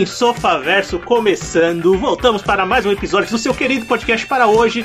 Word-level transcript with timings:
bem, 0.00 0.06
Sofaverso 0.06 0.98
começando. 0.98 1.96
Voltamos 1.98 2.40
para 2.40 2.64
mais 2.64 2.86
um 2.86 2.90
episódio 2.90 3.30
do 3.30 3.36
seu 3.36 3.52
querido 3.52 3.84
podcast 3.84 4.26
para 4.26 4.46
hoje 4.46 4.82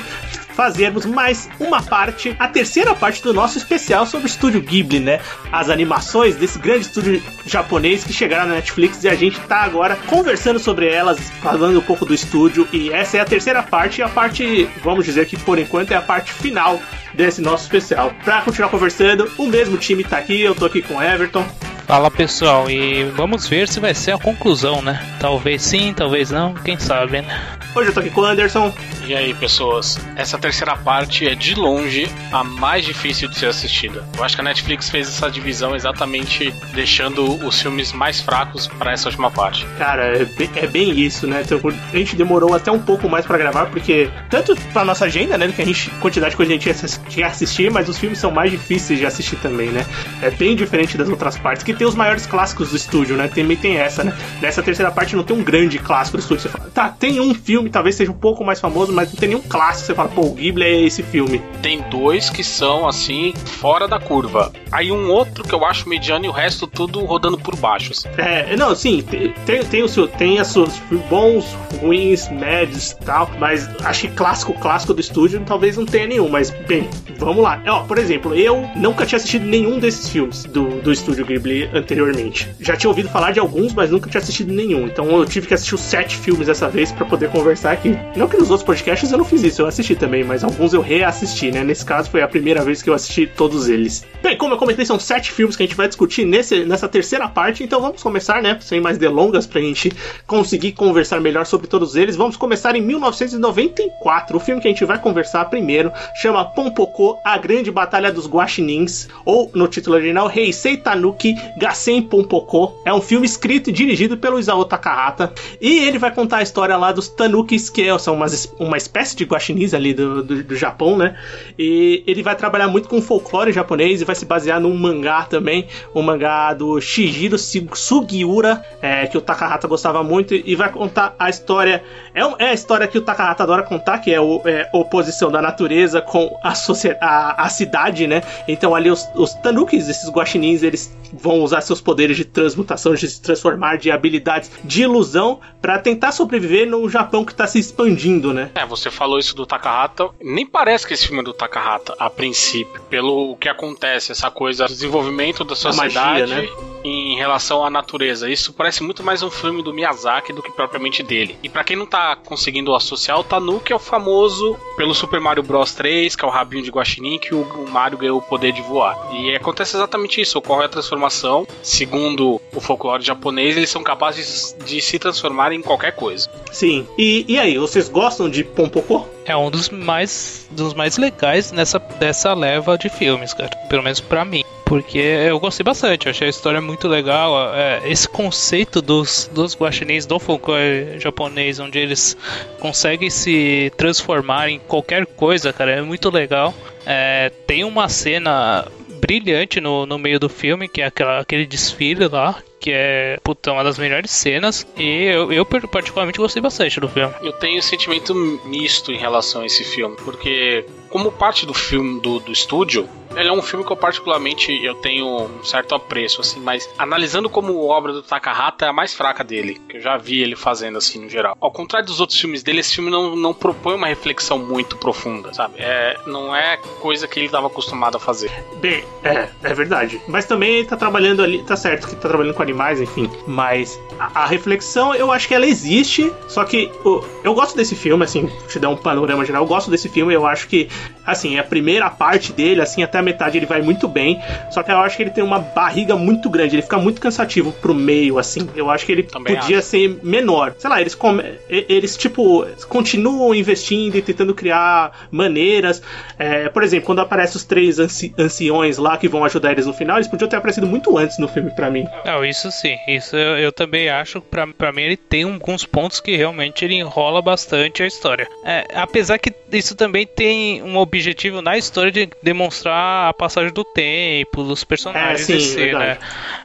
fazermos 0.56 1.04
mais 1.04 1.48
uma 1.60 1.82
parte, 1.82 2.34
a 2.38 2.48
terceira 2.48 2.94
parte 2.94 3.22
do 3.22 3.32
nosso 3.32 3.58
especial 3.58 4.06
sobre 4.06 4.26
o 4.26 4.28
estúdio 4.28 4.60
Ghibli, 4.60 5.00
né? 5.00 5.20
As 5.52 5.68
animações 5.68 6.36
desse 6.36 6.58
grande 6.58 6.86
estúdio 6.86 7.22
japonês 7.46 8.04
que 8.04 8.12
chegaram 8.12 8.48
na 8.48 8.54
Netflix 8.56 9.04
e 9.04 9.08
a 9.08 9.14
gente 9.14 9.38
tá 9.40 9.62
agora 9.62 9.96
conversando 10.06 10.58
sobre 10.58 10.88
elas, 10.88 11.18
falando 11.42 11.78
um 11.78 11.82
pouco 11.82 12.04
do 12.04 12.14
estúdio. 12.14 12.66
E 12.72 12.90
essa 12.90 13.18
é 13.18 13.20
a 13.20 13.24
terceira 13.26 13.62
parte, 13.62 14.00
e 14.00 14.02
a 14.02 14.08
parte, 14.08 14.68
vamos 14.82 15.04
dizer 15.04 15.26
que 15.26 15.36
por 15.36 15.58
enquanto 15.58 15.92
é 15.92 15.96
a 15.96 16.02
parte 16.02 16.32
final 16.32 16.80
desse 17.16 17.40
nosso 17.40 17.64
especial. 17.64 18.12
Pra 18.24 18.42
continuar 18.42 18.68
conversando, 18.68 19.30
o 19.38 19.46
mesmo 19.46 19.76
time 19.76 20.04
tá 20.04 20.18
aqui, 20.18 20.40
eu 20.40 20.54
tô 20.54 20.66
aqui 20.66 20.82
com 20.82 20.96
o 20.96 21.02
Everton. 21.02 21.44
Fala 21.86 22.10
pessoal, 22.10 22.68
e 22.68 23.04
vamos 23.04 23.48
ver 23.48 23.68
se 23.68 23.78
vai 23.78 23.94
ser 23.94 24.10
a 24.10 24.18
conclusão, 24.18 24.82
né? 24.82 25.00
Talvez 25.20 25.62
sim, 25.62 25.94
talvez 25.94 26.30
não, 26.30 26.52
quem 26.52 26.78
sabe, 26.78 27.22
né? 27.22 27.55
Hoje 27.76 27.90
eu 27.90 27.92
tô 27.92 28.00
aqui 28.00 28.08
com 28.08 28.22
o 28.22 28.24
Anderson. 28.24 28.72
E 29.06 29.14
aí, 29.14 29.34
pessoas? 29.34 29.98
Essa 30.16 30.36
terceira 30.36 30.76
parte 30.76 31.28
é 31.28 31.34
de 31.34 31.54
longe 31.54 32.08
a 32.32 32.42
mais 32.42 32.84
difícil 32.84 33.28
de 33.28 33.38
ser 33.38 33.46
assistida. 33.46 34.02
Eu 34.16 34.24
acho 34.24 34.34
que 34.34 34.40
a 34.40 34.44
Netflix 34.44 34.88
fez 34.88 35.06
essa 35.06 35.30
divisão 35.30 35.76
exatamente 35.76 36.52
deixando 36.74 37.24
os 37.46 37.60
filmes 37.60 37.92
mais 37.92 38.20
fracos 38.20 38.66
para 38.66 38.92
essa 38.92 39.08
última 39.08 39.30
parte. 39.30 39.66
Cara, 39.78 40.06
é 40.06 40.24
bem, 40.24 40.50
é 40.56 40.66
bem 40.66 40.98
isso, 40.98 41.26
né? 41.26 41.42
Então, 41.44 41.60
a 41.92 41.96
gente 41.96 42.16
demorou 42.16 42.54
até 42.54 42.72
um 42.72 42.80
pouco 42.80 43.08
mais 43.08 43.26
para 43.26 43.36
gravar, 43.38 43.66
porque 43.66 44.10
tanto 44.28 44.56
pra 44.72 44.84
nossa 44.84 45.04
agenda, 45.04 45.36
né, 45.38 45.52
que 45.54 45.62
a 45.62 45.66
gente 45.66 45.90
quantidade 46.00 46.30
de 46.30 46.36
coisa 46.36 46.52
a 46.52 46.56
gente 46.56 47.18
ia 47.18 47.26
assistir, 47.26 47.70
mas 47.70 47.88
os 47.88 47.98
filmes 47.98 48.18
são 48.18 48.30
mais 48.30 48.50
difíceis 48.50 48.98
de 48.98 49.06
assistir 49.06 49.36
também, 49.36 49.68
né? 49.68 49.86
É 50.20 50.30
bem 50.30 50.56
diferente 50.56 50.96
das 50.96 51.08
outras 51.08 51.38
partes, 51.38 51.62
que 51.62 51.74
tem 51.74 51.86
os 51.86 51.94
maiores 51.94 52.26
clássicos 52.26 52.70
do 52.70 52.76
estúdio, 52.76 53.16
né? 53.16 53.28
Também 53.28 53.56
tem 53.56 53.76
essa, 53.76 54.02
né? 54.02 54.16
Nessa 54.40 54.62
terceira 54.62 54.90
parte 54.90 55.14
não 55.14 55.22
tem 55.22 55.36
um 55.36 55.44
grande 55.44 55.78
clássico 55.78 56.16
do 56.16 56.20
estúdio. 56.20 56.42
Você 56.42 56.48
fala, 56.48 56.70
tá, 56.74 56.88
tem 56.88 57.20
um 57.20 57.32
filme, 57.32 57.65
talvez 57.70 57.94
seja 57.94 58.10
um 58.10 58.16
pouco 58.16 58.44
mais 58.44 58.60
famoso, 58.60 58.92
mas 58.92 59.10
não 59.10 59.16
tem 59.16 59.28
nenhum 59.30 59.42
clássico. 59.42 59.86
Você 59.86 59.94
fala, 59.94 60.08
pô, 60.08 60.22
o 60.22 60.34
Ghibli 60.34 60.64
é 60.64 60.82
esse 60.82 61.02
filme. 61.02 61.42
Tem 61.62 61.82
dois 61.90 62.30
que 62.30 62.42
são, 62.42 62.88
assim, 62.88 63.32
fora 63.44 63.86
da 63.86 63.98
curva. 63.98 64.52
Aí 64.70 64.90
um 64.90 65.10
outro 65.10 65.44
que 65.44 65.54
eu 65.54 65.64
acho 65.64 65.88
mediano 65.88 66.24
e 66.24 66.28
o 66.28 66.32
resto 66.32 66.66
tudo 66.66 67.04
rodando 67.04 67.38
por 67.38 67.56
baixo. 67.56 67.92
Assim. 67.92 68.08
É, 68.16 68.56
não, 68.56 68.74
sim, 68.74 69.02
tem, 69.02 69.32
tem, 69.44 69.64
tem, 69.64 69.82
o 69.82 69.88
seu, 69.88 70.08
tem 70.08 70.38
as 70.38 70.48
suas 70.48 70.76
bons, 71.08 71.56
ruins, 71.80 72.28
médios 72.28 72.92
e 72.92 72.96
tal, 73.04 73.30
mas 73.38 73.68
acho 73.84 74.02
que 74.02 74.08
clássico, 74.14 74.52
clássico 74.54 74.94
do 74.94 75.00
estúdio 75.00 75.42
talvez 75.46 75.76
não 75.76 75.86
tenha 75.86 76.06
nenhum, 76.06 76.28
mas 76.28 76.50
bem, 76.50 76.88
vamos 77.18 77.42
lá. 77.42 77.62
Ó, 77.66 77.84
por 77.84 77.98
exemplo, 77.98 78.34
eu 78.34 78.68
nunca 78.76 79.06
tinha 79.06 79.16
assistido 79.16 79.44
nenhum 79.44 79.78
desses 79.78 80.08
filmes 80.08 80.44
do, 80.44 80.80
do 80.82 80.92
estúdio 80.92 81.24
Ghibli 81.24 81.70
anteriormente. 81.72 82.48
Já 82.60 82.76
tinha 82.76 82.90
ouvido 82.90 83.08
falar 83.08 83.32
de 83.32 83.40
alguns, 83.40 83.72
mas 83.72 83.90
nunca 83.90 84.08
tinha 84.10 84.20
assistido 84.20 84.52
nenhum. 84.52 84.86
Então 84.86 85.08
eu 85.10 85.24
tive 85.24 85.46
que 85.46 85.54
assistir 85.54 85.74
os 85.74 85.80
sete 85.80 86.16
filmes 86.16 86.46
dessa 86.46 86.68
vez 86.68 86.92
para 86.92 87.06
poder 87.06 87.30
conversar 87.30 87.55
aqui. 87.64 87.96
Não 88.16 88.28
que 88.28 88.36
nos 88.36 88.50
outros 88.50 88.66
podcasts 88.66 89.10
eu 89.10 89.18
não 89.18 89.24
fiz 89.24 89.42
isso, 89.42 89.62
eu 89.62 89.66
assisti 89.66 89.94
também, 89.94 90.24
mas 90.24 90.44
alguns 90.44 90.72
eu 90.74 90.80
reassisti, 90.80 91.50
né? 91.50 91.64
Nesse 91.64 91.84
caso 91.84 92.10
foi 92.10 92.22
a 92.22 92.28
primeira 92.28 92.62
vez 92.62 92.82
que 92.82 92.90
eu 92.90 92.94
assisti 92.94 93.26
todos 93.26 93.68
eles. 93.68 94.04
Bem, 94.22 94.36
como 94.36 94.54
eu 94.54 94.58
comentei, 94.58 94.84
são 94.84 94.98
sete 94.98 95.32
filmes 95.32 95.56
que 95.56 95.62
a 95.62 95.66
gente 95.66 95.76
vai 95.76 95.86
discutir 95.86 96.24
nesse, 96.24 96.64
nessa 96.64 96.88
terceira 96.88 97.28
parte, 97.28 97.62
então 97.62 97.80
vamos 97.80 98.02
começar, 98.02 98.42
né? 98.42 98.58
Sem 98.60 98.80
mais 98.80 98.98
delongas, 98.98 99.46
pra 99.46 99.60
gente 99.60 99.92
conseguir 100.26 100.72
conversar 100.72 101.20
melhor 101.20 101.46
sobre 101.46 101.66
todos 101.66 101.96
eles. 101.96 102.16
Vamos 102.16 102.36
começar 102.36 102.74
em 102.74 102.82
1994. 102.82 104.36
O 104.36 104.40
filme 104.40 104.60
que 104.60 104.68
a 104.68 104.70
gente 104.70 104.84
vai 104.84 104.98
conversar 104.98 105.44
primeiro 105.46 105.92
chama 106.14 106.44
Pompoko, 106.44 107.18
A 107.24 107.38
Grande 107.38 107.70
Batalha 107.70 108.12
dos 108.12 108.28
Guaxinins, 108.28 109.08
ou 109.24 109.50
no 109.54 109.68
título 109.68 109.96
original, 109.96 110.30
Heisei 110.34 110.76
Tanuki 110.76 111.34
Gassen 111.56 112.02
Pompoko. 112.02 112.80
É 112.84 112.92
um 112.92 113.00
filme 113.00 113.26
escrito 113.26 113.70
e 113.70 113.72
dirigido 113.72 114.16
pelo 114.16 114.38
Isao 114.38 114.64
Takahata, 114.64 115.32
e 115.60 115.78
ele 115.78 115.98
vai 115.98 116.12
contar 116.12 116.38
a 116.38 116.42
história 116.42 116.76
lá 116.76 116.92
dos 116.92 117.08
Tanukis, 117.36 117.68
que 117.68 117.98
são 117.98 118.14
uma, 118.14 118.26
uma 118.58 118.76
espécie 118.76 119.14
de 119.14 119.24
guaxinins 119.24 119.74
ali 119.74 119.92
do, 119.92 120.22
do, 120.22 120.42
do 120.42 120.56
Japão, 120.56 120.96
né? 120.96 121.16
E 121.58 122.02
ele 122.06 122.22
vai 122.22 122.34
trabalhar 122.34 122.68
muito 122.68 122.88
com 122.88 123.00
folclore 123.02 123.52
japonês 123.52 124.00
e 124.00 124.04
vai 124.04 124.14
se 124.14 124.24
basear 124.24 124.60
num 124.60 124.74
mangá 124.74 125.24
também, 125.24 125.66
um 125.94 126.02
mangá 126.02 126.54
do 126.54 126.80
Shijiro 126.80 127.36
Sugiura, 127.38 128.64
é, 128.80 129.06
que 129.06 129.18
o 129.18 129.20
Takahata 129.20 129.68
gostava 129.68 130.02
muito, 130.02 130.34
e 130.34 130.54
vai 130.54 130.70
contar 130.70 131.14
a 131.18 131.28
história. 131.28 131.82
É, 132.14 132.20
é 132.44 132.48
a 132.50 132.54
história 132.54 132.86
que 132.86 132.98
o 132.98 133.02
Takahata 133.02 133.42
adora 133.42 133.62
contar, 133.62 133.98
que 133.98 134.12
é, 134.12 134.20
o, 134.20 134.40
é 134.44 134.68
a 134.72 134.76
oposição 134.76 135.30
da 135.30 135.42
natureza 135.42 136.00
com 136.00 136.38
a, 136.42 136.52
a, 137.00 137.44
a 137.44 137.48
cidade, 137.48 138.06
né? 138.06 138.22
Então 138.48 138.74
ali 138.74 138.90
os, 138.90 139.06
os 139.14 139.34
tanukis, 139.34 139.88
esses 139.88 140.08
guaxinins, 140.08 140.62
eles 140.62 140.96
vão 141.12 141.40
usar 141.40 141.60
seus 141.60 141.80
poderes 141.80 142.16
de 142.16 142.24
transmutação, 142.24 142.94
de 142.94 143.08
se 143.08 143.20
transformar, 143.20 143.76
de 143.76 143.90
habilidades 143.90 144.50
de 144.64 144.82
ilusão 144.82 145.40
para 145.60 145.78
tentar 145.78 146.12
sobreviver 146.12 146.66
no 146.66 146.88
Japão 146.88 147.25
que 147.26 147.34
tá 147.34 147.46
se 147.46 147.58
expandindo, 147.58 148.32
né? 148.32 148.50
É, 148.54 148.64
você 148.64 148.90
falou 148.90 149.18
isso 149.18 149.34
do 149.34 149.44
Takahata. 149.44 150.08
Nem 150.22 150.46
parece 150.46 150.86
que 150.86 150.94
esse 150.94 151.06
filme 151.06 151.20
é 151.20 151.24
do 151.24 151.32
Takahata, 151.32 151.94
a 151.98 152.08
princípio. 152.08 152.80
Pelo 152.88 153.36
que 153.36 153.48
acontece, 153.48 154.12
essa 154.12 154.30
coisa, 154.30 154.66
desenvolvimento 154.66 155.44
da 155.44 155.56
sociedade 155.56 155.94
magia, 155.94 156.26
né? 156.26 156.48
Em 156.86 157.16
relação 157.16 157.64
à 157.64 157.70
natureza. 157.70 158.30
Isso 158.30 158.52
parece 158.52 158.82
muito 158.82 159.02
mais 159.02 159.22
um 159.22 159.30
filme 159.30 159.62
do 159.62 159.74
Miyazaki 159.74 160.32
do 160.32 160.42
que 160.42 160.52
propriamente 160.52 161.02
dele. 161.02 161.36
E 161.42 161.48
para 161.48 161.64
quem 161.64 161.76
não 161.76 161.86
tá 161.86 162.16
conseguindo 162.16 162.74
associar, 162.74 163.18
o 163.18 163.24
Tanuki 163.24 163.72
é 163.72 163.76
o 163.76 163.80
famoso 163.80 164.56
pelo 164.76 164.94
Super 164.94 165.20
Mario 165.20 165.42
Bros 165.42 165.74
3, 165.74 166.14
que 166.14 166.24
é 166.24 166.28
o 166.28 166.30
rabinho 166.30 166.62
de 166.62 166.70
guaxinim, 166.70 167.18
que 167.18 167.34
o 167.34 167.68
Mario 167.68 167.98
ganhou 167.98 168.18
o 168.18 168.22
poder 168.22 168.52
de 168.52 168.62
voar. 168.62 168.96
E 169.12 169.34
acontece 169.34 169.76
exatamente 169.76 170.20
isso, 170.20 170.38
ocorre 170.38 170.66
a 170.66 170.68
transformação. 170.68 171.46
Segundo 171.62 172.40
o 172.54 172.60
folclore 172.60 173.02
japonês, 173.02 173.56
eles 173.56 173.70
são 173.70 173.82
capazes 173.82 174.56
de 174.64 174.80
se 174.80 174.98
transformar 174.98 175.52
em 175.52 175.62
qualquer 175.62 175.92
coisa. 175.92 176.30
Sim. 176.52 176.86
E, 176.96 177.24
e 177.28 177.38
aí, 177.38 177.58
vocês 177.58 177.88
gostam 177.88 178.30
de 178.30 178.44
Pompoko? 178.44 179.15
É 179.26 179.36
um 179.36 179.50
dos 179.50 179.68
mais, 179.68 180.46
dos 180.52 180.72
mais 180.72 180.96
legais 180.96 181.50
nessa 181.50 181.78
dessa 181.78 182.32
leva 182.32 182.78
de 182.78 182.88
filmes, 182.88 183.34
cara. 183.34 183.50
Pelo 183.68 183.82
menos 183.82 184.00
para 184.00 184.24
mim. 184.24 184.42
Porque 184.64 184.98
eu 184.98 185.38
gostei 185.38 185.62
bastante, 185.62 186.06
eu 186.06 186.10
achei 186.10 186.26
a 186.26 186.30
história 186.30 186.60
muito 186.60 186.88
legal. 186.88 187.54
É, 187.54 187.82
esse 187.88 188.08
conceito 188.08 188.82
dos, 188.82 189.30
dos 189.32 189.56
guaxinins 189.56 190.06
do 190.06 190.18
folclore 190.18 190.98
japonês, 190.98 191.60
onde 191.60 191.78
eles 191.78 192.16
conseguem 192.58 193.08
se 193.08 193.72
transformar 193.76 194.50
em 194.50 194.58
qualquer 194.58 195.06
coisa, 195.06 195.52
cara, 195.52 195.70
é 195.70 195.82
muito 195.82 196.10
legal. 196.10 196.52
É, 196.84 197.30
tem 197.46 197.62
uma 197.62 197.88
cena 197.88 198.66
brilhante 199.06 199.60
no, 199.60 199.86
no 199.86 199.98
meio 199.98 200.18
do 200.18 200.28
filme, 200.28 200.68
que 200.68 200.82
é 200.82 200.86
aquela, 200.86 201.20
aquele 201.20 201.46
desfile 201.46 202.08
lá, 202.08 202.42
que 202.58 202.72
é 202.72 203.18
puta, 203.22 203.52
uma 203.52 203.62
das 203.62 203.78
melhores 203.78 204.10
cenas. 204.10 204.66
E 204.76 205.04
eu, 205.04 205.32
eu, 205.32 205.46
particularmente 205.46 206.18
gostei 206.18 206.42
bastante 206.42 206.80
do 206.80 206.88
filme. 206.88 207.14
Eu 207.22 207.32
tenho 207.34 207.58
um 207.58 207.62
sentimento 207.62 208.14
misto 208.46 208.92
em 208.92 208.96
relação 208.96 209.42
a 209.42 209.46
esse 209.46 209.62
filme, 209.62 209.96
porque 210.04 210.66
como 210.90 211.12
parte 211.12 211.46
do 211.46 211.54
filme 211.54 212.00
do, 212.00 212.18
do 212.18 212.32
estúdio, 212.32 212.88
ele 213.16 213.28
é 213.28 213.32
um 213.32 213.42
filme 213.42 213.64
que 213.64 213.72
eu 213.72 213.76
particularmente 213.76 214.52
eu 214.64 214.74
tenho 214.74 215.06
um 215.06 215.44
certo 215.44 215.74
apreço, 215.74 216.20
assim, 216.20 216.40
mas 216.40 216.68
analisando 216.78 217.28
como 217.28 217.66
obra 217.66 217.92
do 217.92 218.02
Takahata 218.02 218.66
é 218.66 218.68
a 218.68 218.72
mais 218.72 218.94
fraca 218.94 219.24
dele, 219.24 219.60
que 219.68 219.78
eu 219.78 219.80
já 219.80 219.96
vi 219.96 220.22
ele 220.22 220.36
fazendo 220.36 220.78
assim 220.78 221.02
no 221.02 221.08
geral. 221.08 221.36
Ao 221.40 221.50
contrário 221.50 221.86
dos 221.86 222.00
outros 222.00 222.20
filmes 222.20 222.42
dele, 222.42 222.60
esse 222.60 222.74
filme 222.74 222.90
não, 222.90 223.16
não 223.16 223.32
propõe 223.32 223.74
uma 223.74 223.86
reflexão 223.86 224.38
muito 224.38 224.76
profunda, 224.76 225.32
sabe? 225.32 225.54
É, 225.58 225.96
não 226.06 226.34
é 226.34 226.58
coisa 226.80 227.08
que 227.08 227.18
ele 227.18 227.26
estava 227.26 227.46
acostumado 227.46 227.96
a 227.96 228.00
fazer. 228.00 228.30
Bem, 228.56 228.84
é, 229.02 229.28
é 229.42 229.54
verdade. 229.54 230.00
Mas 230.06 230.26
também 230.26 230.56
ele 230.56 230.68
tá 230.68 230.76
trabalhando 230.76 231.22
ali, 231.22 231.42
tá 231.42 231.56
certo 231.56 231.88
que 231.88 231.96
tá 231.96 232.08
trabalhando 232.08 232.34
com 232.34 232.42
animais, 232.42 232.80
enfim. 232.80 233.10
Mas 233.26 233.80
a, 233.98 234.22
a 234.24 234.26
reflexão, 234.26 234.94
eu 234.94 235.10
acho 235.10 235.26
que 235.26 235.34
ela 235.34 235.46
existe, 235.46 236.12
só 236.28 236.44
que 236.44 236.70
o, 236.84 237.02
eu 237.24 237.34
gosto 237.34 237.56
desse 237.56 237.74
filme, 237.74 238.04
assim, 238.04 238.30
te 238.48 238.58
dar 238.58 238.68
um 238.68 238.76
panorama 238.76 239.24
geral, 239.24 239.42
eu 239.42 239.48
gosto 239.48 239.70
desse 239.70 239.88
filme, 239.88 240.12
eu 240.12 240.26
acho 240.26 240.48
que, 240.48 240.68
assim, 241.04 241.38
a 241.38 241.44
primeira 241.44 241.88
parte 241.90 242.32
dele, 242.32 242.60
assim, 242.60 242.82
até 242.82 243.00
metade 243.06 243.38
ele 243.38 243.46
vai 243.46 243.62
muito 243.62 243.88
bem, 243.88 244.20
só 244.50 244.62
que 244.62 244.70
eu 244.70 244.78
acho 244.78 244.96
que 244.96 245.04
ele 245.04 245.10
tem 245.10 245.24
uma 245.24 245.38
barriga 245.38 245.96
muito 245.96 246.28
grande, 246.28 246.56
ele 246.56 246.62
fica 246.62 246.78
muito 246.78 247.00
cansativo 247.00 247.52
pro 247.52 247.74
meio, 247.74 248.18
assim. 248.18 248.48
Eu 248.54 248.68
acho 248.70 248.84
que 248.84 248.92
ele 248.92 249.04
Também 249.04 249.36
podia 249.36 249.58
acho. 249.58 249.68
ser 249.68 249.98
menor. 250.02 250.54
Sei 250.58 250.68
lá, 250.68 250.80
eles, 250.80 250.94
come, 250.94 251.22
eles 251.48 251.96
tipo, 251.96 252.44
continuam 252.68 253.34
investindo 253.34 253.96
e 253.96 254.02
tentando 254.02 254.34
criar 254.34 255.06
maneiras. 255.10 255.82
É, 256.18 256.48
por 256.48 256.62
exemplo, 256.62 256.86
quando 256.86 257.00
aparecem 257.00 257.36
os 257.36 257.44
três 257.44 257.78
anci 257.78 258.12
anciões 258.18 258.78
lá 258.78 258.96
que 258.96 259.08
vão 259.08 259.24
ajudar 259.24 259.52
eles 259.52 259.66
no 259.66 259.72
final, 259.72 259.96
eles 259.96 260.08
podiam 260.08 260.28
ter 260.28 260.36
aparecido 260.36 260.66
muito 260.66 260.96
antes 260.98 261.18
no 261.18 261.28
filme 261.28 261.50
para 261.50 261.70
mim. 261.70 261.86
Não, 262.04 262.24
isso 262.24 262.50
sim, 262.50 262.76
isso 262.88 263.16
eu, 263.16 263.38
eu 263.38 263.52
também 263.52 263.88
acho. 263.88 264.20
Pra, 264.20 264.46
pra 264.46 264.72
mim, 264.72 264.82
ele 264.82 264.96
tem 264.96 265.22
alguns 265.24 265.64
pontos 265.64 266.00
que 266.00 266.16
realmente 266.16 266.64
ele 266.64 266.74
enrola 266.74 267.22
bastante 267.22 267.82
a 267.82 267.86
história. 267.86 268.28
É, 268.44 268.66
apesar 268.74 269.18
que 269.18 269.32
isso 269.52 269.74
também 269.74 270.06
tem 270.06 270.62
um 270.62 270.76
objetivo 270.76 271.40
na 271.40 271.56
história 271.56 271.92
de 271.92 272.08
demonstrar 272.22 272.76
a 272.96 273.14
passagem 273.14 273.52
do 273.52 273.64
tempo, 273.64 274.42
dos 274.42 274.64
personagens 274.64 275.28
é, 275.28 275.38
sim, 275.38 275.72
né? 275.72 275.98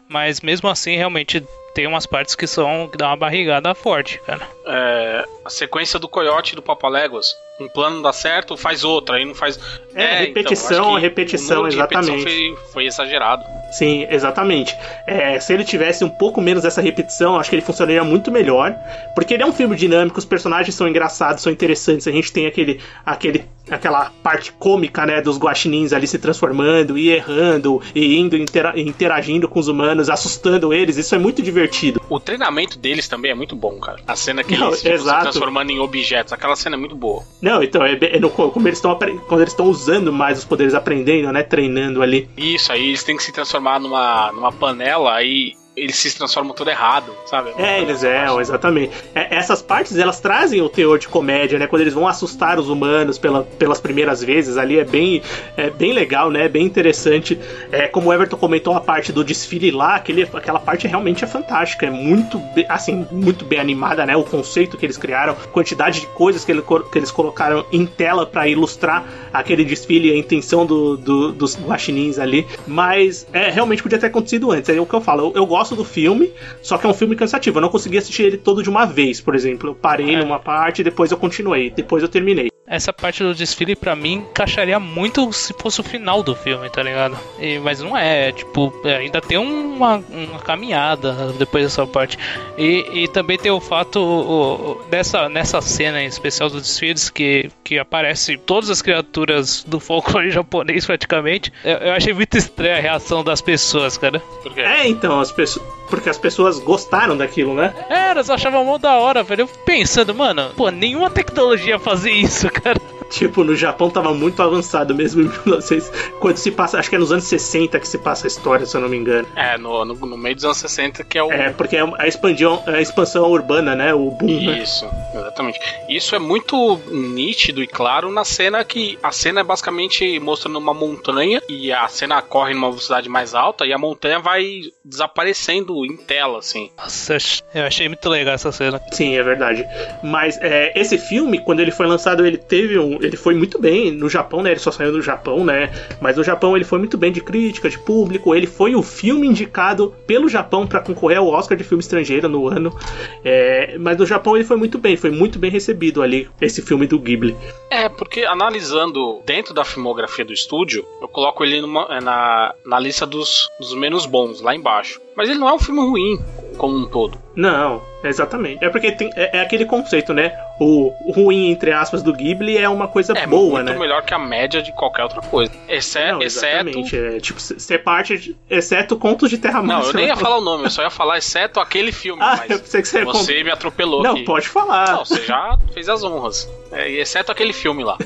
Mas 0.07 0.41
mesmo 0.41 0.69
assim, 0.69 0.95
realmente 0.95 1.43
tem 1.73 1.87
umas 1.87 2.05
partes 2.05 2.35
que 2.35 2.45
são 2.45 2.87
que 2.87 2.97
dá 2.97 3.07
uma 3.07 3.17
barrigada 3.17 3.73
forte, 3.73 4.19
cara. 4.25 4.47
É, 4.65 5.25
a 5.45 5.49
sequência 5.49 5.97
do 5.97 6.07
coiote 6.07 6.53
e 6.53 6.55
do 6.55 6.61
Papaléguas 6.61 7.33
um 7.59 7.69
plano 7.69 7.97
não 7.97 8.01
dá 8.01 8.13
certo, 8.13 8.57
faz 8.57 8.83
outra, 8.83 9.17
aí 9.17 9.25
não 9.25 9.35
faz. 9.35 9.59
É, 9.93 10.03
é 10.03 10.19
repetição, 10.19 10.89
então, 10.89 10.93
repetição, 10.95 11.67
exatamente. 11.67 12.23
Foi, 12.23 12.57
foi, 12.71 12.85
exagerado. 12.85 13.43
Sim, 13.71 14.05
exatamente. 14.09 14.75
É, 15.05 15.39
se 15.39 15.53
ele 15.53 15.63
tivesse 15.63 16.03
um 16.03 16.09
pouco 16.09 16.41
menos 16.41 16.63
dessa 16.63 16.81
repetição, 16.81 17.37
acho 17.37 17.49
que 17.49 17.55
ele 17.55 17.61
funcionaria 17.61 18.03
muito 18.03 18.31
melhor. 18.31 18.75
Porque 19.15 19.33
ele 19.33 19.43
é 19.43 19.45
um 19.45 19.53
filme 19.53 19.75
dinâmico, 19.75 20.17
os 20.17 20.25
personagens 20.25 20.73
são 20.75 20.87
engraçados, 20.87 21.43
são 21.43 21.51
interessantes. 21.51 22.07
A 22.07 22.11
gente 22.11 22.31
tem 22.31 22.47
aquele, 22.47 22.79
aquele, 23.05 23.45
aquela 23.69 24.11
parte 24.23 24.51
cômica, 24.53 25.05
né, 25.05 25.21
dos 25.21 25.37
guaxinins 25.37 25.93
ali 25.93 26.07
se 26.07 26.17
transformando 26.17 26.97
e 26.97 27.09
errando 27.09 27.81
e 27.93 28.17
indo 28.17 28.35
intera 28.35 28.73
interagindo 28.79 29.47
com 29.47 29.59
os 29.59 29.67
humanos, 29.67 30.09
assustando 30.09 30.73
eles. 30.73 30.97
Isso 30.97 31.15
é 31.15 31.17
muito 31.17 31.41
divertido. 31.41 32.01
O 32.09 32.19
treinamento 32.19 32.77
deles 32.77 33.07
também 33.07 33.31
é 33.31 33.35
muito 33.35 33.55
bom, 33.55 33.79
cara. 33.79 33.99
A 34.07 34.15
cena 34.15 34.43
que 34.43 34.53
eles 34.53 34.81
tipo, 34.81 34.97
se 34.97 35.19
transformando 35.21 35.71
em 35.71 35.79
objetos, 35.79 36.33
aquela 36.33 36.55
cena 36.55 36.75
é 36.75 36.79
muito 36.79 36.95
boa. 36.95 37.23
Não, 37.41 37.50
então, 37.63 37.83
é, 37.83 37.97
é 37.99 38.19
no, 38.19 38.29
como 38.29 38.67
eles 38.67 38.77
estão 38.77 38.97
quando 39.27 39.41
eles 39.41 39.53
estão 39.53 39.67
usando 39.67 40.13
mais 40.13 40.39
os 40.39 40.45
poderes, 40.45 40.73
aprendendo, 40.73 41.31
né? 41.31 41.43
Treinando 41.43 42.01
ali. 42.01 42.29
Isso, 42.37 42.71
aí 42.71 42.89
eles 42.89 43.03
têm 43.03 43.17
que 43.17 43.23
se 43.23 43.31
transformar 43.31 43.79
numa, 43.79 44.31
numa 44.31 44.51
panela, 44.51 45.13
aí 45.13 45.53
eles 45.81 45.95
se 45.95 46.15
transformam 46.15 46.53
tudo 46.53 46.69
errado, 46.69 47.11
sabe? 47.25 47.51
É, 47.57 47.81
eles 47.81 48.03
é, 48.03 48.27
exatamente. 48.39 48.93
É, 49.15 49.35
essas 49.35 49.63
partes 49.63 49.97
elas 49.97 50.19
trazem 50.19 50.61
o 50.61 50.69
teor 50.69 50.99
de 50.99 51.07
comédia, 51.07 51.57
né? 51.57 51.65
Quando 51.65 51.81
eles 51.81 51.95
vão 51.95 52.07
assustar 52.07 52.59
os 52.59 52.69
humanos 52.69 53.17
pela, 53.17 53.43
pelas 53.43 53.81
primeiras 53.81 54.23
vezes, 54.23 54.57
ali 54.57 54.77
é 54.77 54.85
bem, 54.85 55.23
é 55.57 55.71
bem 55.71 55.91
legal, 55.91 56.29
né? 56.29 56.47
Bem 56.47 56.63
interessante. 56.63 57.39
É, 57.71 57.87
como 57.87 58.09
o 58.09 58.13
Everton 58.13 58.37
comentou 58.37 58.75
a 58.75 58.79
parte 58.79 59.11
do 59.11 59.23
desfile 59.23 59.71
lá, 59.71 59.95
aquele, 59.95 60.21
aquela 60.31 60.59
parte 60.59 60.87
realmente 60.87 61.23
é 61.23 61.27
fantástica, 61.27 61.87
é 61.87 61.89
muito, 61.89 62.39
assim, 62.69 63.07
muito 63.11 63.43
bem 63.43 63.59
animada, 63.59 64.05
né? 64.05 64.15
O 64.15 64.23
conceito 64.23 64.77
que 64.77 64.85
eles 64.85 64.97
criaram, 64.97 65.35
quantidade 65.51 66.01
de 66.01 66.07
coisas 66.07 66.45
que, 66.45 66.51
ele, 66.51 66.61
que 66.61 66.97
eles 66.97 67.09
colocaram 67.09 67.65
em 67.71 67.87
tela 67.87 68.23
para 68.23 68.47
ilustrar 68.47 69.03
aquele 69.33 69.65
desfile, 69.65 70.11
a 70.11 70.17
intenção 70.17 70.63
do, 70.63 70.95
do, 70.95 71.31
dos 71.31 71.57
guaxinins 71.57 72.19
ali. 72.19 72.45
Mas 72.67 73.25
é 73.33 73.49
realmente 73.49 73.81
podia 73.81 73.97
ter 73.97 74.07
acontecido 74.07 74.51
antes. 74.51 74.69
É 74.69 74.79
o 74.79 74.85
que 74.85 74.93
eu 74.93 75.01
falo. 75.01 75.29
Eu, 75.29 75.41
eu 75.41 75.45
gosto 75.47 75.70
gosto 75.71 75.75
do 75.75 75.85
filme, 75.85 76.31
só 76.61 76.77
que 76.77 76.85
é 76.85 76.89
um 76.89 76.93
filme 76.93 77.15
cansativo. 77.15 77.57
Eu 77.57 77.61
não 77.61 77.69
consegui 77.69 77.97
assistir 77.97 78.23
ele 78.23 78.37
todo 78.37 78.61
de 78.61 78.69
uma 78.69 78.85
vez, 78.85 79.19
por 79.21 79.33
exemplo. 79.35 79.69
Eu 79.69 79.75
parei 79.75 80.15
é. 80.15 80.19
numa 80.19 80.39
parte, 80.39 80.83
depois 80.83 81.11
eu 81.11 81.17
continuei, 81.17 81.69
depois 81.69 82.03
eu 82.03 82.09
terminei 82.09 82.51
essa 82.71 82.93
parte 82.93 83.21
do 83.21 83.35
desfile 83.35 83.75
para 83.75 83.93
mim 83.97 84.13
encaixaria 84.13 84.79
muito 84.79 85.31
se 85.33 85.53
fosse 85.53 85.81
o 85.81 85.83
final 85.83 86.23
do 86.23 86.33
filme, 86.33 86.69
tá 86.69 86.81
ligado? 86.81 87.19
E, 87.37 87.59
mas 87.59 87.81
não 87.81 87.97
é, 87.97 88.31
tipo, 88.31 88.73
é, 88.85 88.95
ainda 88.95 89.19
tem 89.19 89.37
uma, 89.37 89.97
uma 89.97 90.39
caminhada 90.39 91.33
depois 91.37 91.65
dessa 91.65 91.85
parte. 91.85 92.17
E, 92.57 93.03
e 93.03 93.07
também 93.09 93.37
tem 93.37 93.51
o 93.51 93.59
fato 93.59 93.99
o, 93.99 94.81
dessa 94.89 95.27
nessa 95.27 95.59
cena 95.59 96.01
em 96.01 96.05
especial 96.05 96.49
dos 96.49 96.61
desfiles 96.61 97.09
que, 97.09 97.51
que 97.61 97.77
aparece 97.77 98.37
todas 98.37 98.69
as 98.69 98.81
criaturas 98.81 99.65
do 99.67 99.77
folclore 99.77 100.31
japonês 100.31 100.85
praticamente. 100.85 101.51
Eu, 101.65 101.77
eu 101.77 101.93
achei 101.93 102.13
muito 102.13 102.37
estranha 102.37 102.77
a 102.77 102.81
reação 102.81 103.21
das 103.21 103.41
pessoas, 103.41 103.97
cara. 103.97 104.21
É, 104.55 104.87
então, 104.87 105.19
as 105.19 105.31
pessoas 105.33 105.80
porque 105.91 106.09
as 106.09 106.17
pessoas 106.17 106.57
gostaram 106.57 107.15
daquilo, 107.15 107.53
né? 107.53 107.75
É, 107.89 108.09
elas 108.11 108.29
achavam 108.29 108.65
mó 108.65 108.77
da 108.77 108.97
hora, 108.97 109.21
velho. 109.21 109.41
Eu 109.41 109.47
pensando, 109.47 110.15
mano, 110.15 110.51
pô, 110.55 110.71
nenhuma 110.71 111.09
tecnologia 111.09 111.77
fazia 111.77 112.13
isso, 112.13 112.49
cara. 112.49 112.79
Tipo, 113.11 113.43
no 113.43 113.55
Japão 113.57 113.89
tava 113.89 114.13
muito 114.13 114.41
avançado 114.41 114.95
mesmo 114.95 115.21
em 115.21 115.25
1900. 115.45 115.91
Quando 116.19 116.37
se 116.37 116.49
passa, 116.49 116.79
acho 116.79 116.89
que 116.89 116.95
é 116.95 116.99
nos 116.99 117.11
anos 117.11 117.25
60 117.25 117.77
que 117.79 117.87
se 117.87 117.97
passa 117.97 118.25
a 118.25 118.29
história, 118.29 118.65
se 118.65 118.75
eu 118.75 118.81
não 118.81 118.87
me 118.87 118.97
engano. 118.97 119.27
É, 119.35 119.57
no, 119.57 119.83
no, 119.83 119.93
no 119.93 120.17
meio 120.17 120.33
dos 120.33 120.45
anos 120.45 120.57
60 120.57 121.03
que 121.03 121.17
é 121.17 121.23
o. 121.23 121.31
É, 121.31 121.51
porque 121.51 121.75
é 121.75 121.81
a, 121.81 122.07
expansão, 122.07 122.63
a 122.65 122.81
expansão 122.81 123.29
urbana, 123.29 123.75
né? 123.75 123.93
O 123.93 124.11
boom. 124.11 124.45
Né? 124.45 124.59
Isso, 124.63 124.85
né? 124.85 125.11
exatamente. 125.15 125.59
Isso 125.89 126.15
é 126.15 126.19
muito 126.19 126.79
nítido 126.89 127.61
e 127.61 127.67
claro 127.67 128.09
na 128.11 128.23
cena 128.23 128.63
que. 128.63 128.97
A 129.03 129.11
cena 129.11 129.41
é 129.41 129.43
basicamente 129.43 130.17
mostrando 130.19 130.57
uma 130.57 130.73
montanha 130.73 131.41
e 131.49 131.71
a 131.71 131.87
cena 131.89 132.21
corre 132.21 132.53
numa 132.53 132.69
velocidade 132.69 133.09
mais 133.09 133.35
alta 133.35 133.65
e 133.65 133.73
a 133.73 133.77
montanha 133.77 134.19
vai 134.19 134.61
desaparecendo 134.85 135.80
em 135.85 135.97
tela, 135.97 136.39
assim. 136.39 136.69
Nossa, 136.77 137.17
eu 137.53 137.63
achei 137.63 137.87
muito 137.87 138.09
legal 138.09 138.35
essa 138.35 138.51
cena. 138.51 138.81
Sim, 138.91 139.15
é 139.15 139.23
verdade. 139.23 139.65
Mas 140.03 140.37
é, 140.41 140.71
esse 140.79 140.97
filme, 140.97 141.39
quando 141.39 141.59
ele 141.59 141.71
foi 141.71 141.87
lançado, 141.87 142.25
ele 142.25 142.37
teve 142.37 142.77
um 142.77 143.01
ele 143.01 143.17
foi 143.17 143.33
muito 143.33 143.59
bem 143.59 143.91
no 143.91 144.09
Japão, 144.09 144.41
né? 144.41 144.51
Ele 144.51 144.59
só 144.59 144.71
saiu 144.71 144.91
do 144.91 145.01
Japão, 145.01 145.43
né? 145.43 145.71
Mas 145.99 146.17
no 146.17 146.23
Japão 146.23 146.55
ele 146.55 146.65
foi 146.65 146.79
muito 146.79 146.97
bem 146.97 147.11
de 147.11 147.21
crítica, 147.21 147.69
de 147.69 147.79
público. 147.79 148.35
Ele 148.35 148.47
foi 148.47 148.75
o 148.75 148.81
filme 148.81 149.27
indicado 149.27 149.93
pelo 150.05 150.29
Japão 150.29 150.67
para 150.67 150.79
concorrer 150.79 151.17
ao 151.17 151.27
Oscar 151.27 151.57
de 151.57 151.63
filme 151.63 151.81
estrangeiro 151.81 152.27
no 152.27 152.47
ano. 152.47 152.75
É, 153.23 153.77
mas 153.77 153.97
no 153.97 154.05
Japão 154.05 154.35
ele 154.35 154.45
foi 154.45 154.57
muito 154.57 154.77
bem, 154.77 154.95
foi 154.95 155.11
muito 155.11 155.39
bem 155.39 155.51
recebido 155.51 156.01
ali, 156.01 156.29
esse 156.39 156.61
filme 156.61 156.87
do 156.87 156.99
Ghibli. 156.99 157.35
É, 157.69 157.89
porque 157.89 158.23
analisando 158.23 159.21
dentro 159.25 159.53
da 159.53 159.63
filmografia 159.63 160.25
do 160.25 160.33
estúdio, 160.33 160.85
eu 161.01 161.07
coloco 161.07 161.43
ele 161.43 161.61
numa, 161.61 161.99
na, 162.01 162.53
na 162.65 162.79
lista 162.79 163.05
dos, 163.05 163.49
dos 163.59 163.73
menos 163.73 164.05
bons, 164.05 164.41
lá 164.41 164.55
embaixo. 164.55 164.99
Mas 165.21 165.29
ele 165.29 165.37
não 165.37 165.47
é 165.47 165.53
um 165.53 165.59
filme 165.59 165.81
ruim 165.81 166.19
como 166.61 166.77
um 166.77 166.85
todo. 166.85 167.17
Não, 167.35 167.81
exatamente. 168.03 168.63
É 168.63 168.69
porque 168.69 168.91
tem, 168.91 169.09
é, 169.15 169.37
é, 169.37 169.41
aquele 169.41 169.65
conceito, 169.65 170.13
né? 170.13 170.31
O 170.59 170.93
ruim, 171.11 171.49
entre 171.49 171.71
aspas, 171.71 172.03
do 172.03 172.13
Ghibli 172.13 172.55
é 172.55 172.69
uma 172.69 172.87
coisa 172.87 173.13
é 173.17 173.25
boa, 173.25 173.63
muito 173.63 173.71
né? 173.71 173.79
melhor 173.79 174.03
que 174.03 174.13
a 174.13 174.19
média 174.19 174.61
de 174.61 174.71
qualquer 174.71 175.01
outra 175.01 175.21
coisa. 175.21 175.51
Exce 175.67 176.11
Não, 176.11 176.21
exceto. 176.21 176.95
É, 176.95 177.19
tipo, 177.19 177.39
ser 177.39 177.79
parte. 177.79 178.15
De, 178.15 178.37
exceto 178.47 178.95
Contos 178.95 179.31
de 179.31 179.39
Terra 179.39 179.63
Não, 179.63 179.81
eu 179.81 179.93
nem 179.93 180.05
ia 180.05 180.15
falar 180.15 180.37
o 180.37 180.41
nome, 180.41 180.65
eu 180.65 180.69
só 180.69 180.83
ia 180.83 180.91
falar 180.91 181.17
exceto 181.17 181.59
aquele 181.59 181.91
filme. 181.91 182.21
ah, 182.21 182.37
que 182.37 182.57
você, 182.57 183.03
você 183.03 183.43
me 183.43 183.49
atropelou. 183.49 184.03
Não, 184.03 184.11
aqui. 184.11 184.23
pode 184.23 184.47
falar. 184.47 184.91
Não, 184.91 185.05
você 185.05 185.23
já 185.23 185.57
fez 185.73 185.89
as 185.89 186.03
honras. 186.03 186.47
É, 186.71 186.89
exceto 186.91 187.31
aquele 187.31 187.53
filme 187.53 187.83
lá. 187.83 187.97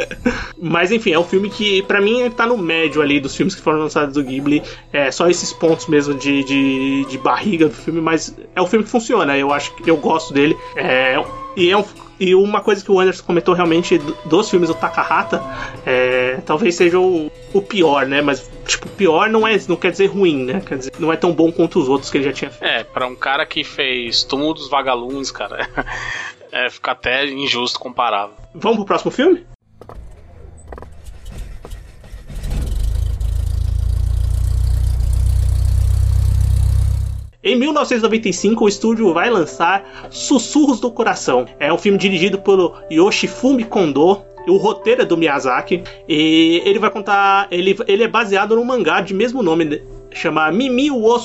Mas 0.60 0.92
enfim, 0.92 1.12
é 1.12 1.18
um 1.18 1.24
filme 1.24 1.48
que, 1.48 1.82
para 1.82 2.00
mim, 2.00 2.30
tá 2.30 2.46
no 2.46 2.56
médio 2.56 3.00
ali 3.00 3.18
dos 3.20 3.34
filmes 3.34 3.54
que 3.54 3.62
foram 3.62 3.78
lançados 3.78 4.14
do 4.14 4.22
Ghibli. 4.22 4.62
É 4.92 5.10
só 5.10 5.28
esses 5.28 5.52
pontos 5.52 5.86
mesmo 5.86 6.14
de, 6.14 6.44
de, 6.44 7.04
de 7.06 7.18
barriga 7.18 7.68
do 7.68 7.74
filme, 7.74 7.89
mas 7.92 8.36
é 8.54 8.60
um 8.60 8.66
filme 8.66 8.84
que 8.84 8.90
funciona. 8.90 9.36
Eu 9.36 9.52
acho 9.52 9.74
que 9.76 9.90
eu 9.90 9.96
gosto 9.96 10.34
dele. 10.34 10.56
É, 10.76 11.16
e 11.56 11.70
é 11.70 11.76
um 11.76 11.84
e 12.20 12.34
uma 12.34 12.60
coisa 12.60 12.84
que 12.84 12.92
o 12.92 13.00
Anderson 13.00 13.24
comentou 13.24 13.54
realmente 13.54 13.96
dos 14.26 14.50
filmes 14.50 14.68
do 14.68 14.74
Takahata, 14.74 15.42
é, 15.86 16.38
talvez 16.44 16.74
seja 16.74 16.98
o, 17.00 17.32
o, 17.54 17.62
pior, 17.62 18.04
né? 18.06 18.20
Mas, 18.20 18.50
tipo, 18.66 18.86
pior 18.90 19.30
não, 19.30 19.48
é, 19.48 19.58
não 19.66 19.74
quer 19.74 19.90
dizer 19.90 20.08
ruim, 20.08 20.44
né? 20.44 20.60
Quer 20.60 20.76
dizer, 20.76 20.92
não 20.98 21.10
é 21.10 21.16
tão 21.16 21.32
bom 21.32 21.50
quanto 21.50 21.80
os 21.80 21.88
outros 21.88 22.10
que 22.10 22.18
ele 22.18 22.24
já 22.24 22.32
tinha 22.34 22.50
feito. 22.50 22.70
É, 22.70 22.84
pra 22.84 23.06
um 23.06 23.16
cara 23.16 23.46
que 23.46 23.64
fez 23.64 24.22
Túmulo 24.22 24.52
dos 24.52 24.68
Vagalumes, 24.68 25.30
cara, 25.30 25.66
é, 26.52 26.68
fica 26.68 26.90
até 26.90 27.24
injusto 27.24 27.80
comparável. 27.80 28.34
Vamos 28.54 28.76
pro 28.76 28.86
próximo 28.86 29.10
filme? 29.10 29.46
Em 37.42 37.56
1995, 37.56 38.64
o 38.64 38.68
estúdio 38.68 39.14
vai 39.14 39.30
lançar 39.30 39.82
Sussurros 40.10 40.78
do 40.78 40.90
Coração. 40.90 41.46
É 41.58 41.72
um 41.72 41.78
filme 41.78 41.96
dirigido 41.96 42.38
pelo 42.38 42.74
Yoshifumi 42.90 43.64
Kondo, 43.64 44.20
o 44.46 44.56
roteiro 44.58 45.02
é 45.02 45.04
do 45.06 45.16
Miyazaki 45.16 45.82
e 46.06 46.60
ele 46.66 46.78
vai 46.78 46.90
contar. 46.90 47.48
Ele, 47.50 47.74
ele 47.86 48.02
é 48.02 48.08
baseado 48.08 48.56
no 48.56 48.64
mangá 48.64 49.00
de 49.00 49.14
mesmo 49.14 49.42
nome, 49.42 49.82
chama 50.12 50.52
Mimi 50.52 50.90
wo 50.90 51.18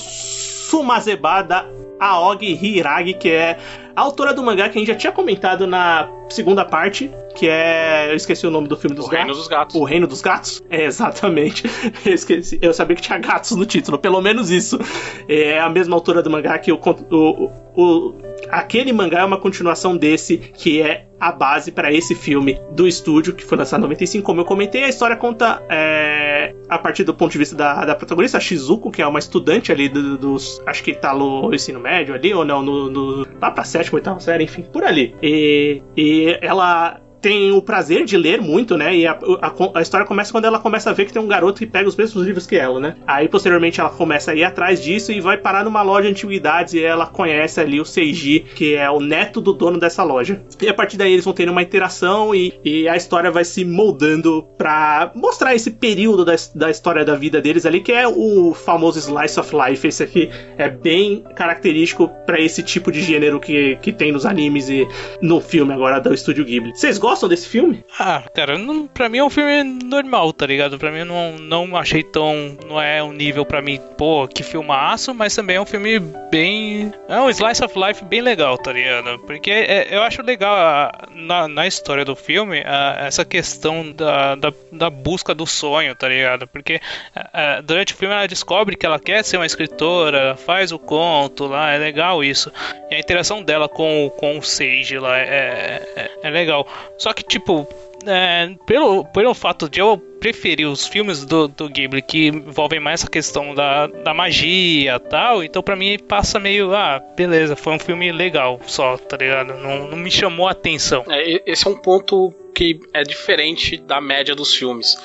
da 1.47 1.65
Aogi 1.99 2.59
Hiragi, 2.61 3.13
que 3.13 3.29
é 3.29 3.57
a 3.93 4.01
autora 4.01 4.33
do 4.33 4.41
mangá 4.41 4.69
que 4.69 4.77
a 4.77 4.79
gente 4.79 4.87
já 4.87 4.95
tinha 4.95 5.11
comentado 5.11 5.67
na 5.67 6.09
segunda 6.29 6.65
parte, 6.65 7.11
que 7.35 7.47
é. 7.47 8.11
Eu 8.11 8.15
esqueci 8.15 8.45
o 8.45 8.51
nome 8.51 8.67
do 8.67 8.77
filme 8.77 8.95
dos 8.95 9.05
o 9.05 9.09
gatos. 9.09 9.25
Reino 9.25 9.35
dos 9.35 9.47
Gatos. 9.47 9.75
O 9.75 9.83
Reino 9.83 10.07
dos 10.07 10.21
Gatos? 10.21 10.63
É, 10.69 10.85
exatamente. 10.85 11.63
Eu 12.05 12.13
esqueci. 12.13 12.59
Eu 12.61 12.73
sabia 12.73 12.95
que 12.95 13.01
tinha 13.01 13.17
gatos 13.17 13.51
no 13.51 13.65
título, 13.65 13.97
pelo 13.97 14.21
menos 14.21 14.49
isso. 14.49 14.79
É 15.27 15.59
a 15.59 15.69
mesma 15.69 15.95
autora 15.95 16.21
do 16.21 16.29
mangá 16.29 16.57
que 16.57 16.71
o, 16.71 16.79
o, 17.11 17.51
o 17.75 18.15
aquele 18.49 18.91
mangá 18.93 19.19
é 19.19 19.25
uma 19.25 19.39
continuação 19.39 19.95
desse, 19.97 20.37
que 20.37 20.81
é 20.81 21.07
a 21.19 21.31
base 21.31 21.71
para 21.71 21.91
esse 21.93 22.13
filme 22.13 22.59
do 22.71 22.87
estúdio, 22.87 23.33
que 23.33 23.43
foi 23.43 23.57
lançado 23.57 23.79
em 23.79 23.83
95, 23.83 24.25
como 24.25 24.41
eu 24.41 24.45
comentei. 24.45 24.83
A 24.83 24.89
história 24.89 25.15
conta 25.15 25.63
é, 25.69 26.53
a 26.69 26.77
partir 26.77 27.03
do 27.03 27.13
ponto 27.13 27.31
de 27.31 27.37
vista 27.37 27.55
da, 27.55 27.85
da 27.85 27.95
protagonista, 27.95 28.37
a 28.37 28.41
Shizuko, 28.41 28.91
que 28.91 29.01
é 29.01 29.07
uma 29.07 29.19
estudante 29.19 29.71
ali 29.71 29.87
dos. 29.87 30.17
Do, 30.19 30.69
acho 30.69 30.83
que 30.83 30.93
tá 30.93 31.13
no 31.13 31.53
ensino 31.53 31.79
médio 31.79 32.13
ali, 32.13 32.33
ou 32.33 32.43
não, 32.43 32.61
no, 32.61 32.89
no, 32.89 33.27
lá 33.41 33.49
pra 33.49 33.63
sétima, 33.63 33.95
oitava 33.95 34.19
série, 34.19 34.43
enfim, 34.43 34.63
por 34.63 34.83
ali. 34.83 35.15
E, 35.21 35.81
e 35.95 36.14
ela 36.41 37.01
tem 37.25 37.51
o 37.51 37.59
prazer 37.59 38.05
de 38.05 38.15
ler 38.15 38.39
muito, 38.39 38.77
né? 38.77 38.95
E 38.95 39.07
a, 39.07 39.17
a, 39.41 39.79
a, 39.79 39.81
história 39.81 40.05
começa 40.05 40.31
quando 40.31 40.45
ela 40.45 40.59
começa 40.59 40.91
a 40.91 40.93
ver 40.93 41.05
que 41.05 41.13
tem 41.13 41.19
um 41.19 41.27
garoto 41.27 41.57
que 41.57 41.65
pega 41.65 41.89
os 41.89 41.95
mesmos 41.95 42.23
livros 42.23 42.45
que 42.45 42.55
ela, 42.55 42.79
né? 42.79 42.97
Aí 43.07 43.27
posteriormente 43.27 43.81
ela 43.81 43.89
começa 43.89 44.29
a 44.29 44.35
ir 44.35 44.43
atrás 44.43 44.79
disso 44.79 45.11
e 45.11 45.19
vai 45.19 45.35
parar 45.35 45.63
numa 45.63 45.81
loja 45.81 46.03
de 46.03 46.09
antiguidades 46.09 46.75
e 46.75 46.83
ela 46.83 47.07
conhece 47.07 47.59
ali 47.59 47.81
o 47.81 47.85
Seiji, 47.85 48.41
que 48.53 48.75
é 48.75 48.87
o 48.91 48.99
neto 48.99 49.41
do 49.41 49.53
dono 49.53 49.79
dessa 49.79 50.03
loja. 50.03 50.39
E 50.61 50.69
a 50.69 50.73
partir 50.73 50.97
daí 50.97 51.13
eles 51.13 51.25
vão 51.25 51.33
tendo 51.33 51.51
uma 51.51 51.63
interação 51.63 52.35
e, 52.35 52.53
e 52.63 52.87
a 52.87 52.95
história 52.95 53.31
vai 53.31 53.43
se 53.43 53.65
moldando 53.65 54.47
pra 54.55 55.11
mostrar 55.15 55.55
esse 55.55 55.71
período 55.71 56.23
da, 56.23 56.35
da 56.53 56.69
história 56.69 57.03
da 57.03 57.15
vida 57.15 57.41
deles 57.41 57.65
ali, 57.65 57.81
que 57.81 57.91
é 57.91 58.07
o 58.07 58.53
famoso 58.53 58.99
Slice 58.99 59.39
of 59.39 59.51
Life. 59.51 59.87
Esse 59.87 60.03
aqui 60.03 60.29
é 60.59 60.69
bem 60.69 61.23
característico 61.35 62.07
para 62.27 62.39
esse 62.39 62.61
tipo 62.61 62.91
de 62.91 63.01
gênero 63.01 63.39
que, 63.39 63.79
que 63.81 63.91
tem 63.91 64.11
nos 64.11 64.27
animes 64.27 64.69
e 64.69 64.87
no 65.23 65.41
filme 65.41 65.73
agora 65.73 65.99
do 65.99 66.13
Estúdio 66.13 66.45
Ghibli. 66.45 66.71
Vocês 66.75 66.99
gostam? 66.99 67.14
Gostam 67.15 67.29
desse 67.29 67.47
filme? 67.47 67.83
Ah, 67.97 68.23
cara, 68.33 68.57
não, 68.57 68.87
pra 68.87 69.07
mim 69.07 69.19
é 69.19 69.23
um 69.23 69.29
filme 69.29 69.63
normal, 69.63 70.33
tá 70.33 70.45
ligado? 70.45 70.77
Pra 70.77 70.91
mim 70.91 71.05
não, 71.05 71.37
não 71.37 71.77
achei 71.77 72.03
tão. 72.03 72.57
Não 72.67 72.81
é 72.81 73.01
um 73.01 73.13
nível 73.13 73.45
pra 73.45 73.61
mim, 73.61 73.79
pô, 73.97 74.27
que 74.27 74.43
filmaço, 74.43 75.13
mas 75.13 75.33
também 75.33 75.55
é 75.55 75.61
um 75.61 75.65
filme 75.65 75.99
bem. 76.29 76.93
É 77.07 77.19
um 77.19 77.29
slice 77.29 77.63
of 77.63 77.73
life 77.79 78.03
bem 78.03 78.21
legal, 78.21 78.57
tá 78.57 78.73
ligado? 78.73 79.17
Porque 79.19 79.49
é, 79.49 79.95
eu 79.95 80.01
acho 80.03 80.21
legal 80.21 80.53
a, 80.55 80.91
na, 81.13 81.47
na 81.47 81.65
história 81.65 82.03
do 82.03 82.15
filme 82.15 82.61
a, 82.65 83.05
essa 83.07 83.23
questão 83.23 83.91
da, 83.91 84.35
da, 84.35 84.53
da, 84.71 84.89
busca 84.89 85.33
do 85.33 85.45
sonho, 85.45 85.95
tá 85.95 86.09
ligado? 86.09 86.47
Porque 86.47 86.81
a, 87.15 87.61
durante 87.61 87.93
o 87.93 87.97
filme 87.97 88.13
ela 88.13 88.27
descobre 88.27 88.75
que 88.75 88.85
ela 88.85 88.99
quer 88.99 89.23
ser 89.23 89.37
uma 89.37 89.45
escritora, 89.45 90.35
faz 90.35 90.73
o 90.73 90.79
conto 90.79 91.47
lá, 91.47 91.71
é 91.71 91.77
legal 91.77 92.21
isso. 92.23 92.51
E 92.91 92.95
a 92.95 92.99
interação 92.99 93.41
dela 93.41 93.69
com, 93.69 94.11
com 94.17 94.37
o 94.37 94.43
Sage 94.43 94.99
lá 94.99 95.17
é, 95.17 95.81
é, 95.95 96.11
é 96.23 96.29
legal. 96.29 96.67
Só 96.97 97.13
que, 97.13 97.23
tipo, 97.23 97.67
é, 98.05 98.49
pelo, 98.65 99.05
pelo 99.05 99.33
fato 99.33 99.69
de 99.69 99.79
eu 99.79 99.97
preferir 100.19 100.67
os 100.67 100.87
filmes 100.87 101.25
do, 101.25 101.47
do 101.47 101.69
Ghibli 101.69 102.01
que 102.01 102.27
envolvem 102.27 102.79
mais 102.79 103.01
essa 103.01 103.09
questão 103.09 103.53
da, 103.53 103.87
da 103.87 104.13
magia 104.13 104.99
tal, 104.99 105.43
então 105.43 105.61
para 105.61 105.75
mim 105.75 105.99
passa 105.99 106.39
meio, 106.39 106.73
ah, 106.73 106.99
beleza, 107.15 107.55
foi 107.55 107.73
um 107.73 107.79
filme 107.79 108.11
legal 108.11 108.59
só, 108.65 108.97
tá 108.97 109.17
ligado? 109.17 109.53
Não, 109.55 109.89
não 109.89 109.97
me 109.97 110.09
chamou 110.09 110.47
a 110.47 110.51
atenção. 110.51 111.03
É, 111.09 111.41
esse 111.45 111.67
é 111.67 111.69
um 111.69 111.77
ponto 111.77 112.33
que 112.55 112.79
é 112.93 113.03
diferente 113.03 113.75
da 113.75 113.99
média 113.99 114.33
dos 114.33 114.53
filmes. 114.53 114.95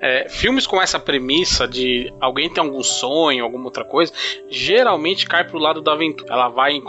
É, 0.00 0.28
filmes 0.28 0.66
com 0.66 0.82
essa 0.82 0.98
premissa 0.98 1.66
de 1.66 2.12
alguém 2.20 2.50
tem 2.50 2.62
algum 2.62 2.82
sonho, 2.82 3.44
alguma 3.44 3.66
outra 3.66 3.84
coisa, 3.84 4.12
geralmente 4.50 5.24
cai 5.24 5.44
pro 5.44 5.58
lado 5.58 5.80
da 5.80 5.92
aventura. 5.92 6.32
Ela 6.32 6.48
vai, 6.48 6.72
em, 6.72 6.82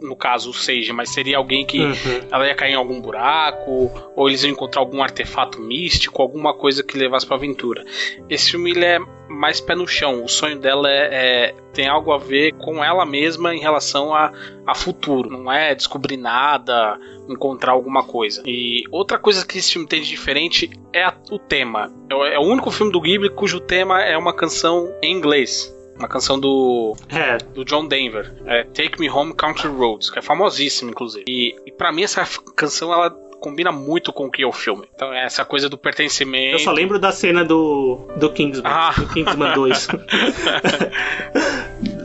no 0.00 0.16
caso, 0.16 0.54
seja, 0.54 0.94
mas 0.94 1.10
seria 1.10 1.36
alguém 1.36 1.66
que 1.66 1.80
uhum. 1.80 1.94
ela 2.32 2.46
ia 2.46 2.54
cair 2.54 2.72
em 2.72 2.76
algum 2.76 2.98
buraco, 2.98 3.92
ou 4.16 4.28
eles 4.28 4.42
iam 4.42 4.52
encontrar 4.52 4.80
algum 4.80 5.02
artefato 5.02 5.60
místico, 5.60 6.22
alguma 6.22 6.54
coisa 6.54 6.82
que 6.82 6.96
levasse 6.96 7.26
pra 7.26 7.36
aventura. 7.36 7.84
Esse 8.28 8.52
filme 8.52 8.70
ele 8.70 8.84
é 8.86 8.98
mais 9.28 9.60
pé 9.60 9.74
no 9.74 9.86
chão. 9.86 10.24
O 10.24 10.28
sonho 10.28 10.58
dela 10.58 10.90
é, 10.90 11.08
é 11.12 11.54
tem 11.72 11.86
algo 11.86 12.12
a 12.12 12.18
ver 12.18 12.52
com 12.54 12.82
ela 12.82 13.06
mesma 13.06 13.54
em 13.54 13.60
relação 13.60 14.14
a, 14.14 14.32
a 14.66 14.74
futuro. 14.74 15.30
Não 15.30 15.50
é 15.50 15.74
descobrir 15.74 16.16
nada, 16.16 16.98
encontrar 17.28 17.72
alguma 17.72 18.02
coisa. 18.02 18.42
E 18.46 18.84
outra 18.90 19.18
coisa 19.18 19.46
que 19.46 19.58
esse 19.58 19.72
filme 19.72 19.86
tem 19.86 20.00
de 20.00 20.08
diferente 20.08 20.70
é 20.92 21.04
a, 21.04 21.14
o 21.30 21.38
tema. 21.38 21.92
É, 22.10 22.34
é 22.34 22.38
o 22.38 22.42
único 22.42 22.70
filme 22.70 22.92
do 22.92 23.00
Ghibli 23.00 23.30
cujo 23.30 23.60
tema 23.60 24.02
é 24.02 24.16
uma 24.16 24.32
canção 24.32 24.92
em 25.02 25.14
inglês. 25.14 25.74
Uma 25.98 26.08
canção 26.08 26.38
do, 26.38 26.94
é. 27.08 27.38
do 27.38 27.64
John 27.64 27.86
Denver, 27.86 28.32
é 28.46 28.62
Take 28.62 29.00
Me 29.00 29.10
Home 29.10 29.34
Country 29.34 29.66
Roads, 29.68 30.10
que 30.10 30.20
é 30.20 30.22
famosíssima, 30.22 30.92
inclusive. 30.92 31.24
E, 31.28 31.56
e 31.66 31.72
para 31.72 31.90
mim 31.90 32.04
essa 32.04 32.24
canção 32.54 32.92
ela 32.92 33.10
combina 33.40 33.72
muito 33.72 34.12
com 34.12 34.26
o 34.26 34.30
que 34.30 34.42
é 34.42 34.46
o 34.46 34.52
filme. 34.52 34.88
Então 34.94 35.12
é 35.12 35.24
essa 35.24 35.44
coisa 35.44 35.68
do 35.68 35.78
pertencimento. 35.78 36.56
Eu 36.56 36.58
só 36.58 36.72
lembro 36.72 36.98
da 36.98 37.12
cena 37.12 37.44
do, 37.44 38.08
do 38.16 38.30
Kingsman, 38.32 38.70
ah. 38.72 38.92
do 38.96 39.06
Kingsman 39.08 39.54
2. 39.54 39.88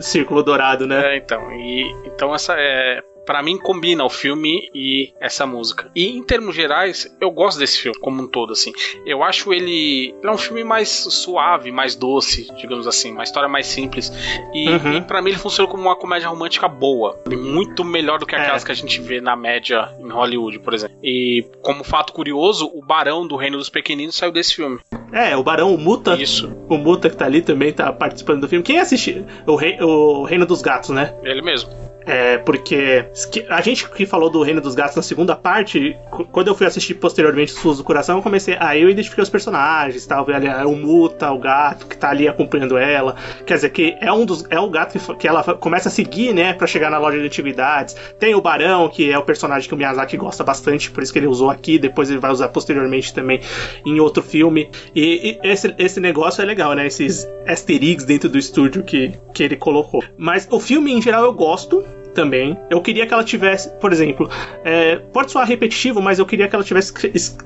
Círculo 0.00 0.42
Dourado, 0.42 0.86
né? 0.86 1.14
É, 1.14 1.16
então. 1.16 1.52
E, 1.52 1.92
então 2.06 2.34
essa 2.34 2.54
é 2.56 3.02
para 3.24 3.42
mim 3.42 3.58
combina 3.58 4.04
o 4.04 4.10
filme 4.10 4.68
e 4.74 5.12
essa 5.20 5.46
música. 5.46 5.90
E 5.94 6.08
em 6.16 6.22
termos 6.22 6.54
gerais, 6.54 7.14
eu 7.20 7.30
gosto 7.30 7.58
desse 7.58 7.78
filme 7.78 7.98
como 7.98 8.22
um 8.22 8.26
todo 8.26 8.52
assim. 8.52 8.72
Eu 9.06 9.22
acho 9.22 9.52
ele, 9.52 10.14
ele 10.18 10.30
é 10.30 10.30
um 10.30 10.38
filme 10.38 10.64
mais 10.64 10.88
suave, 10.88 11.70
mais 11.70 11.94
doce, 11.94 12.48
digamos 12.56 12.86
assim, 12.86 13.12
uma 13.12 13.22
história 13.22 13.48
mais 13.48 13.66
simples. 13.66 14.12
E, 14.52 14.68
uhum. 14.68 14.92
e 14.94 15.02
para 15.02 15.20
mim 15.22 15.30
ele 15.30 15.38
funciona 15.38 15.70
como 15.70 15.84
uma 15.84 15.96
comédia 15.96 16.28
romântica 16.28 16.68
boa, 16.68 17.18
muito 17.30 17.84
melhor 17.84 18.18
do 18.18 18.26
que 18.26 18.34
aquelas 18.34 18.62
é. 18.62 18.66
que 18.66 18.72
a 18.72 18.74
gente 18.74 19.00
vê 19.00 19.20
na 19.20 19.36
média 19.36 19.90
em 19.98 20.08
Hollywood, 20.08 20.58
por 20.58 20.74
exemplo. 20.74 20.96
E 21.02 21.44
como 21.62 21.84
fato 21.84 22.12
curioso, 22.12 22.70
o 22.74 22.82
Barão 22.84 23.26
do 23.26 23.36
Reino 23.36 23.58
dos 23.58 23.68
Pequeninos 23.68 24.16
saiu 24.16 24.32
desse 24.32 24.54
filme. 24.54 24.78
É, 25.12 25.36
o 25.36 25.42
Barão, 25.42 25.74
o 25.74 25.78
Muta. 25.78 26.14
Isso. 26.16 26.52
O 26.68 26.76
Muta 26.76 27.08
que 27.08 27.16
tá 27.16 27.24
ali 27.24 27.40
também 27.40 27.72
tá 27.72 27.92
participando 27.92 28.40
do 28.40 28.48
filme. 28.48 28.64
Quem 28.64 28.80
assistiu? 28.80 29.24
O, 29.46 29.54
Rei, 29.54 29.80
o 29.80 30.24
Reino 30.24 30.44
dos 30.44 30.60
Gatos, 30.60 30.90
né? 30.90 31.14
Ele 31.22 31.40
mesmo. 31.40 31.70
É, 32.06 32.38
porque 32.38 33.06
a 33.48 33.60
gente 33.60 33.88
que 33.88 34.04
falou 34.04 34.28
do 34.28 34.42
Reino 34.42 34.60
dos 34.60 34.74
Gatos 34.74 34.96
na 34.96 35.02
segunda 35.02 35.34
parte, 35.34 35.96
quando 36.32 36.48
eu 36.48 36.54
fui 36.54 36.66
assistir 36.66 36.94
posteriormente 36.94 37.54
os 37.66 37.78
do 37.78 37.84
Coração, 37.84 38.18
eu 38.18 38.22
comecei. 38.22 38.56
Aí 38.60 38.82
eu 38.82 38.90
identifiquei 38.90 39.22
os 39.22 39.30
personagens, 39.30 40.04
tal, 40.06 40.26
ali, 40.30 40.48
o 40.66 40.76
Muta, 40.76 41.30
o 41.30 41.38
gato 41.38 41.86
que 41.86 41.96
tá 41.96 42.10
ali 42.10 42.28
acompanhando 42.28 42.76
ela. 42.76 43.16
Quer 43.46 43.54
dizer, 43.54 43.70
que 43.70 43.96
é 44.00 44.12
um 44.12 44.26
dos. 44.26 44.44
É 44.50 44.58
o 44.58 44.68
gato 44.68 44.98
que, 44.98 45.14
que 45.16 45.28
ela 45.28 45.42
começa 45.54 45.88
a 45.88 45.92
seguir, 45.92 46.34
né, 46.34 46.52
pra 46.52 46.66
chegar 46.66 46.90
na 46.90 46.98
loja 46.98 47.18
de 47.18 47.24
antiguidades. 47.24 47.96
Tem 48.18 48.34
o 48.34 48.40
Barão, 48.40 48.88
que 48.88 49.10
é 49.10 49.18
o 49.18 49.22
personagem 49.22 49.68
que 49.68 49.74
o 49.74 49.76
Miyazaki 49.76 50.16
gosta 50.16 50.44
bastante, 50.44 50.90
por 50.90 51.02
isso 51.02 51.12
que 51.12 51.18
ele 51.18 51.26
usou 51.26 51.50
aqui, 51.50 51.78
depois 51.78 52.10
ele 52.10 52.18
vai 52.18 52.30
usar 52.30 52.48
posteriormente 52.48 53.14
também 53.14 53.40
em 53.84 53.98
outro 54.00 54.22
filme. 54.22 54.70
E, 54.94 55.38
e 55.42 55.48
esse, 55.48 55.74
esse 55.78 56.00
negócio 56.00 56.42
é 56.42 56.44
legal, 56.44 56.74
né? 56.74 56.86
Esses 56.86 57.26
easter 57.46 57.76
eggs 57.76 58.06
dentro 58.06 58.28
do 58.28 58.38
estúdio 58.38 58.82
que, 58.82 59.12
que 59.32 59.42
ele 59.42 59.56
colocou. 59.56 60.02
Mas 60.16 60.46
o 60.50 60.60
filme, 60.60 60.92
em 60.92 61.00
geral, 61.00 61.24
eu 61.24 61.32
gosto 61.32 61.84
também. 62.14 62.56
Eu 62.70 62.80
queria 62.80 63.06
que 63.06 63.12
ela 63.12 63.24
tivesse, 63.24 63.70
por 63.78 63.92
exemplo, 63.92 64.30
é, 64.64 64.96
pode 64.96 65.30
soar 65.30 65.46
repetitivo, 65.46 66.00
mas 66.00 66.18
eu 66.18 66.26
queria 66.26 66.48
que 66.48 66.54
ela 66.54 66.64
tivesse 66.64 66.92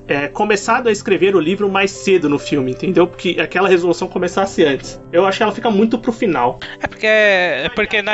é, 0.07 0.27
começado 0.27 0.87
a 0.87 0.91
escrever 0.91 1.35
o 1.35 1.39
livro 1.39 1.69
mais 1.69 1.91
cedo 1.91 2.29
no 2.29 2.39
filme, 2.39 2.71
entendeu? 2.71 3.07
Porque 3.07 3.37
aquela 3.39 3.67
resolução 3.67 4.07
começasse 4.07 4.63
antes. 4.63 5.01
Eu 5.11 5.25
acho 5.25 5.37
que 5.37 5.43
ela 5.43 5.51
fica 5.51 5.69
muito 5.69 5.97
pro 5.97 6.11
final. 6.11 6.59
É 6.81 6.87
porque, 6.87 7.07
é 7.07 7.69
porque 7.75 8.01
na, 8.01 8.13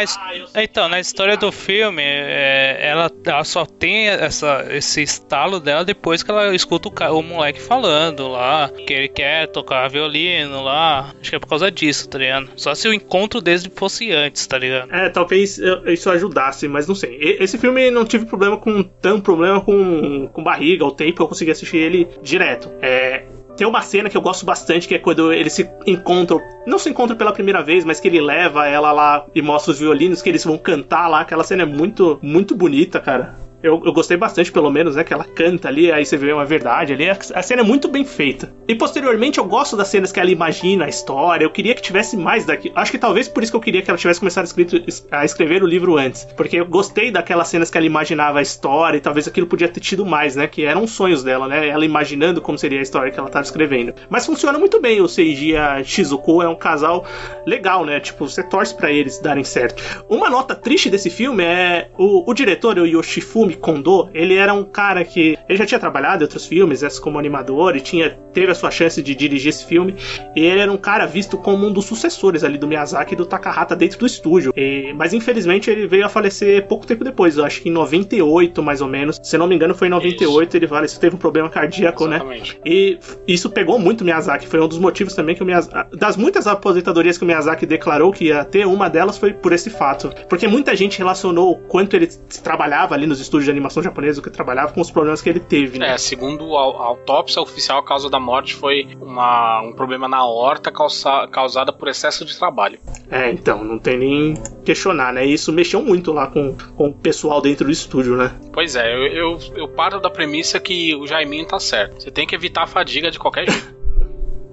então, 0.56 0.88
na 0.88 1.00
história 1.00 1.38
do 1.38 1.52
filme, 1.52 2.04
é, 2.04 2.78
ela, 2.82 3.12
ela 3.26 3.44
só 3.44 3.66
tem 3.66 4.08
essa, 4.08 4.66
esse 4.70 5.02
estalo 5.02 5.60
dela 5.60 5.84
depois 5.84 6.24
que 6.24 6.32
ela 6.32 6.56
escuta 6.56 6.90
o, 6.90 7.20
o 7.20 7.24
moleque 7.24 7.62
falando 7.62 8.28
lá, 8.28 8.70
que 8.86 8.94
ele 8.94 9.08
quer 9.08 9.48
tocar 9.48 9.90
violino 9.90 10.64
lá. 10.64 11.14
Acho 11.20 11.30
que 11.30 11.36
é 11.36 11.40
por 11.40 11.48
causa 11.48 11.70
disso, 11.70 12.08
tá 12.10 12.18
ligado? 12.18 12.50
Só 12.56 12.74
se 12.74 12.88
o 12.88 12.94
encontro 12.94 13.42
desde 13.42 13.70
fosse 13.70 14.12
antes, 14.12 14.46
tá 14.48 14.58
ligado? 14.58 14.94
É, 14.94 15.10
talvez 15.10 15.60
isso 15.88 16.10
ajudasse 16.10 16.45
mas 16.68 16.88
não 16.88 16.96
sei. 16.96 17.18
Esse 17.40 17.58
filme 17.58 17.90
não 17.92 18.06
tive 18.06 18.26
problema 18.26 18.58
com 18.58 18.84
tão 18.84 19.20
problema 19.20 19.62
com, 19.62 20.28
com 20.32 20.44
barriga, 20.44 20.86
o 20.86 20.92
tempo 20.92 21.22
eu 21.22 21.28
consegui 21.28 21.52
assistir 21.52 21.78
ele 21.78 22.08
direto. 22.22 22.72
É, 22.82 23.24
tem 23.56 23.66
uma 23.66 23.82
cena 23.82 24.10
que 24.10 24.18
eu 24.18 24.22
gosto 24.22 24.46
bastante, 24.46 24.88
que 24.88 24.96
é 24.96 25.00
quando 25.00 25.32
eles 25.32 25.54
se 25.54 25.70
encontram. 25.86 26.42
Não 26.68 26.78
se 26.78 26.90
encontram 26.90 27.18
pela 27.18 27.32
primeira 27.32 27.64
vez, 27.64 27.86
mas 27.86 28.00
que 28.00 28.08
ele 28.08 28.20
leva 28.20 28.68
ela 28.68 28.92
lá 28.92 29.26
e 29.34 29.42
mostra 29.42 29.72
os 29.72 29.80
violinos, 29.80 30.22
que 30.22 30.30
eles 30.30 30.44
vão 30.44 30.58
cantar 30.58 31.08
lá. 31.08 31.22
Aquela 31.22 31.44
cena 31.44 31.64
é 31.64 31.66
muito, 31.66 32.20
muito 32.22 32.54
bonita, 32.54 33.00
cara. 33.00 33.45
Eu, 33.66 33.82
eu, 33.84 33.92
gostei 33.92 34.16
bastante, 34.16 34.52
pelo 34.52 34.70
menos, 34.70 34.96
né? 34.96 35.04
Que 35.04 35.12
ela 35.12 35.24
canta 35.24 35.68
ali, 35.68 35.92
aí 35.92 36.06
você 36.06 36.16
vê 36.16 36.32
uma 36.32 36.46
verdade 36.46 36.94
ali. 36.94 37.10
A, 37.10 37.42
cena 37.42 37.62
é 37.62 37.66
muito 37.66 37.88
bem 37.88 38.06
feita. 38.06 38.54
E 38.68 38.76
posteriormente 38.76 39.40
eu 39.40 39.46
gosto 39.46 39.76
das 39.76 39.88
cenas 39.88 40.12
que 40.12 40.20
ela 40.20 40.30
imagina 40.30 40.86
a 40.86 40.88
história. 40.88 41.44
Eu 41.44 41.50
queria 41.50 41.74
que 41.74 41.82
tivesse 41.82 42.16
mais 42.16 42.46
daqui. 42.46 42.72
Acho 42.76 42.92
que 42.92 43.00
talvez 43.00 43.28
por 43.28 43.42
isso 43.42 43.52
que 43.52 43.56
eu 43.56 43.62
queria 43.62 43.82
que 43.82 43.90
ela 43.90 43.98
tivesse 43.98 44.20
começado 44.20 44.44
a, 44.44 44.46
escrito, 44.46 44.78
a 45.10 45.26
escrever 45.26 45.64
o 45.64 45.66
livro 45.66 45.98
antes. 45.98 46.26
Porque 46.38 46.58
eu 46.58 46.66
gostei 46.68 47.10
daquelas 47.10 47.48
cenas 47.48 47.72
que 47.72 47.78
ela 47.80 47.88
imaginava 47.88 48.38
a 48.38 48.42
história 48.44 49.00
e 49.00 49.02
talvez 49.02 49.28
aquilo 49.28 49.48
podia 49.48 49.68
ter 49.68 49.80
tido 49.80 50.06
mais, 50.06 50.36
né? 50.36 50.46
Que 50.46 50.64
eram 50.64 50.86
sonhos 50.86 51.24
dela, 51.24 51.48
né? 51.48 51.68
Ela 51.68 51.86
imaginando 51.86 52.42
como 52.42 52.60
seria 52.60 52.78
a 52.78 52.84
história 52.84 53.12
que 53.12 53.18
ela 53.18 53.30
estava 53.30 53.46
escrevendo. 53.46 53.96
Mas 54.12 54.28
funciona 54.28 54.60
muito 54.60 54.80
bem 54.80 55.02
o 55.02 55.08
Seiji 55.08 55.54
e 55.54 55.58
a 55.58 55.84
Shizuko. 55.84 56.44
É 56.44 56.48
um 56.48 56.56
casal 56.56 57.04
legal, 57.48 57.84
né? 57.84 58.00
Tipo, 58.00 58.30
você 58.30 58.44
torce 58.44 58.76
para 58.76 58.92
eles 58.92 59.18
darem 59.18 59.44
certo. 59.44 59.82
Uma 60.08 60.30
nota 60.30 60.54
triste 60.54 60.88
desse 60.88 61.10
filme 61.10 61.44
é 61.44 61.90
o, 61.98 62.30
o 62.30 62.34
diretor, 62.36 62.78
o 62.78 62.86
Yoshifumi 62.86 63.55
Kondo, 63.56 64.10
ele 64.14 64.36
era 64.36 64.54
um 64.54 64.64
cara 64.64 65.04
que 65.04 65.38
ele 65.48 65.58
já 65.58 65.66
tinha 65.66 65.80
trabalhado 65.80 66.24
em 66.24 66.26
outros 66.26 66.46
filmes, 66.46 67.00
como 67.00 67.20
animador, 67.20 67.76
e 67.76 67.82
tinha 67.82 68.18
teve 68.36 68.52
a 68.52 68.56
sua 68.56 68.70
chance 68.70 69.02
de 69.02 69.16
dirigir 69.16 69.50
esse 69.50 69.66
filme. 69.66 69.96
E 70.36 70.42
ele 70.42 70.60
era 70.60 70.72
um 70.72 70.78
cara 70.78 71.06
visto 71.06 71.38
como 71.38 71.66
um 71.66 71.72
dos 71.72 71.86
sucessores 71.86 72.44
ali 72.44 72.58
do 72.58 72.68
Miyazaki 72.68 73.14
e 73.14 73.18
do 73.18 73.26
Takahata 73.26 73.76
dentro 73.76 74.00
do 74.00 74.06
estúdio. 74.06 74.54
E, 74.56 74.94
mas 74.94 75.14
infelizmente 75.14 75.70
ele 75.70 75.88
veio 75.88 76.06
a 76.06 76.10
falecer 76.10 76.68
pouco 76.68 76.86
tempo 76.86 77.04
depois, 77.04 77.38
eu 77.38 77.46
acho 77.46 77.62
que 77.62 77.70
em 77.70 77.72
98 77.72 78.62
mais 78.62 78.82
ou 78.82 78.88
menos. 78.88 79.20
Se 79.24 79.38
não 79.38 79.48
me 79.48 79.56
engano, 79.56 79.74
foi 79.74 79.88
em 79.88 79.92
98 79.92 80.50
isso. 80.50 80.58
ele 80.58 80.68
faleceu, 80.68 81.00
teve 81.00 81.16
um 81.16 81.20
problema 81.20 81.50
cardíaco, 81.50 82.08
né? 82.08 82.18
Exatamente. 82.18 82.54
né? 82.56 82.60
E 82.66 83.00
isso 83.28 83.50
pegou 83.50 83.80
muito 83.80 84.02
o 84.02 84.04
Miyazaki. 84.04 84.48
Foi 84.48 84.60
um 84.60 84.68
dos 84.68 84.80
motivos 84.80 85.14
também 85.14 85.34
que 85.36 85.42
o 85.42 85.46
Miyazaki. 85.46 85.96
Das 85.98 86.18
muitas 86.18 86.46
aposentadorias 86.46 87.18
que 87.18 87.24
o 87.24 87.28
Miyazaki 87.28 87.66
declarou 87.66 88.12
que 88.12 88.26
ia 88.26 88.44
ter, 88.44 88.68
uma 88.68 88.90
delas 88.90 89.18
foi 89.18 89.34
por 89.34 89.54
esse 89.54 89.70
fato. 89.70 90.14
Porque 90.28 90.48
muita 90.48 90.76
gente 90.76 90.98
relacionou 90.98 91.54
o 91.54 91.56
quanto 91.56 91.96
ele 91.96 92.08
trabalhava 92.44 92.96
ali 92.96 93.08
nos 93.08 93.22
estúdios 93.22 93.35
de 93.44 93.50
animação 93.50 93.84
japonesa, 93.84 94.22
que 94.22 94.30
trabalhava 94.30 94.74
com 94.74 94.82
os 94.82 94.90
problemas 94.90 95.22
que 95.22 95.30
ele 95.30 95.40
teve, 95.40 95.80
né? 95.80 95.94
É, 95.94 95.98
segundo 95.98 96.56
a 96.56 96.62
autópsia 96.62 97.42
oficial, 97.42 97.80
a 97.80 97.84
causa 97.84 98.10
da 98.10 98.20
morte 98.20 98.56
foi 98.56 98.88
uma, 99.00 99.62
um 99.62 99.74
problema 99.74 100.08
na 100.08 100.26
horta 100.26 100.72
causa, 100.72 101.28
causada 101.28 101.74
por 101.74 101.88
excesso 101.88 102.26
de 102.26 102.38
trabalho. 102.38 102.80
É, 103.10 103.32
então, 103.32 103.64
não 103.64 103.80
tem 103.80 103.98
nem 103.98 104.34
questionar, 104.64 105.14
né? 105.14 105.26
Isso 105.26 105.52
mexeu 105.52 105.82
muito 105.82 106.12
lá 106.12 106.28
com, 106.28 106.56
com 106.76 106.90
o 106.90 106.94
pessoal 106.94 107.42
dentro 107.42 107.66
do 107.66 107.72
estúdio, 107.72 108.16
né? 108.16 108.36
Pois 108.52 108.76
é, 108.76 108.94
eu, 108.94 109.08
eu, 109.08 109.40
eu 109.56 109.68
paro 109.68 110.00
da 110.00 110.10
premissa 110.10 110.60
que 110.60 110.96
o 110.96 111.06
Jaiminho 111.06 111.46
tá 111.46 111.60
certo. 111.60 112.02
Você 112.02 112.12
tem 112.12 112.26
que 112.26 112.36
evitar 112.36 112.64
a 112.64 112.68
fadiga 112.68 113.12
de 113.12 113.20
qualquer 113.20 113.50
jeito. 113.50 113.75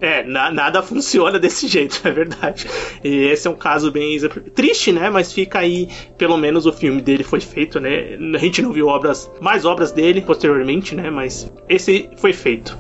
É, 0.03 0.25
na, 0.25 0.51
nada 0.51 0.83
funciona 0.83 1.39
desse 1.39 1.69
jeito, 1.69 2.01
é 2.03 2.11
verdade. 2.11 2.67
E 3.05 3.27
esse 3.27 3.47
é 3.47 3.51
um 3.51 3.55
caso 3.55 3.93
bem 3.93 4.19
triste, 4.53 4.91
né? 4.91 5.09
Mas 5.09 5.33
fica 5.33 5.61
aí, 5.61 5.89
pelo 6.19 6.37
menos 6.37 6.67
o 6.67 6.73
filme 6.73 7.01
dele 7.01 7.23
foi 7.23 7.39
feito, 7.39 7.79
né? 7.79 8.19
A 8.35 8.39
gente 8.39 8.61
não 8.61 8.73
viu 8.73 8.89
obras, 8.89 9.31
mais 9.41 9.65
obras 9.65 9.93
dele 9.93 10.21
posteriormente, 10.21 10.97
né? 10.97 11.09
Mas 11.09 11.51
esse 11.69 12.11
foi 12.17 12.33
feito. 12.33 12.77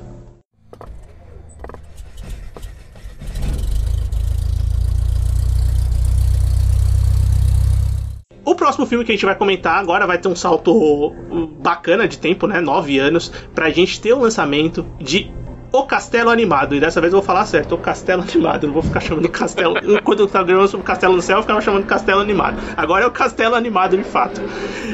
O 8.44 8.56
próximo 8.56 8.84
filme 8.84 9.04
que 9.04 9.12
a 9.12 9.14
gente 9.14 9.24
vai 9.24 9.36
comentar 9.36 9.78
agora 9.78 10.08
vai 10.08 10.18
ter 10.18 10.26
um 10.26 10.34
salto 10.34 11.14
bacana 11.60 12.08
de 12.08 12.18
tempo, 12.18 12.48
né? 12.48 12.60
Nove 12.60 12.98
anos, 12.98 13.32
pra 13.54 13.70
gente 13.70 14.00
ter 14.00 14.12
o 14.12 14.18
lançamento 14.18 14.84
de 15.00 15.32
o 15.72 15.84
Castelo 15.84 16.30
Animado. 16.30 16.74
E 16.74 16.80
dessa 16.80 17.00
vez 17.00 17.12
eu 17.12 17.18
vou 17.18 17.26
falar 17.26 17.46
certo, 17.46 17.74
o 17.74 17.78
Castelo 17.78 18.22
Animado. 18.22 18.64
Eu 18.64 18.66
não 18.68 18.74
vou 18.74 18.82
ficar 18.82 19.00
chamando 19.00 19.28
Castelo. 19.28 19.74
Quando 20.04 20.20
eu 20.20 20.28
tava 20.28 20.44
gravando 20.44 20.68
sobre 20.68 20.84
o 20.84 20.86
Castelo 20.86 21.16
no 21.16 21.22
Céu, 21.22 21.38
eu 21.38 21.42
ficava 21.42 21.60
chamando 21.60 21.86
Castelo 21.86 22.20
Animado. 22.20 22.60
Agora 22.76 23.04
é 23.04 23.06
o 23.06 23.10
Castelo 23.10 23.54
Animado 23.54 23.96
de 23.96 24.04
fato. 24.04 24.40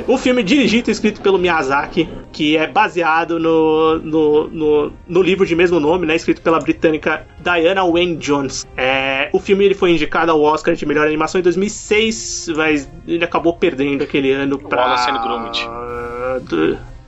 Um 0.07 0.17
filme 0.17 0.43
dirigido 0.43 0.89
e 0.89 0.93
escrito 0.93 1.21
pelo 1.21 1.37
Miyazaki, 1.37 2.09
que 2.33 2.57
é 2.57 2.67
baseado 2.67 3.39
no, 3.41 3.99
no, 3.99 4.49
no, 4.49 4.93
no 5.07 5.23
livro 5.23 5.45
de 5.45 5.57
mesmo 5.57 5.81
nome, 5.81 6.07
né? 6.07 6.15
Escrito 6.15 6.41
pela 6.41 6.61
britânica 6.61 7.27
Diana 7.41 7.85
Wayne 7.85 8.17
Jones. 8.17 8.67
É, 8.77 9.29
o 9.33 9.41
filme 9.41 9.65
ele 9.65 9.75
foi 9.75 9.91
indicado 9.91 10.31
ao 10.31 10.41
Oscar 10.41 10.75
de 10.75 10.87
melhor 10.87 11.07
animação 11.07 11.41
em 11.41 11.43
2006, 11.43 12.53
mas 12.57 12.91
ele 13.07 13.25
acabou 13.25 13.55
perdendo 13.55 14.05
aquele 14.05 14.33
ano 14.33 14.59
para. 14.59 14.79
Wallace 14.79 15.11
and 15.11 15.23
Gromit 15.23 15.69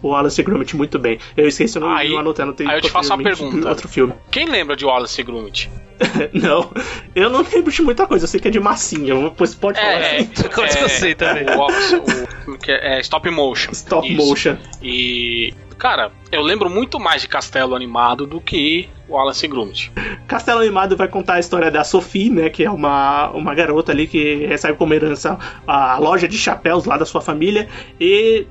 o 0.03 0.09
Wallace 0.09 0.43
Gromit 0.43 0.77
muito 0.77 0.99
bem. 0.99 1.19
Eu 1.37 1.49
esqueci 1.49 1.79
o 1.79 1.81
nome, 1.81 2.01
aí, 2.01 2.17
anotei, 2.17 2.45
não 2.45 2.53
tem 2.53 2.69
Aí 2.69 2.79
eu 2.79 2.83
te 2.83 2.91
faço 2.91 3.13
uma 3.13 3.23
pergunta. 3.23 3.69
Outro 3.69 3.89
filme. 3.89 4.15
Quem 4.31 4.47
lembra 4.47 4.77
de 4.77 4.85
Wallace 4.85 5.23
Gromit? 5.23 5.71
não, 6.33 6.73
eu 7.15 7.29
não 7.29 7.43
lembro 7.43 7.71
de 7.71 7.83
muita 7.83 8.07
coisa, 8.07 8.25
eu 8.25 8.29
sei 8.29 8.41
que 8.41 8.49
é 8.49 8.51
de 8.51 8.59
massinha, 8.59 9.15
depois 9.15 9.55
pode 9.55 9.79
é, 9.79 9.83
falar 9.83 9.99
assim. 9.99 10.31
É, 10.45 10.49
Como 10.49 10.67
é, 10.67 10.89
você 10.89 11.15
também. 11.15 11.45
O, 11.45 12.51
o, 12.51 12.55
o, 12.55 12.59
é, 12.69 13.01
stop 13.01 13.29
motion. 13.31 13.73
Stop 13.73 14.11
Isso. 14.11 14.27
motion. 14.27 14.57
E 14.83 15.53
Cara, 15.81 16.13
eu 16.31 16.43
lembro 16.43 16.69
muito 16.69 17.01
mais 17.01 17.23
de 17.23 17.29
Castelo 17.29 17.75
Animado 17.75 18.27
do 18.27 18.39
que 18.39 18.91
Wallace 19.11 19.47
Gromit. 19.49 19.93
Castelo 20.27 20.61
Animado 20.61 20.97
vai 20.97 21.09
contar 21.09 21.35
a 21.35 21.41
história 21.41 21.71
da 21.71 21.83
Sophie, 21.85 22.31
né, 22.31 22.49
que 22.49 22.65
é 22.65 22.71
uma, 22.71 23.31
uma 23.31 23.55
garota 23.55 23.93
ali 23.93 24.07
que 24.07 24.47
recebe 24.47 24.79
como 24.79 24.95
herança 24.95 25.39
a 25.67 25.99
loja 25.99 26.29
de 26.29 26.39
chapéus 26.39 26.85
lá 26.85 26.97
da 26.97 27.05
sua 27.05 27.21
família 27.21 27.69
e 28.01 28.47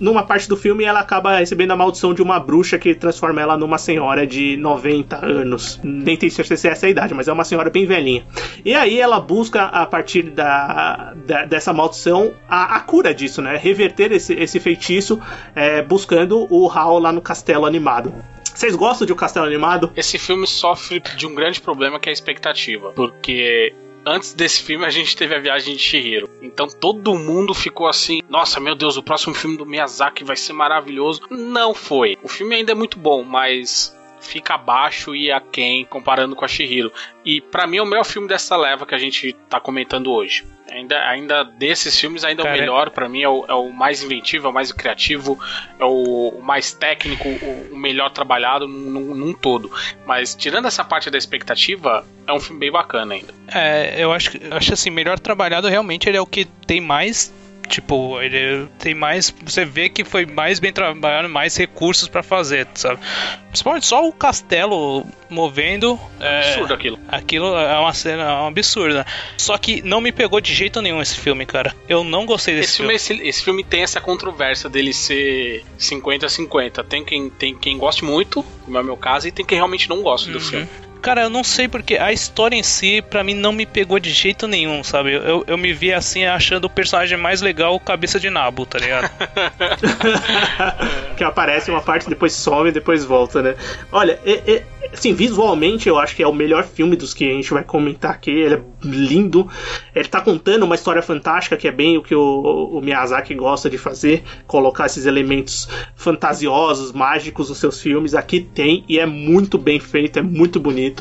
numa 0.00 0.22
parte 0.22 0.48
do 0.48 0.56
filme 0.56 0.84
ela 0.84 1.00
acaba 1.00 1.36
recebendo 1.36 1.72
a 1.72 1.76
maldição 1.76 2.14
de 2.14 2.22
uma 2.22 2.40
bruxa 2.40 2.78
que 2.78 2.94
transforma 2.94 3.40
ela 3.40 3.56
numa 3.56 3.76
senhora 3.76 4.26
de 4.26 4.56
90 4.56 5.24
anos. 5.24 5.78
Nem 5.82 6.16
tenho 6.16 6.32
certeza 6.32 6.62
se 6.62 6.68
é 6.68 6.70
essa 6.72 6.86
a 6.86 6.90
idade, 6.90 7.12
mas 7.12 7.28
é 7.28 7.32
uma 7.32 7.44
senhora 7.44 7.68
bem 7.68 7.84
velhinha. 7.84 8.24
E 8.64 8.74
aí 8.74 8.98
ela 8.98 9.20
busca 9.20 9.64
a 9.64 9.84
partir 9.84 10.30
da, 10.30 11.12
da 11.26 11.44
dessa 11.44 11.72
maldição 11.72 12.32
a, 12.48 12.76
a, 12.76 12.80
cura 12.80 13.14
disso, 13.14 13.42
né, 13.42 13.56
reverter 13.56 14.12
esse, 14.12 14.32
esse 14.34 14.58
feitiço 14.58 15.20
é, 15.54 15.82
buscando 15.82 16.46
o 16.50 16.70
Hal 16.70 16.98
lá 16.98 17.12
no 17.12 17.20
castelo 17.20 17.66
animado. 17.66 18.12
Vocês 18.54 18.76
gostam 18.76 19.06
de 19.06 19.12
O 19.12 19.16
Castelo 19.16 19.46
Animado? 19.46 19.92
Esse 19.96 20.18
filme 20.18 20.46
sofre 20.46 21.00
de 21.16 21.26
um 21.26 21.34
grande 21.34 21.60
problema 21.60 21.98
que 21.98 22.08
é 22.08 22.10
a 22.10 22.12
expectativa. 22.12 22.92
Porque 22.92 23.74
antes 24.04 24.34
desse 24.34 24.62
filme 24.62 24.84
a 24.84 24.90
gente 24.90 25.16
teve 25.16 25.34
a 25.34 25.40
viagem 25.40 25.74
de 25.74 25.82
Shihiro. 25.82 26.28
Então 26.40 26.68
todo 26.68 27.14
mundo 27.14 27.54
ficou 27.54 27.88
assim: 27.88 28.20
nossa, 28.28 28.60
meu 28.60 28.74
Deus, 28.74 28.96
o 28.96 29.02
próximo 29.02 29.34
filme 29.34 29.56
do 29.56 29.66
Miyazaki 29.66 30.24
vai 30.24 30.36
ser 30.36 30.52
maravilhoso. 30.52 31.22
Não 31.30 31.74
foi. 31.74 32.16
O 32.22 32.28
filme 32.28 32.54
ainda 32.54 32.72
é 32.72 32.74
muito 32.74 32.98
bom, 32.98 33.24
mas 33.24 33.96
fica 34.20 34.54
abaixo 34.54 35.14
e 35.16 35.32
aquém 35.32 35.84
comparando 35.84 36.36
com 36.36 36.44
a 36.44 36.48
Shihiro. 36.48 36.92
E 37.24 37.40
para 37.40 37.66
mim 37.66 37.78
é 37.78 37.82
o 37.82 37.86
melhor 37.86 38.04
filme 38.04 38.28
dessa 38.28 38.56
leva 38.56 38.86
que 38.86 38.94
a 38.94 38.98
gente 38.98 39.32
tá 39.48 39.58
comentando 39.58 40.12
hoje. 40.12 40.44
Ainda, 40.72 40.98
ainda 41.06 41.44
desses 41.44 41.98
filmes, 41.98 42.24
ainda 42.24 42.42
Cara, 42.42 42.56
o 42.56 42.58
melhor 42.58 42.90
para 42.90 43.08
mim 43.08 43.22
é 43.22 43.28
o, 43.28 43.44
é 43.46 43.52
o, 43.52 43.70
mais 43.70 44.02
inventivo, 44.02 44.46
é 44.46 44.50
o 44.50 44.52
mais 44.52 44.72
criativo, 44.72 45.38
é 45.78 45.84
o, 45.84 46.30
o 46.30 46.42
mais 46.42 46.72
técnico, 46.72 47.28
o, 47.28 47.68
o 47.72 47.76
melhor 47.76 48.10
trabalhado 48.10 48.66
num, 48.66 49.14
num, 49.14 49.32
todo. 49.34 49.70
Mas 50.06 50.34
tirando 50.34 50.66
essa 50.66 50.82
parte 50.82 51.10
da 51.10 51.18
expectativa, 51.18 52.06
é 52.26 52.32
um 52.32 52.40
filme 52.40 52.60
bem 52.60 52.72
bacana 52.72 53.14
ainda. 53.14 53.34
É, 53.48 54.02
eu 54.02 54.12
acho, 54.12 54.30
acho 54.50 54.72
assim, 54.72 54.88
melhor 54.88 55.18
trabalhado 55.18 55.68
realmente 55.68 56.08
ele 56.08 56.16
é 56.16 56.20
o 56.20 56.26
que 56.26 56.46
tem 56.66 56.80
mais 56.80 57.32
Tipo, 57.68 58.20
ele 58.20 58.68
tem 58.78 58.94
mais. 58.94 59.34
Você 59.44 59.64
vê 59.64 59.88
que 59.88 60.04
foi 60.04 60.26
mais 60.26 60.58
bem 60.60 60.72
trabalhado, 60.72 61.28
mais 61.28 61.56
recursos 61.56 62.08
para 62.08 62.22
fazer, 62.22 62.66
sabe? 62.74 63.00
Principalmente 63.48 63.86
só 63.86 64.06
o 64.06 64.12
castelo 64.12 65.06
movendo. 65.30 65.98
É 66.20 66.48
absurdo 66.48 66.74
aquilo. 66.74 66.98
Aquilo 67.08 67.56
é 67.56 67.78
uma 67.78 67.94
cena 67.94 68.22
é 68.22 68.32
um 68.42 68.46
absurda. 68.48 68.98
Né? 68.98 69.04
Só 69.38 69.56
que 69.56 69.82
não 69.82 70.00
me 70.00 70.12
pegou 70.12 70.40
de 70.40 70.54
jeito 70.54 70.82
nenhum 70.82 71.00
esse 71.00 71.16
filme, 71.16 71.46
cara. 71.46 71.74
Eu 71.88 72.04
não 72.04 72.26
gostei 72.26 72.54
desse 72.54 72.68
esse 72.68 72.76
filme. 72.78 72.98
filme 72.98 73.20
esse, 73.20 73.28
esse, 73.28 73.44
filme 73.44 73.64
tem 73.64 73.82
essa 73.82 74.00
controvérsia 74.00 74.68
dele 74.68 74.92
ser 74.92 75.64
50-50. 75.78 76.84
Tem 76.84 77.04
quem, 77.04 77.30
tem 77.30 77.56
quem 77.56 77.78
goste 77.78 78.04
muito, 78.04 78.42
como 78.64 78.76
é 78.76 78.80
o 78.80 78.84
meu 78.84 78.96
caso, 78.96 79.28
e 79.28 79.32
tem 79.32 79.44
quem 79.44 79.56
realmente 79.56 79.88
não 79.88 80.02
gosta 80.02 80.28
uhum. 80.28 80.34
do 80.34 80.40
filme. 80.40 80.68
Cara, 81.02 81.22
eu 81.22 81.30
não 81.30 81.42
sei 81.42 81.66
porque 81.66 81.96
a 81.96 82.12
história 82.12 82.54
em 82.54 82.62
si, 82.62 83.02
para 83.02 83.24
mim, 83.24 83.34
não 83.34 83.52
me 83.52 83.66
pegou 83.66 83.98
de 83.98 84.10
jeito 84.10 84.46
nenhum, 84.46 84.84
sabe? 84.84 85.12
Eu, 85.12 85.44
eu 85.48 85.58
me 85.58 85.72
vi 85.72 85.92
assim, 85.92 86.24
achando 86.24 86.66
o 86.66 86.70
personagem 86.70 87.18
mais 87.18 87.42
legal, 87.42 87.78
cabeça 87.80 88.20
de 88.20 88.30
nabo, 88.30 88.64
tá 88.64 88.78
ligado? 88.78 89.10
que 91.16 91.24
aparece 91.24 91.70
uma 91.70 91.80
parte, 91.80 92.08
depois 92.08 92.32
some 92.32 92.68
e 92.68 92.72
depois 92.72 93.04
volta, 93.04 93.42
né? 93.42 93.56
Olha, 93.90 94.18
é, 94.24 94.52
é, 94.52 94.64
assim, 94.92 95.14
visualmente 95.14 95.88
eu 95.88 95.98
acho 95.98 96.14
que 96.14 96.22
é 96.22 96.26
o 96.26 96.34
melhor 96.34 96.64
filme 96.64 96.96
dos 96.96 97.14
que 97.14 97.28
a 97.28 97.32
gente 97.32 97.52
vai 97.52 97.64
comentar 97.64 98.10
aqui. 98.10 98.30
Ele 98.30 98.54
é 98.54 98.62
lindo. 98.82 99.48
Ele 99.94 100.08
tá 100.08 100.20
contando 100.20 100.64
uma 100.64 100.74
história 100.74 101.02
fantástica, 101.02 101.56
que 101.56 101.68
é 101.68 101.72
bem 101.72 101.96
o 101.96 102.02
que 102.02 102.14
o, 102.14 102.78
o 102.78 102.80
Miyazaki 102.80 103.34
gosta 103.34 103.70
de 103.70 103.78
fazer: 103.78 104.22
colocar 104.46 104.86
esses 104.86 105.06
elementos 105.06 105.68
fantasiosos, 105.94 106.92
mágicos 106.92 107.48
nos 107.48 107.58
seus 107.58 107.80
filmes. 107.80 108.14
Aqui 108.14 108.40
tem 108.40 108.84
e 108.88 108.98
é 108.98 109.06
muito 109.06 109.58
bem 109.58 109.78
feito, 109.78 110.18
é 110.18 110.22
muito 110.22 110.58
bonito. 110.58 110.91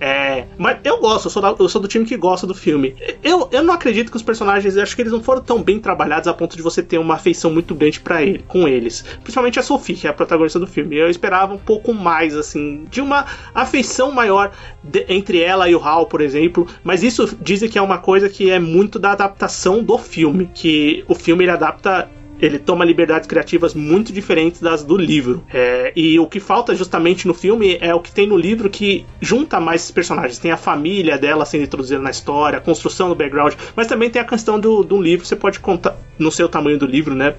É, 0.00 0.46
mas 0.56 0.78
eu 0.84 0.98
gosto, 1.00 1.26
eu 1.26 1.30
sou, 1.30 1.42
da, 1.42 1.54
eu 1.58 1.68
sou 1.68 1.80
do 1.80 1.88
time 1.88 2.04
que 2.04 2.16
gosta 2.16 2.46
do 2.46 2.54
filme. 2.54 2.94
Eu, 3.22 3.48
eu 3.50 3.62
não 3.62 3.74
acredito 3.74 4.10
que 4.10 4.16
os 4.16 4.22
personagens, 4.22 4.76
acho 4.76 4.94
que 4.94 5.02
eles 5.02 5.12
não 5.12 5.22
foram 5.22 5.42
tão 5.42 5.62
bem 5.62 5.80
trabalhados 5.80 6.28
a 6.28 6.34
ponto 6.34 6.56
de 6.56 6.62
você 6.62 6.82
ter 6.82 6.98
uma 6.98 7.14
afeição 7.14 7.50
muito 7.50 7.74
grande 7.74 7.98
para 7.98 8.22
ele, 8.22 8.44
com 8.46 8.68
eles. 8.68 9.04
Principalmente 9.22 9.58
a 9.58 9.62
Sophie, 9.62 9.94
que 9.94 10.06
é 10.06 10.10
a 10.10 10.12
protagonista 10.12 10.58
do 10.58 10.66
filme. 10.66 10.96
Eu 10.96 11.10
esperava 11.10 11.52
um 11.52 11.58
pouco 11.58 11.92
mais, 11.92 12.36
assim, 12.36 12.84
de 12.90 13.00
uma 13.00 13.26
afeição 13.54 14.12
maior 14.12 14.52
de, 14.82 15.04
entre 15.08 15.40
ela 15.40 15.68
e 15.68 15.74
o 15.74 15.82
Hal, 15.82 16.06
por 16.06 16.20
exemplo. 16.20 16.66
Mas 16.84 17.02
isso 17.02 17.36
dizem 17.40 17.68
que 17.68 17.78
é 17.78 17.82
uma 17.82 17.98
coisa 17.98 18.28
que 18.28 18.50
é 18.50 18.58
muito 18.58 18.98
da 18.98 19.12
adaptação 19.12 19.82
do 19.82 19.98
filme, 19.98 20.48
que 20.54 21.04
o 21.08 21.14
filme 21.14 21.44
ele 21.44 21.50
adapta 21.50 22.08
ele 22.40 22.58
toma 22.58 22.84
liberdades 22.84 23.26
criativas 23.26 23.74
muito 23.74 24.12
diferentes 24.12 24.60
das 24.60 24.84
do 24.84 24.96
livro. 24.96 25.44
É, 25.52 25.92
e 25.94 26.18
o 26.18 26.26
que 26.26 26.40
falta 26.40 26.74
justamente 26.74 27.26
no 27.26 27.34
filme 27.34 27.78
é 27.80 27.94
o 27.94 28.00
que 28.00 28.12
tem 28.12 28.26
no 28.26 28.36
livro 28.36 28.70
que 28.70 29.06
junta 29.20 29.60
mais 29.60 29.82
esses 29.82 29.90
personagens. 29.90 30.38
Tem 30.38 30.50
a 30.50 30.56
família 30.56 31.18
dela 31.18 31.44
sendo 31.44 31.64
introduzida 31.64 32.00
na 32.00 32.10
história, 32.10 32.58
a 32.58 32.60
construção 32.60 33.08
do 33.08 33.14
background, 33.14 33.54
mas 33.74 33.86
também 33.86 34.10
tem 34.10 34.20
a 34.20 34.24
questão 34.24 34.58
do, 34.58 34.82
do 34.82 35.00
livro. 35.00 35.26
Você 35.26 35.36
pode 35.36 35.60
contar 35.60 35.96
no 36.18 36.30
seu 36.30 36.48
tamanho 36.48 36.78
do 36.78 36.86
livro, 36.86 37.14
né? 37.14 37.34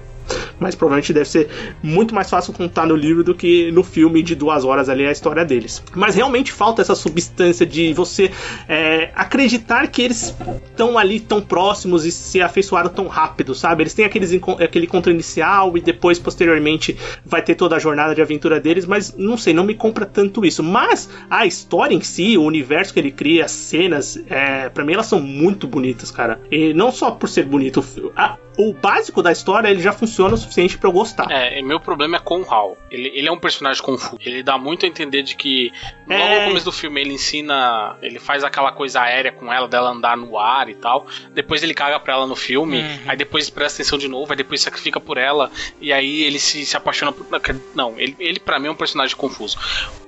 Mas 0.58 0.74
provavelmente 0.74 1.12
deve 1.12 1.28
ser 1.28 1.48
muito 1.82 2.14
mais 2.14 2.28
fácil 2.28 2.52
contar 2.52 2.86
no 2.86 2.96
livro 2.96 3.24
do 3.24 3.34
que 3.34 3.70
no 3.72 3.82
filme 3.82 4.22
de 4.22 4.34
duas 4.34 4.64
horas 4.64 4.88
ali 4.88 5.06
a 5.06 5.12
história 5.12 5.44
deles. 5.44 5.82
Mas 5.94 6.14
realmente 6.14 6.52
falta 6.52 6.82
essa 6.82 6.94
substância 6.94 7.66
de 7.66 7.92
você 7.92 8.30
é, 8.68 9.10
acreditar 9.14 9.86
que 9.88 10.02
eles 10.02 10.34
estão 10.66 10.98
ali 10.98 11.20
tão 11.20 11.40
próximos 11.40 12.04
e 12.04 12.12
se 12.12 12.40
afeiçoaram 12.40 12.90
tão 12.90 13.06
rápido, 13.06 13.54
sabe? 13.54 13.82
Eles 13.82 13.94
têm 13.94 14.04
aqueles, 14.04 14.32
aquele 14.62 14.86
encontro 14.86 15.10
inicial 15.10 15.76
e 15.76 15.80
depois, 15.80 16.18
posteriormente, 16.18 16.96
vai 17.24 17.42
ter 17.42 17.54
toda 17.54 17.76
a 17.76 17.78
jornada 17.78 18.14
de 18.14 18.22
aventura 18.22 18.60
deles, 18.60 18.86
mas 18.86 19.14
não 19.16 19.36
sei, 19.36 19.52
não 19.52 19.64
me 19.64 19.74
compra 19.74 20.06
tanto 20.06 20.44
isso. 20.44 20.62
Mas 20.62 21.08
a 21.28 21.46
história 21.46 21.94
em 21.94 22.00
si, 22.00 22.36
o 22.36 22.42
universo 22.42 22.92
que 22.92 23.00
ele 23.00 23.10
cria, 23.10 23.44
as 23.44 23.50
cenas, 23.50 24.20
é, 24.28 24.68
para 24.68 24.84
mim 24.84 24.94
elas 24.94 25.06
são 25.06 25.20
muito 25.20 25.66
bonitas, 25.66 26.10
cara. 26.10 26.40
E 26.50 26.72
não 26.74 26.90
só 26.90 27.10
por 27.10 27.28
ser 27.28 27.44
bonito, 27.44 27.84
a, 28.16 28.36
o 28.56 28.72
básico 28.72 29.22
da 29.22 29.32
história 29.32 29.68
ele 29.68 29.80
já 29.80 29.92
funciona 29.92 30.34
o 30.34 30.36
suficiente 30.36 30.76
para 30.76 30.88
eu 30.88 30.92
gostar. 30.92 31.30
É, 31.30 31.62
meu 31.62 31.80
problema 31.80 32.16
é 32.16 32.20
com 32.20 32.42
o 32.42 32.50
Hal. 32.52 32.76
Ele, 32.90 33.08
ele 33.14 33.28
é 33.28 33.32
um 33.32 33.38
personagem 33.38 33.82
confuso. 33.82 34.18
Ele 34.20 34.42
dá 34.42 34.58
muito 34.58 34.84
a 34.84 34.88
entender 34.88 35.22
de 35.22 35.36
que 35.36 35.72
logo 36.06 36.22
é... 36.22 36.40
no 36.40 36.48
começo 36.48 36.64
do 36.64 36.72
filme 36.72 37.00
ele 37.00 37.14
ensina, 37.14 37.96
ele 38.02 38.18
faz 38.18 38.44
aquela 38.44 38.72
coisa 38.72 39.00
aérea 39.00 39.32
com 39.32 39.52
ela, 39.52 39.68
dela 39.68 39.90
andar 39.90 40.16
no 40.16 40.38
ar 40.38 40.68
e 40.68 40.74
tal. 40.74 41.06
Depois 41.32 41.62
ele 41.62 41.74
caga 41.74 41.98
pra 42.00 42.14
ela 42.14 42.26
no 42.26 42.36
filme, 42.36 42.80
uhum. 42.80 42.98
aí 43.06 43.16
depois 43.16 43.48
presta 43.48 43.82
atenção 43.82 43.98
de 43.98 44.08
novo, 44.08 44.32
aí 44.32 44.36
depois 44.36 44.60
sacrifica 44.60 45.00
por 45.00 45.16
ela, 45.16 45.50
e 45.80 45.92
aí 45.92 46.22
ele 46.22 46.38
se, 46.38 46.64
se 46.66 46.76
apaixona 46.76 47.12
por. 47.12 47.26
Não, 47.74 47.98
ele, 47.98 48.16
ele 48.18 48.40
para 48.40 48.58
mim 48.58 48.68
é 48.68 48.70
um 48.70 48.76
personagem 48.76 49.16
confuso. 49.16 49.58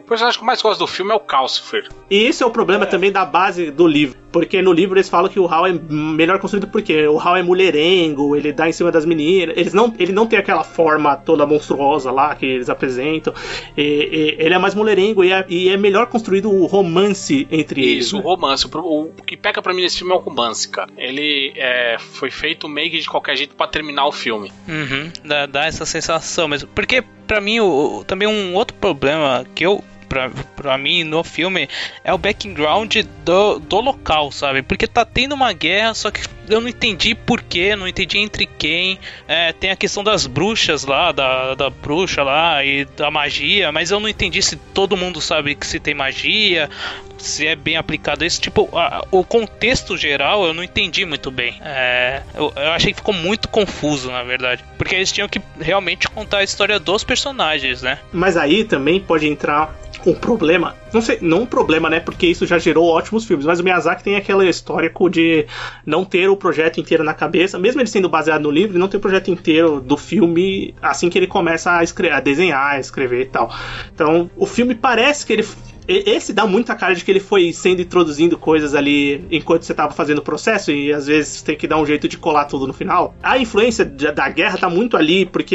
O 0.05 0.09
personagem 0.09 0.39
que 0.39 0.43
eu 0.43 0.47
mais 0.47 0.61
gosto 0.61 0.81
do 0.81 0.87
filme 0.87 1.13
é 1.13 1.15
o 1.15 1.21
Calcifer. 1.21 1.89
E 2.11 2.25
esse 2.25 2.43
é 2.43 2.47
o 2.47 2.51
problema 2.51 2.85
é. 2.85 2.87
também 2.87 3.13
da 3.13 3.25
base 3.25 3.71
do 3.71 3.87
livro. 3.87 4.19
Porque 4.33 4.63
no 4.63 4.73
livro 4.73 4.97
eles 4.97 5.09
falam 5.09 5.31
que 5.31 5.39
o 5.39 5.47
Hal 5.47 5.67
é 5.67 5.73
melhor 5.73 6.39
construído 6.39 6.67
porque 6.67 7.07
o 7.07 7.21
Hal 7.21 7.37
é 7.37 7.43
mulherengo, 7.43 8.35
ele 8.35 8.51
dá 8.53 8.69
em 8.69 8.73
cima 8.73 8.91
das 8.91 9.05
meninas. 9.05 9.57
Eles 9.57 9.75
não, 9.75 9.95
ele 9.99 10.11
não 10.11 10.27
tem 10.27 10.39
aquela 10.39 10.65
forma 10.65 11.15
toda 11.17 11.47
monstruosa 11.47 12.11
lá 12.11 12.35
que 12.35 12.47
eles 12.47 12.71
apresentam. 12.71 13.33
E, 13.77 13.83
e, 13.83 14.45
ele 14.45 14.55
é 14.55 14.59
mais 14.59 14.75
mulherengo 14.75 15.23
e 15.23 15.33
é, 15.33 15.45
e 15.49 15.69
é, 15.69 15.77
melhor 15.77 16.07
construído 16.07 16.51
o 16.51 16.67
romance 16.67 17.47
entre 17.51 17.81
Isso, 17.81 17.91
eles. 17.91 18.07
Isso, 18.07 18.17
né? 18.17 18.23
o 18.23 18.27
romance. 18.27 18.67
O, 18.67 19.01
o, 19.03 19.23
que 19.25 19.37
pega 19.37 19.61
pra 19.61 19.75
mim 19.75 19.83
nesse 19.83 19.99
filme 19.99 20.13
é 20.13 20.17
o 20.17 20.21
romance, 20.21 20.69
cara. 20.69 20.91
Ele 20.97 21.53
é, 21.55 21.97
foi 21.99 22.31
feito 22.31 22.67
meio 22.69 22.91
que 22.91 22.99
de 22.99 23.09
qualquer 23.09 23.37
jeito 23.37 23.55
para 23.55 23.67
terminar 23.67 24.07
o 24.07 24.13
filme. 24.13 24.51
Uhum, 24.67 25.13
dá, 25.25 25.45
dá, 25.47 25.67
essa 25.67 25.85
sensação 25.85 26.49
mesmo. 26.49 26.69
Porque 26.75 27.05
pra 27.27 27.41
mim, 27.41 27.61
o, 27.61 28.05
também 28.07 28.29
um 28.29 28.55
outro 28.55 28.77
problema 28.77 29.45
que 29.55 29.65
eu 29.65 29.83
pra, 30.13 30.31
pra 30.55 30.77
mim 30.77 31.05
no 31.05 31.25
filme 31.25 31.67
é 32.05 32.13
o 32.13 32.19
background 32.19 32.99
do, 33.25 33.59
do 33.59 33.81
local, 33.81 34.31
sabe? 34.31 34.61
Porque 34.61 34.87
tá 34.87 35.07
tendo 35.07 35.35
uma 35.35 35.55
guerra, 35.55 35.95
só 35.95 36.11
que 36.11 36.21
eu 36.51 36.61
não 36.61 36.69
entendi 36.69 37.15
porquê, 37.15 37.75
não 37.75 37.89
entendi 37.89 38.19
entre 38.19 38.45
quem. 38.45 38.99
É, 39.27 39.55
tem 39.55 39.71
a 39.71 39.77
questão 39.77 40.05
das 40.05 40.27
bruxas 40.27 40.85
lá, 40.85 41.13
da, 41.13 41.55
da 41.55 41.71
bruxa 41.71 42.23
lá 42.23 42.63
e 42.63 42.85
da 42.85 43.11
magia, 43.11 43.73
mas 43.73 43.91
eu 43.91 43.99
não 43.99 44.09
entendi 44.09 44.43
se 44.43 44.57
todo 44.57 44.99
mundo 44.99 45.19
sabe 45.19 45.55
que 45.55 45.67
se 45.67 45.81
tem 45.81 45.95
magia, 45.95 46.69
se 47.17 47.47
é 47.47 47.57
bem 47.57 47.79
aplicado 47.79 48.23
isso. 48.23 48.39
Tipo, 48.39 48.69
a, 48.77 49.07
o 49.11 49.25
contexto 49.25 49.97
geral 49.97 50.45
eu 50.45 50.53
não 50.53 50.63
entendi 50.63 51.07
muito 51.07 51.31
bem. 51.31 51.59
É, 51.65 52.23
eu, 52.35 52.53
eu, 52.55 52.71
achei 52.73 52.93
que 52.93 52.99
ficou 52.99 53.15
muito 53.15 53.49
confuso, 53.49 54.11
na 54.11 54.23
verdade. 54.23 54.63
Porque 54.77 54.95
eles 54.95 55.11
tinham 55.11 55.29
que 55.29 55.41
realmente 55.59 56.07
contar 56.09 56.39
a 56.39 56.45
história 56.45 56.79
dos 56.79 57.03
personagens, 57.03 57.81
né? 57.81 57.99
Mas 58.13 58.37
aí 58.37 58.65
também 58.65 59.01
pode 59.01 59.27
entrar 59.27 59.75
um 60.07 60.15
problema. 60.15 60.75
Não 60.93 61.01
sei, 61.01 61.19
não 61.21 61.43
um 61.43 61.47
problema, 61.47 61.89
né? 61.89 62.01
Porque 62.01 62.27
isso 62.27 62.47
já 62.47 62.59
gerou 62.59 62.87
ótimos 62.89 63.25
filmes. 63.25 63.47
Mas 63.47 63.61
o 63.61 63.65
Miyazaki 63.65 64.03
tem 64.03 64.17
aquele 64.17 64.49
histórico 64.49 65.09
de 65.09 65.47
não 65.87 66.05
ter 66.05 66.29
o 66.29 66.37
projeto 66.37 66.81
inteiro 66.81 67.05
na 67.05 67.15
cabeça. 67.15 67.59
Mesmo 67.59 67.81
ele 67.81 67.89
sendo 67.89 68.09
baseado 68.09 68.43
no 68.43 68.51
livro, 68.51 68.79
não 68.79 68.89
tem 68.89 68.99
o 68.99 69.01
projeto 69.01 69.31
inteiro 69.31 69.81
do 69.81 69.97
filme 69.97 70.75
assim 70.83 71.09
que 71.09 71.19
ele 71.19 71.27
começa 71.27 71.71
a, 71.71 71.81
a 71.81 72.21
desenhar, 72.21 72.75
a 72.75 72.81
escrever 72.81 73.23
e 73.23 73.27
tal. 73.27 73.55
Então, 73.95 74.31
o 74.37 74.47
filme 74.47 74.75
parece 74.75 75.25
que 75.25 75.33
ele 75.33 75.47
esse 75.87 76.33
dá 76.33 76.47
muita 76.47 76.75
cara 76.75 76.95
de 76.95 77.05
que 77.05 77.11
ele 77.11 77.21
foi 77.21 77.53
sendo 77.53 77.83
introduzindo 77.83 78.39
coisas 78.39 78.75
ali 78.75 79.25
enquanto 79.31 79.65
você 79.65 79.73
estava 79.73 79.93
fazendo 79.93 80.19
o 80.19 80.23
processo 80.23 80.71
e 80.71 80.93
às 80.93 81.07
vezes 81.07 81.43
tem 81.43 81.57
que 81.57 81.67
dar 81.67 81.79
um 81.79 81.87
jeito 81.87 82.09
de 82.09 82.17
colar 82.17 82.45
tudo 82.45 82.67
no 82.67 82.73
final. 82.73 83.15
A 83.23 83.39
influência 83.39 83.85
da 83.85 84.29
guerra 84.29 84.59
tá 84.59 84.71
muito 84.71 84.97
ali 84.97 85.27
porque 85.27 85.55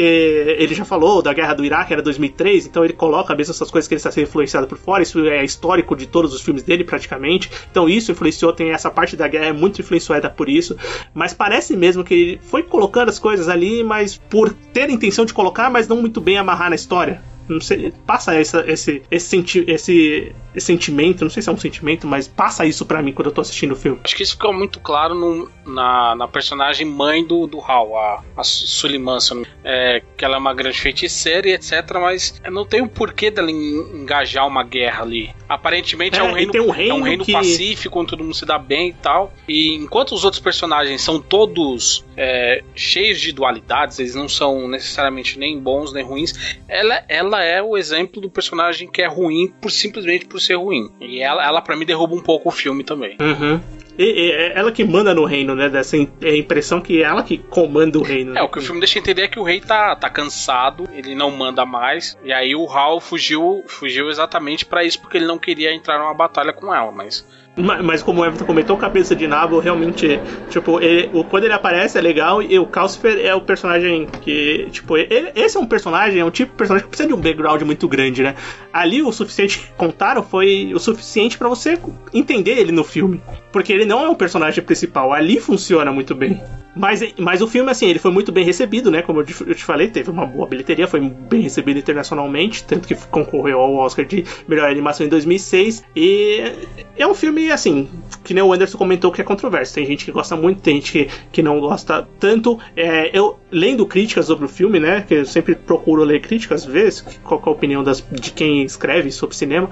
ele 0.58 0.74
já 0.74 0.84
falou 0.84 1.22
da 1.22 1.32
guerra 1.32 1.54
do 1.54 1.64
Iraque 1.64 1.92
era 1.92 2.02
2003, 2.02 2.66
então 2.66 2.84
ele 2.84 2.92
coloca 2.92 3.34
mesmo 3.34 3.52
essas 3.52 3.70
coisas 3.70 3.88
que 3.88 3.94
ele 3.94 3.98
está 3.98 4.10
sendo 4.10 4.24
influenciado 4.24 4.66
por 4.66 4.78
fora. 4.78 5.02
Isso 5.02 5.26
é 5.26 5.44
histórico 5.44 5.96
de 5.96 6.06
todos 6.06 6.34
os 6.34 6.42
filmes 6.42 6.62
dele 6.62 6.84
praticamente. 6.84 7.50
Então 7.70 7.88
isso 7.88 8.12
influenciou, 8.12 8.52
tem 8.52 8.70
essa 8.70 8.90
parte 8.90 9.16
da 9.16 9.26
guerra 9.26 9.46
é 9.46 9.52
muito 9.52 9.80
influenciada 9.80 10.28
por 10.28 10.48
isso, 10.48 10.76
mas 11.14 11.32
parece 11.32 11.76
mesmo 11.76 12.04
que 12.04 12.14
ele 12.14 12.40
foi 12.42 12.62
colocando 12.62 13.08
as 13.08 13.18
coisas 13.18 13.48
ali, 13.48 13.82
mas 13.82 14.16
por 14.16 14.52
ter 14.52 14.88
a 14.88 14.92
intenção 14.92 15.24
de 15.24 15.34
colocar, 15.34 15.70
mas 15.70 15.88
não 15.88 15.96
muito 15.96 16.20
bem 16.20 16.38
amarrar 16.38 16.70
na 16.70 16.76
história. 16.76 17.22
Não 17.48 17.60
sei, 17.60 17.92
passa 18.06 18.34
essa, 18.34 18.64
esse, 18.66 19.02
esse, 19.10 19.26
senti 19.26 19.64
esse, 19.66 20.34
esse, 20.54 20.66
sentimento, 20.66 21.24
não 21.24 21.30
sei 21.30 21.42
se 21.42 21.48
é 21.48 21.52
um 21.52 21.56
sentimento, 21.56 22.06
mas 22.06 22.28
passa 22.28 22.66
isso 22.66 22.84
para 22.84 23.02
mim 23.02 23.12
quando 23.12 23.28
eu 23.28 23.32
tô 23.32 23.40
assistindo 23.40 23.72
o 23.72 23.76
filme. 23.76 24.00
Acho 24.04 24.16
que 24.16 24.22
isso 24.22 24.32
ficou 24.32 24.52
muito 24.52 24.80
claro 24.80 25.14
no, 25.14 25.50
na, 25.66 26.14
na 26.14 26.28
personagem 26.28 26.86
mãe 26.86 27.24
do, 27.24 27.46
do 27.46 27.60
Hal, 27.60 27.96
a, 27.96 28.22
a 28.36 28.44
Suliman, 28.44 29.18
é, 29.64 30.02
que 30.16 30.24
ela 30.24 30.36
é 30.36 30.38
uma 30.38 30.54
grande 30.54 30.78
feiticeira 30.78 31.48
e 31.48 31.52
etc, 31.52 31.72
mas 31.94 32.40
não 32.50 32.66
tem 32.66 32.80
o 32.80 32.84
um 32.84 32.88
porquê 32.88 33.30
dela 33.30 33.50
engajar 33.50 34.46
uma 34.46 34.62
guerra 34.62 35.02
ali. 35.02 35.34
Aparentemente 35.48 36.18
é, 36.18 36.20
é 36.20 36.22
um 36.22 36.32
reino, 36.32 36.52
um 36.62 36.70
reino, 36.70 36.90
é 36.90 36.94
um 36.94 37.02
reino 37.02 37.24
que... 37.24 37.32
pacífico, 37.32 37.98
onde 37.98 38.10
todo 38.10 38.22
mundo 38.22 38.34
se 38.34 38.44
dá 38.44 38.58
bem 38.58 38.90
e 38.90 38.94
tal. 38.94 39.32
E 39.48 39.74
enquanto 39.74 40.12
os 40.12 40.24
outros 40.24 40.40
personagens 40.40 41.00
são 41.00 41.20
todos 41.20 42.04
é, 42.16 42.62
cheios 42.74 43.20
de 43.20 43.32
dualidades, 43.32 43.98
eles 43.98 44.14
não 44.14 44.28
são 44.28 44.68
necessariamente 44.68 45.38
nem 45.38 45.58
bons 45.58 45.92
nem 45.92 46.04
ruins, 46.04 46.58
ela, 46.68 47.02
ela 47.08 47.37
ela 47.38 47.44
é 47.44 47.62
o 47.62 47.76
exemplo 47.76 48.20
do 48.20 48.28
personagem 48.28 48.90
que 48.90 49.00
é 49.00 49.06
ruim 49.06 49.52
por 49.60 49.70
simplesmente 49.70 50.26
por 50.26 50.40
ser 50.40 50.56
ruim. 50.56 50.90
E 51.00 51.20
ela, 51.20 51.44
ela 51.44 51.60
para 51.60 51.76
mim 51.76 51.86
derruba 51.86 52.14
um 52.14 52.22
pouco 52.22 52.48
o 52.48 52.52
filme 52.52 52.82
também. 52.82 53.16
Uhum. 53.20 53.60
E, 53.96 54.04
e, 54.04 54.30
é 54.32 54.58
ela 54.58 54.70
que 54.70 54.84
manda 54.84 55.14
no 55.14 55.24
reino, 55.24 55.54
né? 55.54 55.68
Dessa 55.68 55.96
é 55.96 56.36
impressão 56.36 56.80
que 56.80 57.02
é 57.02 57.06
ela 57.06 57.22
que 57.22 57.38
comanda 57.38 57.98
o 57.98 58.02
reino. 58.02 58.32
É, 58.32 58.34
né? 58.34 58.42
o 58.42 58.48
que 58.48 58.58
o 58.58 58.62
filme 58.62 58.80
deixa 58.80 58.98
entender 58.98 59.22
é 59.22 59.28
que 59.28 59.40
o 59.40 59.42
rei 59.42 59.60
tá, 59.60 59.94
tá 59.96 60.08
cansado, 60.08 60.88
ele 60.92 61.14
não 61.14 61.30
manda 61.30 61.64
mais. 61.64 62.16
E 62.24 62.32
aí 62.32 62.54
o 62.54 62.66
Hal 62.68 63.00
fugiu, 63.00 63.64
fugiu 63.66 64.08
exatamente 64.08 64.64
para 64.64 64.84
isso, 64.84 65.00
porque 65.00 65.16
ele 65.16 65.26
não 65.26 65.38
queria 65.38 65.72
entrar 65.74 65.98
numa 65.98 66.14
batalha 66.14 66.52
com 66.52 66.74
ela. 66.74 66.92
Mas 66.92 67.26
mas 67.58 68.02
como 68.02 68.20
o 68.20 68.24
Everton 68.24 68.44
comentou, 68.44 68.76
Cabeça 68.76 69.14
de 69.14 69.26
Nabo 69.26 69.58
realmente, 69.58 70.20
tipo, 70.48 70.80
ele, 70.80 71.10
quando 71.24 71.44
ele 71.44 71.52
aparece 71.52 71.98
é 71.98 72.00
legal 72.00 72.42
e 72.42 72.58
o 72.58 72.66
Calcifer 72.66 73.18
é 73.24 73.34
o 73.34 73.40
personagem 73.40 74.06
que, 74.06 74.68
tipo, 74.70 74.96
ele, 74.96 75.32
esse 75.34 75.56
é 75.56 75.60
um 75.60 75.66
personagem, 75.66 76.20
é 76.20 76.24
um 76.24 76.30
tipo 76.30 76.52
de 76.52 76.58
personagem 76.58 76.84
que 76.84 76.90
precisa 76.90 77.08
de 77.08 77.14
um 77.14 77.20
background 77.20 77.62
muito 77.62 77.88
grande, 77.88 78.22
né? 78.22 78.34
Ali 78.72 79.02
o 79.02 79.12
suficiente 79.12 79.58
que 79.58 79.66
contaram 79.76 80.22
foi 80.22 80.72
o 80.74 80.78
suficiente 80.78 81.36
para 81.36 81.48
você 81.48 81.78
entender 82.14 82.58
ele 82.58 82.72
no 82.72 82.84
filme, 82.84 83.20
porque 83.52 83.72
ele 83.72 83.84
não 83.84 84.04
é 84.04 84.08
o 84.08 84.14
personagem 84.14 84.62
principal, 84.62 85.12
ali 85.12 85.40
funciona 85.40 85.92
muito 85.92 86.14
bem. 86.14 86.40
Mas, 86.78 87.02
mas 87.18 87.42
o 87.42 87.48
filme, 87.48 87.70
assim, 87.70 87.86
ele 87.86 87.98
foi 87.98 88.12
muito 88.12 88.30
bem 88.30 88.44
recebido, 88.44 88.88
né? 88.88 89.02
Como 89.02 89.20
eu 89.20 89.24
te, 89.24 89.64
falei, 89.64 89.90
teve 89.90 90.10
uma 90.10 90.24
boa 90.24 90.46
bilheteria, 90.46 90.86
foi 90.86 91.00
bem 91.00 91.40
recebido 91.40 91.78
internacionalmente, 91.78 92.62
tanto 92.62 92.86
que 92.86 92.94
concorreu 92.94 93.58
ao 93.58 93.74
Oscar 93.74 94.04
de 94.04 94.24
melhor 94.46 94.70
animação 94.70 95.04
em 95.04 95.08
2006. 95.08 95.82
E 95.96 96.52
é 96.96 97.06
um 97.06 97.14
filme, 97.14 97.50
assim, 97.50 97.88
que 98.22 98.32
nem 98.32 98.44
o 98.44 98.52
Anderson 98.52 98.78
comentou 98.78 99.10
que 99.10 99.20
é 99.20 99.24
controverso. 99.24 99.74
Tem 99.74 99.84
gente 99.84 100.04
que 100.04 100.12
gosta 100.12 100.36
muito, 100.36 100.62
tem 100.62 100.76
gente 100.76 100.92
que, 100.92 101.08
que 101.32 101.42
não 101.42 101.58
gosta 101.58 102.06
tanto. 102.20 102.58
É, 102.76 103.10
eu, 103.12 103.38
lendo 103.50 103.84
críticas 103.84 104.26
sobre 104.26 104.44
o 104.44 104.48
filme, 104.48 104.78
né? 104.78 105.04
Que 105.06 105.14
eu 105.14 105.26
sempre 105.26 105.56
procuro 105.56 106.04
ler 106.04 106.20
críticas, 106.20 106.64
ver 106.64 106.94
qual 107.24 107.42
é 107.44 107.48
a 107.48 107.52
opinião 107.52 107.82
das, 107.82 108.04
de 108.10 108.30
quem 108.30 108.62
escreve 108.62 109.10
sobre 109.10 109.34
cinema. 109.34 109.68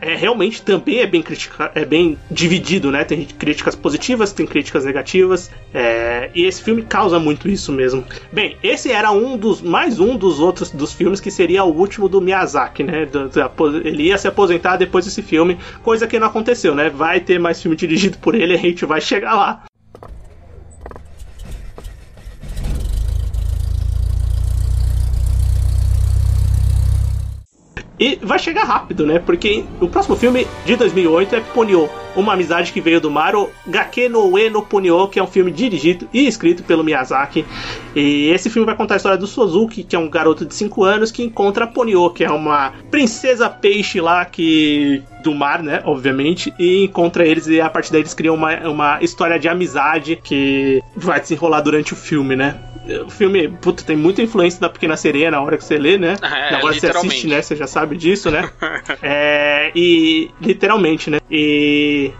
É, 0.00 0.14
realmente 0.14 0.60
também 0.60 0.98
é 0.98 1.06
bem, 1.06 1.22
critica, 1.22 1.72
é 1.74 1.86
bem 1.86 2.18
dividido, 2.30 2.90
né? 2.90 3.04
Tem 3.04 3.24
críticas 3.24 3.74
positivas, 3.74 4.32
tem 4.32 4.46
críticas 4.46 4.84
negativas. 4.84 5.50
É, 5.72 6.30
e 6.34 6.49
esse 6.50 6.62
filme 6.62 6.82
causa 6.82 7.18
muito 7.18 7.48
isso 7.48 7.72
mesmo. 7.72 8.04
Bem, 8.32 8.56
esse 8.62 8.92
era 8.92 9.10
um 9.10 9.36
dos 9.36 9.62
mais 9.62 9.98
um 9.98 10.16
dos 10.16 10.40
outros 10.40 10.70
dos 10.70 10.92
filmes 10.92 11.20
que 11.20 11.30
seria 11.30 11.64
o 11.64 11.74
último 11.74 12.08
do 12.08 12.20
Miyazaki, 12.20 12.82
né? 12.82 13.08
Ele 13.84 14.02
ia 14.04 14.18
se 14.18 14.28
aposentar 14.28 14.76
depois 14.76 15.04
desse 15.04 15.22
filme, 15.22 15.58
coisa 15.82 16.06
que 16.06 16.18
não 16.18 16.26
aconteceu, 16.26 16.74
né? 16.74 16.90
Vai 16.90 17.20
ter 17.20 17.38
mais 17.38 17.62
filme 17.62 17.76
dirigido 17.76 18.18
por 18.18 18.34
ele, 18.34 18.54
a 18.54 18.58
gente 18.58 18.84
vai 18.84 19.00
chegar 19.00 19.34
lá. 19.34 19.62
E 28.00 28.18
vai 28.22 28.38
chegar 28.38 28.64
rápido, 28.64 29.06
né? 29.06 29.18
Porque 29.18 29.62
o 29.78 29.86
próximo 29.86 30.16
filme 30.16 30.46
de 30.64 30.74
2008 30.74 31.36
é 31.36 31.40
Ponyo, 31.40 31.86
uma 32.16 32.32
amizade 32.32 32.72
que 32.72 32.80
veio 32.80 32.98
do 32.98 33.10
mar, 33.10 33.36
o 33.36 33.50
Gake 33.66 34.08
no 34.08 34.26
Ue 34.26 34.48
no 34.48 34.62
Ponyo, 34.62 35.06
que 35.08 35.18
é 35.18 35.22
um 35.22 35.26
filme 35.26 35.50
dirigido 35.50 36.08
e 36.10 36.26
escrito 36.26 36.62
pelo 36.62 36.82
Miyazaki. 36.82 37.44
E 37.94 38.30
esse 38.30 38.48
filme 38.48 38.64
vai 38.64 38.74
contar 38.74 38.94
a 38.94 38.96
história 38.96 39.18
do 39.18 39.26
Suzuki, 39.26 39.84
que 39.84 39.94
é 39.94 39.98
um 39.98 40.08
garoto 40.08 40.46
de 40.46 40.54
5 40.54 40.82
anos 40.82 41.10
que 41.10 41.22
encontra 41.22 41.64
a 41.64 41.68
Ponyo, 41.68 42.08
que 42.08 42.24
é 42.24 42.30
uma 42.30 42.72
princesa 42.90 43.50
peixe 43.50 44.00
lá 44.00 44.24
que 44.24 45.02
do 45.22 45.34
mar, 45.34 45.62
né? 45.62 45.82
Obviamente, 45.84 46.54
e 46.58 46.84
encontra 46.84 47.26
eles 47.26 47.48
e 47.48 47.60
a 47.60 47.68
partir 47.68 47.92
daí 47.92 48.00
eles 48.00 48.14
criam 48.14 48.34
uma, 48.34 48.56
uma 48.66 49.02
história 49.02 49.38
de 49.38 49.46
amizade 49.46 50.16
que 50.16 50.82
vai 50.96 51.20
desenrolar 51.20 51.60
durante 51.60 51.92
o 51.92 51.96
filme, 51.96 52.34
né? 52.34 52.58
O 52.98 53.10
filme, 53.10 53.48
puta, 53.48 53.84
tem 53.84 53.96
muita 53.96 54.22
influência 54.22 54.60
da 54.60 54.68
Pequena 54.68 54.96
Sereia 54.96 55.30
na 55.30 55.40
hora 55.40 55.56
que 55.56 55.64
você 55.64 55.78
lê, 55.78 55.98
né? 55.98 56.16
É, 56.22 56.54
Agora 56.54 56.74
você 56.74 56.86
assiste, 56.86 57.26
né? 57.26 57.40
Você 57.42 57.56
já 57.56 57.66
sabe 57.66 57.96
disso, 57.96 58.30
né? 58.30 58.50
é, 59.02 59.70
e 59.74 60.30
literalmente, 60.40 61.10
né? 61.10 61.18
E 61.30 62.12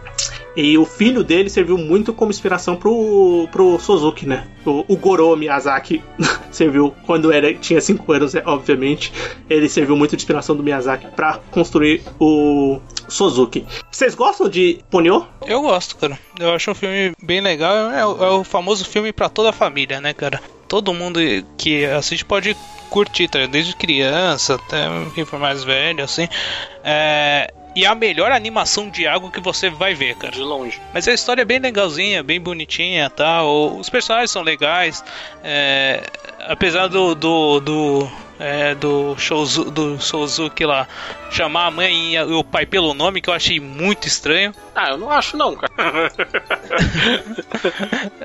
e 0.56 0.76
o 0.76 0.84
filho 0.84 1.22
dele 1.22 1.48
serviu 1.48 1.78
muito 1.78 2.12
como 2.12 2.30
inspiração 2.30 2.76
pro, 2.76 3.48
pro 3.52 3.78
Suzuki, 3.78 4.26
né? 4.26 4.48
O, 4.64 4.84
o 4.88 4.96
Goro 4.96 5.36
Miyazaki 5.36 6.02
serviu 6.50 6.94
quando 7.06 7.32
era, 7.32 7.54
tinha 7.54 7.80
5 7.80 8.12
anos, 8.12 8.34
é, 8.34 8.42
obviamente. 8.44 9.12
Ele 9.48 9.68
serviu 9.68 9.96
muito 9.96 10.16
de 10.16 10.22
inspiração 10.22 10.56
do 10.56 10.62
Miyazaki 10.62 11.06
para 11.14 11.38
construir 11.50 12.02
o 12.18 12.80
Suzuki. 13.08 13.64
Vocês 13.90 14.14
gostam 14.14 14.48
de 14.48 14.80
Ponyo? 14.90 15.26
Eu 15.46 15.62
gosto, 15.62 15.96
cara. 15.96 16.18
Eu 16.38 16.52
acho 16.52 16.70
um 16.70 16.74
filme 16.74 17.12
bem 17.22 17.40
legal. 17.40 17.90
É, 17.90 18.00
é 18.00 18.04
o 18.04 18.44
famoso 18.44 18.84
filme 18.84 19.12
para 19.12 19.28
toda 19.28 19.50
a 19.50 19.52
família, 19.52 20.00
né, 20.00 20.12
cara? 20.12 20.40
Todo 20.66 20.94
mundo 20.94 21.20
que 21.56 21.84
assiste 21.84 22.24
pode 22.24 22.56
curtir, 22.88 23.28
tá? 23.28 23.46
desde 23.46 23.74
criança 23.74 24.56
até 24.56 24.86
quem 25.14 25.24
for 25.24 25.38
mais 25.38 25.62
velho, 25.62 26.04
assim. 26.04 26.28
É, 26.82 27.52
e 27.74 27.87
a 27.87 27.94
melhor 27.94 28.33
animação 28.33 28.88
de 28.88 29.06
água 29.06 29.30
que 29.30 29.40
você 29.40 29.70
vai 29.70 29.94
ver, 29.94 30.16
cara. 30.16 30.33
De 30.33 30.40
longe. 30.40 30.80
Mas 30.92 31.06
a 31.06 31.12
história 31.12 31.42
é 31.42 31.44
bem 31.44 31.59
legalzinha, 31.59 32.22
bem 32.22 32.40
bonitinha 32.40 33.09
tal. 33.09 33.76
Os 33.76 33.88
personagens 33.88 34.30
são 34.30 34.42
legais. 34.42 35.04
É, 35.42 36.02
apesar 36.46 36.88
do. 36.88 37.14
do, 37.14 37.61
do 37.61 38.11
é, 38.40 38.74
do, 38.74 39.14
Shouzu, 39.18 39.70
do 39.70 40.00
Souzuki 40.00 40.64
lá 40.64 40.88
chamar 41.31 41.66
a 41.66 41.70
mãe 41.70 42.14
e 42.14 42.20
o 42.20 42.42
pai 42.42 42.64
pelo 42.64 42.94
nome, 42.94 43.20
que 43.20 43.29
eu 43.29 43.35
achei 43.35 43.61
muito 43.61 44.09
estranho. 44.09 44.53
Ah, 44.74 44.90
eu 44.90 44.98
não 44.98 45.11
acho 45.11 45.37
não, 45.37 45.55
cara. 45.55 45.72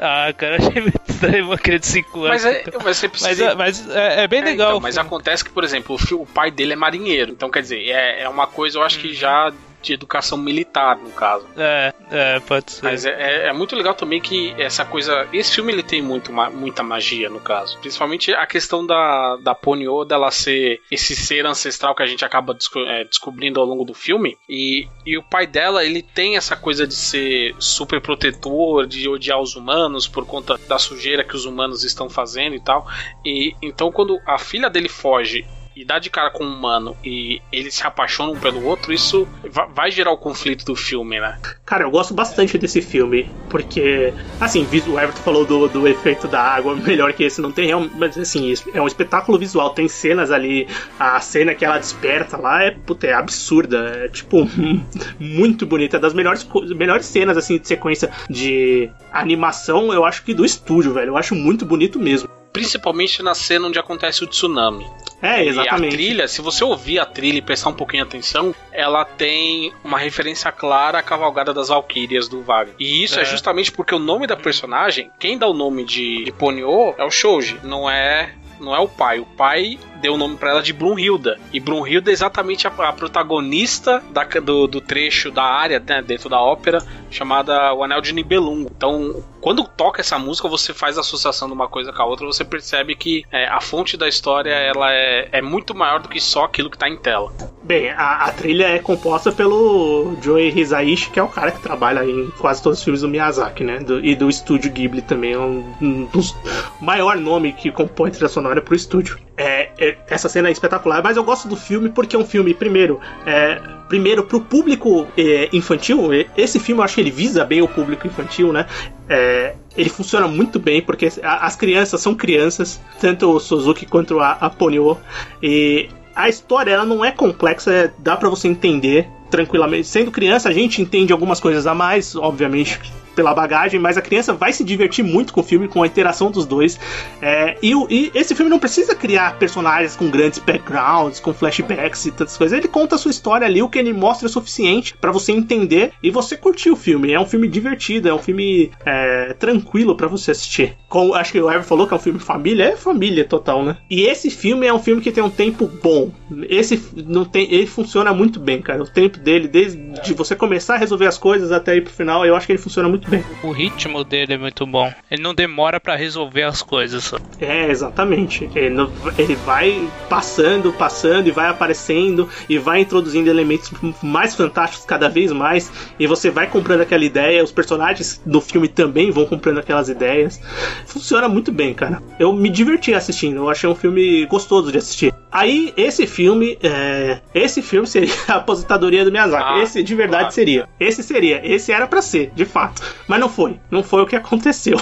ah, 0.02 0.34
cara, 0.34 0.56
achei 0.56 0.82
muito 0.82 1.02
estranho 1.08 1.46
uma 1.46 1.58
criança 1.58 1.82
de 1.82 1.88
5 1.88 2.24
anos. 2.24 2.44
Mas, 2.44 2.56
é, 2.56 2.64
mas 2.84 2.98
você 2.98 3.10
precisa... 3.10 3.56
Mas, 3.56 3.86
mas 3.86 3.96
é, 3.96 4.24
é, 4.24 4.28
bem 4.28 4.40
é, 4.40 4.46
legal. 4.46 4.70
Então, 4.70 4.80
mas 4.80 4.98
acontece 4.98 5.44
que, 5.44 5.52
por 5.52 5.64
exemplo, 5.64 5.98
o, 5.98 6.16
o, 6.16 6.26
pai 6.26 6.50
dele 6.50 6.74
é 6.74 6.78
marinheiro. 6.78 7.32
Então, 7.32 7.52
quer 7.52 7.62
dizer, 7.62 7.84
é, 7.90 8.24
é 8.24 8.30
uma 8.30 8.48
coisa, 8.48 8.78
eu 8.80 8.84
acho 8.84 8.98
que 9.00 9.14
já 9.14 9.52
de 9.86 9.94
educação 9.94 10.38
militar, 10.38 10.98
no 10.98 11.12
caso. 11.12 11.46
É, 11.56 11.94
é, 12.12 12.40
pode 12.40 12.72
ser. 12.72 12.84
Mas 12.84 13.06
é, 13.06 13.12
é, 13.12 13.48
é, 13.48 13.54
muito 13.54 13.76
legal 13.76 13.94
também 13.94 14.20
que 14.20 14.54
essa 14.58 14.84
coisa. 14.84 15.28
Esse 15.32 15.56
filme 15.56 15.72
ele 15.72 15.84
tem 15.84 16.02
muito, 16.02 16.34
muita 16.34 16.82
magia, 16.82 17.30
no 17.30 17.40
caso. 17.40 17.78
Principalmente 17.80 18.34
a 18.34 18.46
questão 18.48 18.86
da, 18.86 19.38
da 19.38 19.54
Ponyo 19.54 20.04
dela 20.04 20.32
ser 20.32 20.82
esse 20.92 21.16
ser 21.16 21.46
ancestral 21.46 21.96
que 21.96 22.04
a 22.04 22.08
gente 22.08 22.26
acaba 22.26 22.54
desco 22.54 22.80
é, 22.80 23.04
descobrindo 23.04 23.60
ao 23.60 23.66
longo 23.66 23.86
do 23.86 23.94
filme. 23.94 24.38
E, 24.50 24.88
e 25.06 25.18
o 25.18 25.24
pai 25.24 25.46
dela, 25.46 25.86
ele 25.86 26.02
tem 26.02 26.36
essa 26.36 26.56
coisa 26.56 26.88
de 26.88 26.96
ser 26.96 27.56
super 27.60 28.02
protetor, 28.02 28.88
de 28.88 29.08
odiar 29.08 29.40
os 29.40 29.56
humanos 29.56 30.08
por 30.08 30.26
conta 30.26 30.58
da 30.68 30.80
sujeira 30.80 31.24
que 31.24 31.36
os 31.36 31.46
humanos 31.46 31.84
estão 31.84 32.10
fazendo 32.10 32.56
e 32.56 32.60
tal. 32.60 32.88
E 33.24 33.54
então 33.62 33.92
quando 33.92 34.20
a 34.26 34.38
filha 34.38 34.70
dele 34.70 34.90
foge 34.90 35.46
e 35.76 35.84
dá 35.84 36.00
de 36.00 36.10
cara 36.10 36.30
com 36.32 36.44
um 36.44 36.54
humano 36.54 36.96
e 37.04 37.42
eles 37.52 37.76
se 37.76 37.86
apaixonam 37.86 38.36
pelo 38.40 38.64
outro, 38.64 38.94
isso 38.94 39.28
vai 39.74 39.92
gerar 39.92 40.12
o 40.12 40.18
conflito 40.18 40.64
do 40.66 40.76
filme, 40.76 41.20
né? 41.20 41.38
Cara, 41.66 41.84
eu 41.84 41.92
gosto 41.92 42.14
bastante 42.14 42.58
desse 42.58 42.82
filme, 42.82 43.30
porque, 43.50 44.14
assim, 44.40 44.66
o 44.88 45.00
Everton 45.00 45.22
falou 45.22 45.46
do, 45.46 45.68
do 45.68 45.88
efeito 45.88 46.28
da 46.28 46.42
água, 46.42 46.76
melhor 46.80 47.12
que 47.14 47.24
esse 47.24 47.42
não 47.42 47.52
tem, 47.52 47.72
mas 47.96 48.18
assim, 48.18 48.54
é 48.74 48.82
um 48.82 48.88
espetáculo 48.88 49.38
visual, 49.38 49.72
tem 49.72 49.88
cenas 49.88 50.32
ali, 50.32 50.68
a 51.00 51.20
cena 51.20 51.54
que 51.54 51.66
ela 51.66 51.78
desperta 51.78 52.38
lá 52.38 52.64
é, 52.64 52.72
puta, 52.72 53.08
é 53.08 53.14
absurda, 53.14 54.06
é 54.06 54.08
tipo, 54.08 54.48
muito 55.20 55.66
bonita, 55.66 55.98
é 55.98 56.00
das 56.00 56.14
melhores, 56.14 56.48
melhores 56.76 57.06
cenas, 57.06 57.38
assim, 57.38 57.58
de 57.58 57.68
sequência 57.68 58.10
de 58.30 58.90
animação, 59.12 59.92
eu 59.92 60.06
acho 60.06 60.24
que 60.24 60.34
do 60.34 60.46
estúdio, 60.46 60.94
velho, 60.94 61.10
eu 61.10 61.18
acho 61.18 61.36
muito 61.36 61.66
bonito 61.66 62.00
mesmo 62.00 62.30
principalmente 62.56 63.22
na 63.22 63.36
cena 63.36 63.68
onde 63.68 63.80
acontece 63.80 64.24
o 64.24 64.28
tsunami. 64.28 64.86
É, 65.22 65.44
exatamente. 65.44 65.84
E 65.84 65.88
a 65.88 65.98
trilha, 65.98 66.28
se 66.28 66.42
você 66.42 66.64
ouvir 66.64 67.00
a 67.00 67.06
trilha 67.06 67.38
e 67.38 67.42
prestar 67.42 67.70
um 67.70 67.74
pouquinho 67.74 68.04
atenção, 68.04 68.54
ela 68.72 69.04
tem 69.04 69.74
uma 69.84 69.98
referência 69.98 70.52
clara 70.52 71.00
à 71.00 71.04
cavalgada 71.04 71.54
das 71.54 71.70
Valkyrias 71.70 72.28
do 72.28 72.42
Wagner. 72.42 72.76
E 72.80 73.04
isso 73.04 73.18
é. 73.18 73.24
é 73.24 73.26
justamente 73.26 73.72
porque 73.72 73.96
o 73.96 74.00
nome 74.00 74.28
da 74.28 74.36
personagem, 74.36 75.10
quem 75.18 75.38
dá 75.38 75.48
o 75.48 75.54
nome 75.54 75.84
de, 75.84 76.26
de 76.26 76.32
Ponyo 76.32 76.94
é 76.98 77.04
o 77.04 77.10
Shoji, 77.10 77.60
não 77.64 77.90
é 77.90 78.36
não 78.60 78.76
é 78.76 78.80
o 78.80 78.88
pai. 78.88 79.20
O 79.20 79.26
pai 79.26 79.78
deu 80.06 80.14
o 80.14 80.18
nome 80.18 80.38
para 80.38 80.52
ela 80.52 80.62
de 80.62 80.72
Brunhilda. 80.72 81.40
E 81.52 81.60
Brunhilda 81.60 82.12
é 82.12 82.14
exatamente 82.14 82.68
a, 82.68 82.70
a 82.70 82.94
protagonista 82.94 84.04
da, 84.12 84.24
do, 84.24 84.68
do, 84.68 84.80
trecho 84.80 85.32
da 85.32 85.44
área 85.44 85.80
né, 85.80 86.04
dentro 86.04 86.30
da 86.30 86.40
ópera 86.40 86.78
chamada 87.10 87.74
O 87.74 87.84
Anel 87.84 88.02
de 88.02 88.14
Nibelungo. 88.14 88.72
Então, 88.76 89.24
quando 89.42 89.64
toca 89.64 90.02
essa 90.02 90.20
música, 90.20 90.48
você 90.48 90.74
faz 90.74 90.98
a 90.98 91.02
associação 91.02 91.48
de 91.48 91.54
uma 91.56 91.68
coisa 91.68 91.92
com 91.92 92.02
a 92.02 92.06
outra, 92.06 92.26
você 92.28 92.46
percebe 92.46 92.96
que 92.96 93.24
é, 93.32 93.48
a 93.48 93.60
fonte 93.60 93.98
da 93.98 94.08
história 94.08 94.52
ela 94.52 94.92
é, 94.92 95.30
é, 95.32 95.42
muito 95.42 95.74
maior 95.74 96.00
do 96.00 96.10
que 96.10 96.20
só 96.20 96.44
aquilo 96.44 96.70
que 96.70 96.76
está 96.76 96.88
em 96.88 96.98
tela. 96.98 97.34
Bem, 97.64 97.90
a, 97.90 98.26
a, 98.26 98.32
trilha 98.32 98.68
é 98.68 98.80
composta 98.80 99.32
pelo 99.32 100.16
Joey 100.22 100.50
Hisaishi, 100.50 101.10
que 101.10 101.20
é 101.20 101.24
o 101.24 101.28
cara 101.28 101.52
que 101.52 101.62
trabalha 101.62 102.06
em 102.06 102.30
quase 102.38 102.62
todos 102.62 102.78
os 102.78 102.84
filmes 102.84 103.02
do 103.02 103.08
Miyazaki, 103.08 103.64
né? 103.64 103.80
Do, 103.80 104.06
e 104.06 104.16
do 104.16 104.30
estúdio 104.30 104.72
Ghibli 104.72 105.02
também, 105.02 105.34
é 105.34 105.40
um, 105.40 105.64
um 105.82 106.06
dos 106.06 106.36
maior 106.80 107.18
nome 107.18 107.54
que 107.54 107.72
compõe 107.72 108.12
trilha 108.12 108.30
sonora 108.30 108.62
pro 108.62 108.76
estúdio. 108.76 109.18
É, 109.38 109.70
é, 109.78 109.95
essa 110.08 110.30
cena 110.30 110.50
é 110.50 110.52
espetacular, 110.52 111.02
mas 111.04 111.18
eu 111.18 111.24
gosto 111.24 111.48
do 111.48 111.56
filme 111.56 111.90
porque 111.90 112.16
é 112.16 112.20
um 112.20 112.26
filme, 112.26 112.54
primeiro, 112.54 113.00
é, 113.26 113.60
primeiro 113.88 114.24
pro 114.24 114.42
público 114.42 115.08
é, 115.18 115.50
infantil. 115.52 116.10
Esse 116.38 116.60
filme 116.60 116.82
eu 116.82 116.86
acho 116.86 116.96
que 116.96 117.02
ele 117.02 117.12
visa 117.12 117.44
bem 117.44 117.62
o 117.62 117.68
público 117.68 118.06
infantil, 118.06 118.54
né? 118.54 118.68
É, 119.10 119.56
ele 119.76 119.90
funciona 119.90 120.28
muito 120.28 120.60
bem 120.60 120.82
porque 120.82 121.10
as 121.24 121.56
crianças 121.56 122.02
são 122.02 122.14
crianças, 122.16 122.80
tanto 123.00 123.30
o 123.30 123.40
Suzuki 123.40 123.86
quanto 123.86 124.20
a, 124.20 124.32
a 124.32 124.50
Ponyo. 124.50 124.98
E 125.42 125.90
a 126.16 126.30
história 126.30 126.72
ela 126.72 126.86
não 126.86 127.04
é 127.04 127.12
complexa, 127.12 127.94
dá 128.00 128.16
para 128.16 128.30
você 128.30 128.48
entender 128.48 129.08
tranquilamente. 129.30 129.88
Sendo 129.88 130.12
criança, 130.12 130.50
a 130.50 130.54
gente 130.54 130.82
entende 130.82 131.12
algumas 131.12 131.40
coisas 131.40 131.68
a 131.68 131.74
mais, 131.74 132.16
obviamente, 132.16 132.80
pela 133.16 133.34
bagagem, 133.34 133.80
mas 133.80 133.98
a 133.98 134.02
criança 134.02 134.34
vai 134.34 134.52
se 134.54 134.64
divertir 134.64 135.04
muito 135.04 135.34
com 135.34 135.42
o 135.42 135.44
filme, 135.44 135.68
com 135.68 135.82
a 135.82 135.88
interação 135.88 136.30
dos 136.30 136.46
dois. 136.46 136.80
É, 137.22 137.58
e, 137.62 137.74
e, 137.90 138.12
esse 138.14 138.36
filme 138.36 138.50
não 138.50 138.60
precisa 138.60 138.94
criar 138.96 139.38
personagens 139.40 139.96
com 139.96 140.10
grandes 140.10 140.40
backgrounds, 140.40 141.20
com 141.20 141.34
flashbacks 141.34 142.06
e 142.06 142.12
tantas 142.12 142.38
coisas. 142.38 142.58
Ele 142.58 142.68
conta 142.68 142.96
a 142.96 142.98
sua 142.98 143.12
história 143.12 143.48
ali, 143.48 143.62
o 143.62 143.70
que 143.70 143.80
ele 143.80 143.94
mostra 143.94 144.28
é 144.28 144.30
suficiente 144.30 144.96
para 144.98 145.12
você 145.12 145.32
entender 145.32 145.94
e 146.04 146.12
você 146.12 146.36
curtir 146.38 146.70
o 146.70 146.76
filme. 146.76 147.14
É 147.14 147.20
um 147.20 147.26
filme 147.26 147.48
divertido, 147.48 148.10
é 148.10 148.14
um 148.14 148.20
filme 148.20 148.72
é, 148.86 149.34
tranquilo 149.40 149.96
para 149.96 150.08
você 150.08 150.32
assistir. 150.32 150.76
Acho 151.16 151.32
que 151.32 151.42
o 151.42 151.50
Ever 151.50 151.64
falou 151.64 151.88
que 151.88 151.94
é 151.94 151.98
um 151.98 152.00
filme 152.00 152.20
família, 152.20 152.66
é 152.66 152.76
família 152.76 153.26
total, 153.26 153.64
né? 153.64 153.78
E 153.90 154.04
esse 154.04 154.30
filme 154.30 154.66
é 154.66 154.74
um 154.74 154.80
filme 154.80 155.02
que 155.02 155.12
tem 155.12 155.24
um 155.24 155.30
tempo 155.30 155.70
bom. 155.82 156.12
Esse 156.50 156.82
não 156.96 157.26
tem, 157.26 157.52
ele 157.54 157.68
funciona 157.68 158.14
muito 158.14 158.40
bem, 158.40 158.62
cara. 158.62 158.84
O 158.84 158.88
tempo 158.88 159.20
dele, 159.20 159.48
desde 159.48 160.14
você 160.14 160.36
começar 160.36 160.76
a 160.76 160.78
resolver 160.78 161.08
as 161.08 161.18
coisas 161.18 161.52
até 161.52 161.76
ir 161.76 161.82
pro 161.82 161.94
final, 161.94 162.26
eu 162.26 162.36
acho 162.36 162.46
que 162.46 162.54
ele 162.54 162.60
funciona 162.60 162.90
muito 162.90 163.05
bem. 163.08 163.24
O 163.44 163.52
ritmo 163.52 164.04
dele 164.04 164.34
é 164.34 164.38
muito 164.38 164.66
bom. 164.66 164.92
Ele 165.10 165.22
não 165.22 165.34
demora 165.34 165.80
para 165.80 165.96
resolver 165.96 166.44
as 166.44 166.62
coisas. 166.62 167.14
É, 167.40 167.70
exatamente. 167.70 168.50
Ele, 168.56 168.76
ele 169.18 169.36
vai 169.36 169.88
passando, 170.10 170.72
passando 170.74 171.28
e 171.28 171.32
vai 171.32 171.50
aparecendo 171.50 172.30
e 172.50 172.58
vai 172.58 172.82
introduzindo 172.82 173.30
elementos 173.30 173.72
mais 174.02 174.36
fantásticos 174.36 174.86
cada 174.86 175.10
vez 175.10 175.32
mais. 175.32 175.72
E 176.00 176.08
você 176.08 176.30
vai 176.30 176.48
comprando 176.48 176.82
aquela 176.82 177.04
ideia. 177.04 177.44
Os 177.44 177.52
personagens 177.52 178.22
do 178.26 178.42
filme 178.42 178.68
também 178.68 179.12
vão 179.12 179.26
comprando 179.26 179.60
aquelas 179.60 179.90
ideias. 179.90 180.42
Funciona 180.86 181.28
muito 181.28 181.52
bem, 181.52 181.74
cara. 181.74 182.02
Eu 182.20 182.34
me 182.34 182.50
diverti 182.50 182.94
assistindo. 182.94 183.38
Eu 183.38 183.50
achei 183.50 183.70
um 183.70 183.76
filme 183.76 184.26
gostoso 184.26 184.72
de 184.72 184.78
assistir. 184.78 185.14
Aí, 185.36 185.74
esse 185.76 186.08
filme, 186.08 186.58
é... 186.64 187.20
esse 187.34 187.62
filme 187.62 187.86
seria 187.86 188.14
a 188.30 188.36
aposentadoria 188.36 189.04
do 189.04 189.12
Miyazaki. 189.12 189.60
Ah, 189.60 189.62
esse 189.62 189.84
de 189.84 189.94
verdade 189.94 190.22
claro. 190.22 190.34
seria. 190.34 190.70
Esse 190.80 191.04
seria. 191.04 191.42
Esse 191.46 191.74
era 191.74 191.86
para 191.86 192.02
ser, 192.02 192.32
de 192.34 192.46
fato. 192.46 192.82
Mas 193.06 193.20
não 193.20 193.28
foi. 193.28 193.60
Não 193.70 193.84
foi 193.84 194.02
o 194.02 194.06
que 194.06 194.16
aconteceu. 194.16 194.80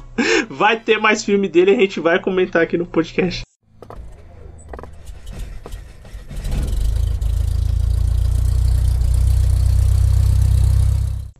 Vai 0.48 0.80
ter 0.80 1.00
mais 1.00 1.24
filme 1.24 1.48
dele 1.48 1.72
e 1.72 1.76
a 1.76 1.80
gente 1.80 2.00
vai 2.00 2.20
comentar 2.20 2.62
aqui 2.62 2.78
no 2.78 2.86
podcast. 2.86 3.42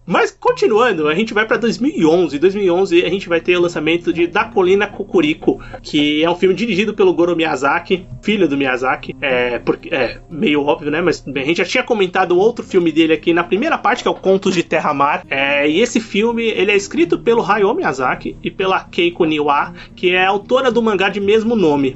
Mas 0.06 0.32
continuando, 0.32 1.08
a 1.08 1.16
gente 1.16 1.34
vai 1.34 1.46
para 1.46 1.58
2011. 1.58 2.36
Em 2.36 2.40
2011 2.40 3.06
a 3.06 3.10
gente 3.10 3.30
vai 3.30 3.40
ter 3.40 3.56
o 3.58 3.62
lançamento 3.62 4.12
de 4.12 4.28
Da 4.28 4.44
Colina 4.46 4.86
Cocorico, 4.86 5.62
que 5.82 6.24
é 6.24 6.30
um 6.30 6.36
filme 6.36 6.54
dirigido 6.54 6.94
pelo 6.94 7.14
Goro 7.14 7.36
Miyazaki, 7.36 8.06
filho 8.22 8.48
do 8.48 8.58
Miyazaki. 8.58 9.16
É, 9.22 9.60
porque, 9.60 9.94
é 9.94 10.20
meio 10.30 10.64
óbvio, 10.66 10.92
né? 10.92 11.02
Mas 11.02 11.22
bem, 11.22 11.44
a 11.44 11.46
gente 11.46 11.58
já 11.58 11.66
tinha 11.66 11.84
comentado 11.84 12.38
outro 12.38 12.66
filme 12.66 12.92
dele 12.92 13.14
aqui 13.14 13.34
na 13.34 13.44
primeira 13.44 13.78
parte, 13.78 14.04
que 14.04 14.08
é 14.08 14.12
o 14.12 14.16
Contos 14.16 14.54
de 14.54 14.64
Terra 14.64 14.94
Mar. 14.94 15.26
É, 15.30 15.70
e 15.70 15.80
esse 15.80 16.02
filme 16.02 16.44
ele 16.44 16.72
é 16.72 16.76
escrito 16.76 17.18
pelo 17.18 17.42
Hayao 17.42 17.74
Miyazaki 17.74 18.36
e 18.44 18.52
pela 18.52 18.84
Keiko 18.84 19.24
Niwa, 19.24 19.74
que 19.96 20.12
é 20.12 20.26
autora 20.26 20.72
do 20.72 20.82
mangá 20.82 21.08
de 21.08 21.22
mesmo 21.22 21.56
nome. 21.56 21.96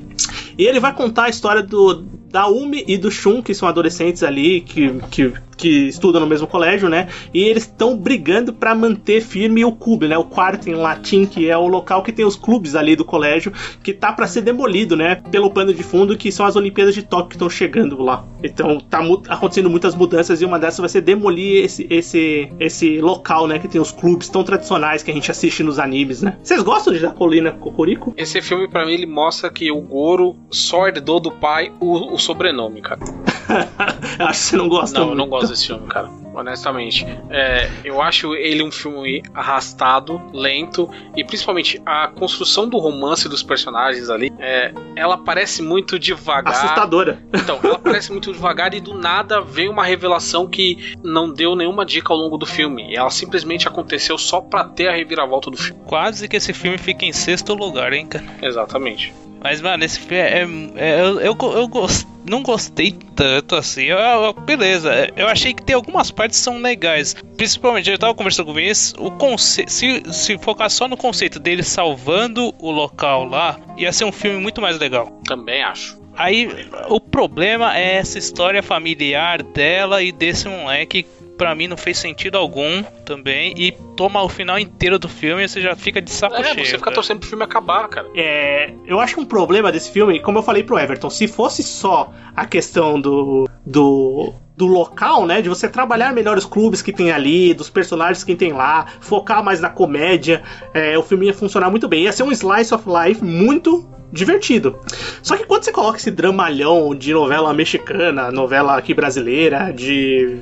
E 0.57 0.65
ele 0.65 0.79
vai 0.79 0.93
contar 0.93 1.25
a 1.25 1.29
história 1.29 1.61
do 1.61 2.05
da 2.29 2.47
Umi 2.47 2.83
e 2.87 2.97
do 2.97 3.09
Shun, 3.09 3.41
que 3.41 3.53
são 3.53 3.67
adolescentes 3.67 4.21
ali 4.21 4.61
que, 4.61 4.93
que 5.09 5.33
que 5.57 5.87
estudam 5.87 6.21
no 6.21 6.27
mesmo 6.27 6.47
colégio, 6.47 6.87
né? 6.87 7.07
E 7.33 7.43
eles 7.43 7.63
estão 7.63 7.97
brigando 7.97 8.53
para 8.53 8.75
manter 8.75 9.21
firme 9.21 9.65
o 9.65 9.71
clube, 9.71 10.07
né? 10.07 10.17
O 10.17 10.23
quarto 10.23 10.69
em 10.69 10.75
latim, 10.75 11.25
que 11.25 11.49
é 11.49 11.57
o 11.57 11.67
local 11.67 12.03
que 12.03 12.11
tem 12.13 12.23
os 12.25 12.35
clubes 12.35 12.75
ali 12.75 12.95
do 12.95 13.03
colégio, 13.03 13.51
que 13.83 13.91
tá 13.93 14.13
para 14.13 14.27
ser 14.27 14.41
demolido, 14.41 14.95
né? 14.95 15.15
Pelo 15.31 15.49
pano 15.49 15.73
de 15.73 15.83
fundo, 15.83 16.15
que 16.15 16.31
são 16.31 16.45
as 16.45 16.55
Olimpíadas 16.55 16.93
de 16.93 17.03
Tóquio 17.03 17.29
que 17.29 17.35
estão 17.35 17.49
chegando 17.49 18.01
lá. 18.01 18.23
Então 18.43 18.79
tá 18.79 18.99
acontecendo 19.29 19.69
muitas 19.69 19.95
mudanças 19.95 20.41
e 20.41 20.45
uma 20.45 20.59
dessas 20.59 20.79
vai 20.79 20.89
ser 20.89 21.01
demolir 21.01 21.65
esse, 21.65 21.87
esse, 21.89 22.51
esse 22.59 23.01
local, 23.01 23.47
né? 23.47 23.57
Que 23.59 23.67
tem 23.67 23.81
os 23.81 23.91
clubes 23.91 24.29
tão 24.29 24.43
tradicionais 24.43 25.01
que 25.01 25.09
a 25.11 25.13
gente 25.13 25.31
assiste 25.31 25.63
nos 25.63 25.79
animes, 25.79 26.21
né? 26.21 26.37
Vocês 26.43 26.61
gostam 26.61 26.93
de 26.93 26.99
Jacolina 26.99 27.51
Cocorico? 27.51 28.13
Esse 28.15 28.41
filme, 28.41 28.67
para 28.67 28.85
mim, 28.85 28.93
ele 28.93 29.05
mostra 29.05 29.49
que 29.49 29.71
o 29.71 29.81
Goro 29.81 30.35
só 30.51 30.87
herdou 30.87 31.19
do 31.19 31.31
pai 31.31 31.71
o, 31.79 32.13
o 32.13 32.17
sobrenome, 32.19 32.81
cara. 32.81 33.01
Acho 34.19 34.39
que 34.39 34.45
você 34.49 34.57
não 34.57 34.67
gosta 34.67 34.99
Não, 34.99 35.07
muito. 35.07 35.19
eu 35.19 35.25
não 35.25 35.29
gosto 35.29 35.46
desse 35.49 35.67
filme, 35.67 35.87
cara. 35.87 36.09
Honestamente. 36.33 37.05
É, 37.29 37.69
eu 37.83 38.01
acho 38.01 38.35
ele 38.35 38.61
um 38.61 38.71
filme 38.71 39.23
arrastado, 39.33 40.21
lento, 40.33 40.89
e 41.15 41.23
principalmente 41.23 41.81
a 41.85 42.07
construção 42.07 42.69
do 42.69 42.77
romance 42.77 43.27
dos 43.27 43.41
personagens 43.41 44.09
ali, 44.09 44.31
é, 44.37 44.71
ela 44.95 45.17
parece 45.17 45.61
muito 45.61 45.97
devagar. 45.97 46.53
Assustadora. 46.53 47.19
Então, 47.33 47.59
ela 47.63 47.79
parece 47.79 48.11
muito 48.11 48.31
devagar 48.31 48.73
e 48.73 48.79
do 48.79 48.93
nada 48.93 49.41
vem 49.41 49.67
uma 49.67 49.83
revelação 49.83 50.47
que 50.47 50.95
não 51.03 51.31
deu 51.31 51.55
nenhuma 51.55 51.85
dica 51.85 52.13
ao 52.13 52.19
longo 52.19 52.37
do 52.37 52.45
filme. 52.45 52.95
Ela 52.95 53.09
simplesmente 53.09 53.67
aconteceu 53.67 54.17
só 54.17 54.39
pra 54.39 54.63
ter 54.63 54.87
a 54.87 54.95
reviravolta 54.95 55.49
do 55.49 55.57
filme. 55.57 55.81
Quase 55.85 56.27
que 56.27 56.35
esse 56.35 56.53
filme 56.53 56.77
fica 56.77 57.05
em 57.05 57.13
sexto 57.13 57.53
lugar, 57.53 57.93
hein, 57.93 58.05
cara? 58.05 58.25
Exatamente. 58.41 59.13
Mas, 59.41 59.61
mano, 59.61 59.83
esse 59.83 59.99
filme 59.99 60.17
é. 60.17 60.39
é, 60.39 60.47
é 60.87 61.01
eu, 61.01 61.19
eu, 61.19 61.37
eu 61.39 61.67
gost, 61.67 62.07
não 62.29 62.43
gostei 62.43 62.91
tanto 63.15 63.55
assim. 63.55 63.83
Eu, 63.83 63.97
eu, 63.97 64.33
beleza, 64.33 65.11
eu 65.15 65.27
achei 65.27 65.53
que 65.53 65.63
tem 65.63 65.75
algumas 65.75 66.11
partes 66.11 66.39
que 66.39 66.43
são 66.43 66.59
legais. 66.59 67.15
Principalmente, 67.35 67.89
eu 67.89 67.97
tava 67.97 68.13
conversando 68.13 68.45
com 68.45 68.51
o 68.51 68.55
Vinícius, 68.55 68.93
o 68.97 69.11
conceito. 69.11 69.71
Se, 69.71 70.03
se 70.11 70.37
focar 70.37 70.69
só 70.69 70.87
no 70.87 70.97
conceito 70.97 71.39
dele 71.39 71.63
salvando 71.63 72.53
o 72.59 72.71
local 72.71 73.25
lá, 73.25 73.59
ia 73.77 73.91
ser 73.91 74.05
um 74.05 74.11
filme 74.11 74.39
muito 74.39 74.61
mais 74.61 74.77
legal. 74.77 75.21
Também 75.25 75.63
acho. 75.63 75.97
Aí 76.17 76.49
o 76.89 76.99
problema 76.99 77.77
é 77.77 77.95
essa 77.97 78.17
história 78.17 78.63
familiar 78.63 79.43
dela 79.43 80.01
e 80.01 80.11
desse 80.11 80.49
moleque 80.49 81.05
para 81.37 81.53
mim 81.53 81.67
não 81.67 81.77
fez 81.77 81.97
sentido 81.97 82.37
algum 82.37 82.83
também. 83.05 83.53
E 83.55 83.71
toma 83.95 84.21
o 84.21 84.29
final 84.29 84.57
inteiro 84.57 84.97
do 84.97 85.07
filme 85.07 85.43
e 85.43 85.47
você 85.47 85.61
já 85.61 85.75
fica 85.75 86.01
de 86.01 86.11
saco 86.11 86.35
é, 86.35 86.43
cheio. 86.43 86.65
Você 86.65 86.77
fica 86.77 86.91
torcendo 86.91 87.19
pro 87.19 87.29
filme 87.29 87.43
acabar, 87.43 87.87
cara. 87.87 88.07
É, 88.15 88.73
eu 88.85 88.99
acho 88.99 89.15
que 89.15 89.21
um 89.21 89.25
problema 89.25 89.71
desse 89.71 89.91
filme, 89.91 90.19
como 90.19 90.39
eu 90.39 90.43
falei 90.43 90.63
pro 90.63 90.77
Everton, 90.77 91.09
se 91.09 91.27
fosse 91.27 91.63
só 91.63 92.11
a 92.35 92.45
questão 92.45 92.99
do. 92.99 93.47
do 93.65 94.33
do 94.57 94.65
local, 94.65 95.27
né? 95.27 95.39
De 95.39 95.47
você 95.47 95.69
trabalhar 95.69 96.11
melhor 96.11 96.35
os 96.35 96.45
clubes 96.45 96.81
que 96.81 96.91
tem 96.91 97.11
ali, 97.11 97.53
dos 97.53 97.69
personagens 97.69 98.23
que 98.23 98.35
tem 98.35 98.51
lá, 98.51 98.87
focar 98.99 99.43
mais 99.43 99.61
na 99.61 99.69
comédia, 99.69 100.41
é, 100.73 100.97
o 100.97 101.03
filme 101.03 101.27
ia 101.27 101.33
funcionar 101.33 101.69
muito 101.69 101.87
bem. 101.87 102.03
Ia 102.03 102.11
ser 102.11 102.23
um 102.23 102.31
slice 102.31 102.73
of 102.73 102.83
life 102.89 103.23
muito 103.23 103.87
divertido. 104.11 104.79
Só 105.21 105.35
que 105.35 105.45
quando 105.45 105.63
você 105.63 105.71
coloca 105.71 105.97
esse 105.97 106.11
dramalhão 106.11 106.95
de 106.95 107.13
novela 107.13 107.53
mexicana, 107.53 108.31
novela 108.31 108.77
aqui 108.77 108.93
brasileira, 108.93 109.71
de. 109.71 110.39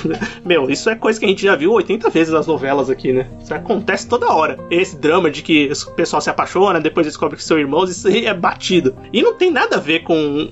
Meu, 0.44 0.68
isso 0.68 0.90
é 0.90 0.94
coisa 0.94 1.18
que 1.18 1.24
a 1.24 1.28
gente 1.28 1.42
já 1.42 1.54
viu 1.54 1.72
80 1.72 2.10
vezes 2.10 2.32
nas 2.32 2.46
novelas 2.46 2.90
aqui, 2.90 3.12
né? 3.12 3.28
Isso 3.42 3.54
acontece 3.54 4.08
toda 4.08 4.32
hora. 4.32 4.58
Esse 4.70 4.96
drama 4.96 5.30
de 5.30 5.42
que 5.42 5.70
o 5.86 5.90
pessoal 5.92 6.20
se 6.20 6.30
apaixona, 6.30 6.80
depois 6.80 7.06
descobre 7.06 7.36
que 7.36 7.44
são 7.44 7.58
irmãos, 7.58 7.90
isso 7.90 8.08
aí 8.08 8.26
é 8.26 8.34
batido. 8.34 8.94
E 9.12 9.22
não 9.22 9.34
tem 9.34 9.50
nada 9.50 9.76
a 9.76 9.80
ver 9.80 10.00
com. 10.00 10.50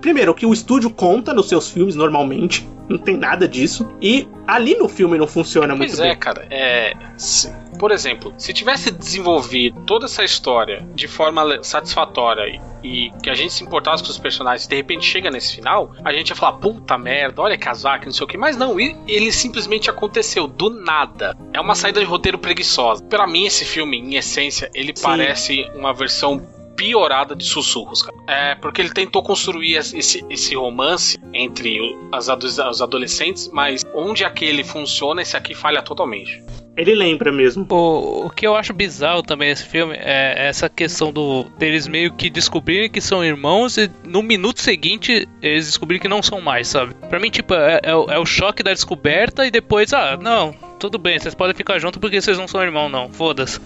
Primeiro, 0.00 0.32
o 0.32 0.34
que 0.34 0.46
o 0.46 0.52
estúdio 0.52 0.90
conta 0.90 1.34
nos 1.34 1.48
seus 1.48 1.70
filmes 1.70 1.94
normalmente. 2.10 2.68
Não 2.88 2.98
tem 2.98 3.16
nada 3.16 3.46
disso. 3.46 3.88
E 4.02 4.26
ali 4.48 4.74
no 4.76 4.88
filme 4.88 5.16
não 5.16 5.26
funciona 5.26 5.76
pois 5.76 5.92
muito 5.92 6.02
é, 6.02 6.08
bem. 6.08 6.18
cara. 6.18 6.46
É. 6.50 6.92
se- 7.16 7.52
por 7.78 7.92
exemplo, 7.92 8.34
se 8.36 8.52
tivesse 8.52 8.90
desenvolvido 8.90 9.80
toda 9.86 10.04
essa 10.04 10.22
história 10.24 10.86
de 10.94 11.06
forma 11.08 11.62
satisfatória 11.62 12.60
e, 12.82 13.10
que 13.22 13.30
a 13.30 13.34
gente 13.34 13.52
se 13.54 13.62
importasse 13.64 14.02
com 14.02 14.10
os 14.10 14.18
personagens 14.18 14.66
e 14.66 14.68
de 14.68 14.76
repente 14.76 15.04
chega 15.06 15.30
nesse 15.30 15.54
final, 15.54 15.92
a 16.04 16.12
gente 16.12 16.28
ia 16.30 16.36
falar, 16.36 16.54
puta 16.58 16.98
merda, 16.98 17.40
olha 17.40 17.56
casaco, 17.56 18.04
não 18.06 18.12
sei 18.12 18.24
o 18.24 18.26
que. 18.26 18.36
Mas 18.36 18.56
não, 18.56 18.78
ele 18.78 19.32
simplesmente 19.32 19.88
aconteceu 19.88 20.46
do 20.46 20.68
nada. 20.68 21.34
É 21.54 21.60
uma 21.60 21.74
saída 21.74 22.00
de 22.00 22.06
roteiro 22.06 22.38
preguiçosa. 22.38 23.02
Pra 23.04 23.26
mim, 23.26 23.46
esse 23.46 23.64
filme, 23.64 23.98
em 23.98 24.16
essência, 24.16 24.70
ele 24.74 24.92
Sim. 24.94 25.02
parece 25.02 25.70
uma 25.74 25.94
versão 25.94 26.42
piorada 26.80 27.36
de 27.36 27.44
sussurros, 27.44 28.02
cara. 28.02 28.16
É, 28.26 28.54
porque 28.54 28.80
ele 28.80 28.90
tentou 28.90 29.22
construir 29.22 29.74
esse, 29.76 30.24
esse 30.30 30.54
romance 30.54 31.18
entre 31.34 31.78
as 32.10 32.28
os 32.28 32.80
adolescentes, 32.80 33.50
mas 33.52 33.84
onde 33.94 34.24
aquele 34.24 34.64
funciona, 34.64 35.20
esse 35.20 35.36
aqui 35.36 35.54
falha 35.54 35.82
totalmente. 35.82 36.42
Ele 36.76 36.94
lembra 36.94 37.30
mesmo. 37.30 37.66
O, 37.68 38.26
o 38.26 38.30
que 38.30 38.46
eu 38.46 38.56
acho 38.56 38.72
bizarro 38.72 39.22
também 39.22 39.50
nesse 39.50 39.66
filme 39.66 39.94
é 39.98 40.46
essa 40.48 40.68
questão 40.70 41.12
do 41.12 41.44
deles 41.58 41.86
meio 41.86 42.14
que 42.14 42.30
descobrirem 42.30 42.88
que 42.88 43.00
são 43.02 43.22
irmãos 43.22 43.76
e 43.76 43.90
no 44.06 44.22
minuto 44.22 44.60
seguinte 44.60 45.28
eles 45.42 45.66
descobrirem 45.66 46.00
que 46.00 46.08
não 46.08 46.22
são 46.22 46.40
mais, 46.40 46.68
sabe? 46.68 46.94
Pra 47.10 47.18
mim, 47.20 47.28
tipo, 47.28 47.52
é, 47.52 47.80
é 47.82 47.94
o, 47.94 48.10
é 48.10 48.18
o 48.18 48.24
choque 48.24 48.62
da 48.62 48.72
descoberta 48.72 49.44
e 49.46 49.50
depois, 49.50 49.92
ah, 49.92 50.16
não, 50.18 50.54
tudo 50.78 50.96
bem, 50.96 51.18
vocês 51.18 51.34
podem 51.34 51.54
ficar 51.54 51.78
juntos 51.78 52.00
porque 52.00 52.20
vocês 52.22 52.38
não 52.38 52.48
são 52.48 52.62
irmãos, 52.62 52.88
não, 52.88 53.10
foda-se. 53.12 53.60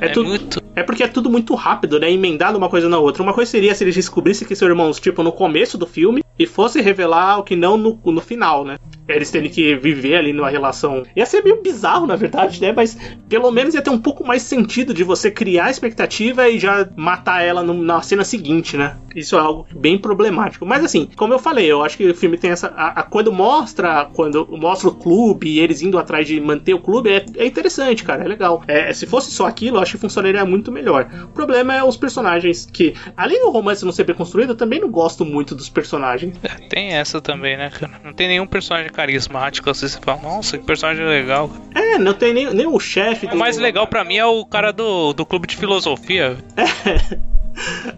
É 0.00 0.06
É, 0.06 0.08
tudo- 0.08 0.30
muito. 0.30 0.65
É 0.76 0.82
porque 0.82 1.02
é 1.02 1.08
tudo 1.08 1.30
muito 1.30 1.54
rápido, 1.54 1.98
né? 1.98 2.12
Emendado 2.12 2.58
uma 2.58 2.68
coisa 2.68 2.86
na 2.86 2.98
outra. 2.98 3.22
Uma 3.22 3.32
coisa 3.32 3.50
seria 3.50 3.74
se 3.74 3.82
eles 3.82 3.94
descobrissem 3.94 4.46
que 4.46 4.54
são 4.54 4.68
irmãos, 4.68 5.00
tipo, 5.00 5.22
no 5.22 5.32
começo 5.32 5.78
do 5.78 5.86
filme, 5.86 6.22
e 6.38 6.46
fosse 6.46 6.82
revelar 6.82 7.38
o 7.38 7.42
que 7.42 7.56
não 7.56 7.78
no, 7.78 7.98
no 8.04 8.20
final, 8.20 8.62
né? 8.62 8.76
Eles 9.08 9.30
terem 9.30 9.48
que 9.50 9.76
viver 9.76 10.16
ali 10.16 10.32
numa 10.32 10.50
relação. 10.50 11.02
Ia 11.14 11.24
ser 11.26 11.42
meio 11.42 11.62
bizarro, 11.62 12.06
na 12.06 12.16
verdade, 12.16 12.60
né? 12.60 12.72
Mas 12.72 12.96
pelo 13.28 13.50
menos 13.50 13.74
ia 13.74 13.82
ter 13.82 13.90
um 13.90 13.98
pouco 14.00 14.26
mais 14.26 14.42
sentido 14.42 14.92
de 14.92 15.04
você 15.04 15.30
criar 15.30 15.66
a 15.66 15.70
expectativa 15.70 16.48
e 16.48 16.58
já 16.58 16.88
matar 16.96 17.42
ela 17.42 17.62
no- 17.62 17.74
na 17.74 18.02
cena 18.02 18.24
seguinte, 18.24 18.76
né? 18.76 18.96
Isso 19.14 19.36
é 19.36 19.38
algo 19.38 19.66
bem 19.74 19.96
problemático. 19.98 20.66
Mas 20.66 20.84
assim, 20.84 21.08
como 21.16 21.32
eu 21.32 21.38
falei, 21.38 21.66
eu 21.70 21.82
acho 21.82 21.96
que 21.96 22.08
o 22.10 22.14
filme 22.14 22.36
tem 22.36 22.50
essa. 22.50 22.68
a- 22.76 23.00
a- 23.00 23.02
quando 23.02 23.32
mostra. 23.32 24.06
Quando 24.12 24.46
mostra 24.50 24.88
o 24.88 24.94
clube 24.94 25.48
e 25.48 25.60
eles 25.60 25.82
indo 25.82 25.98
atrás 25.98 26.26
de 26.26 26.40
manter 26.40 26.74
o 26.74 26.78
clube, 26.80 27.10
é, 27.10 27.24
é 27.36 27.46
interessante, 27.46 28.02
cara. 28.04 28.24
É 28.24 28.28
legal. 28.28 28.62
É, 28.66 28.92
se 28.92 29.06
fosse 29.06 29.30
só 29.30 29.46
aquilo, 29.46 29.76
eu 29.76 29.80
acho 29.82 29.92
que 29.92 29.98
funcionaria 29.98 30.44
muito 30.44 30.70
melhor. 30.72 31.08
O 31.24 31.28
problema 31.28 31.74
é 31.74 31.82
os 31.84 31.96
personagens 31.96 32.66
que, 32.70 32.94
além 33.16 33.40
do 33.40 33.50
romance 33.50 33.84
não 33.84 33.92
ser 33.92 34.04
bem 34.04 34.14
construído, 34.16 34.50
eu 34.50 34.56
também 34.56 34.80
não 34.80 34.90
gosto 34.90 35.24
muito 35.24 35.54
dos 35.54 35.68
personagens. 35.68 36.34
É, 36.42 36.66
tem 36.68 36.88
essa 36.92 37.20
também, 37.20 37.56
né, 37.56 37.70
cara? 37.70 38.00
Não 38.04 38.12
tem 38.12 38.28
nenhum 38.28 38.46
personagem 38.46 38.90
carismático 38.96 39.68
assim, 39.70 39.86
você 39.86 40.00
fala, 40.00 40.22
nossa, 40.22 40.56
que 40.58 40.64
personagem 40.64 41.04
legal. 41.06 41.50
É, 41.74 41.98
não 41.98 42.14
tem 42.14 42.32
nem, 42.32 42.52
nem 42.54 42.66
o 42.66 42.80
chefe. 42.80 43.26
O 43.26 43.30
do- 43.30 43.36
mais 43.36 43.58
legal 43.58 43.86
pra 43.86 44.02
mim 44.02 44.16
é 44.16 44.24
o 44.24 44.44
cara 44.44 44.72
do, 44.72 45.12
do 45.12 45.24
clube 45.26 45.46
de 45.46 45.54
filosofia. 45.56 46.36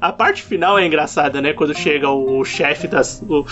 A 0.00 0.12
parte 0.12 0.42
final 0.42 0.78
é 0.78 0.86
engraçada, 0.86 1.40
né? 1.42 1.52
Quando 1.52 1.76
chega 1.76 2.08
o 2.08 2.44
chefe 2.44 2.86
das. 2.86 3.20
o- 3.28 3.44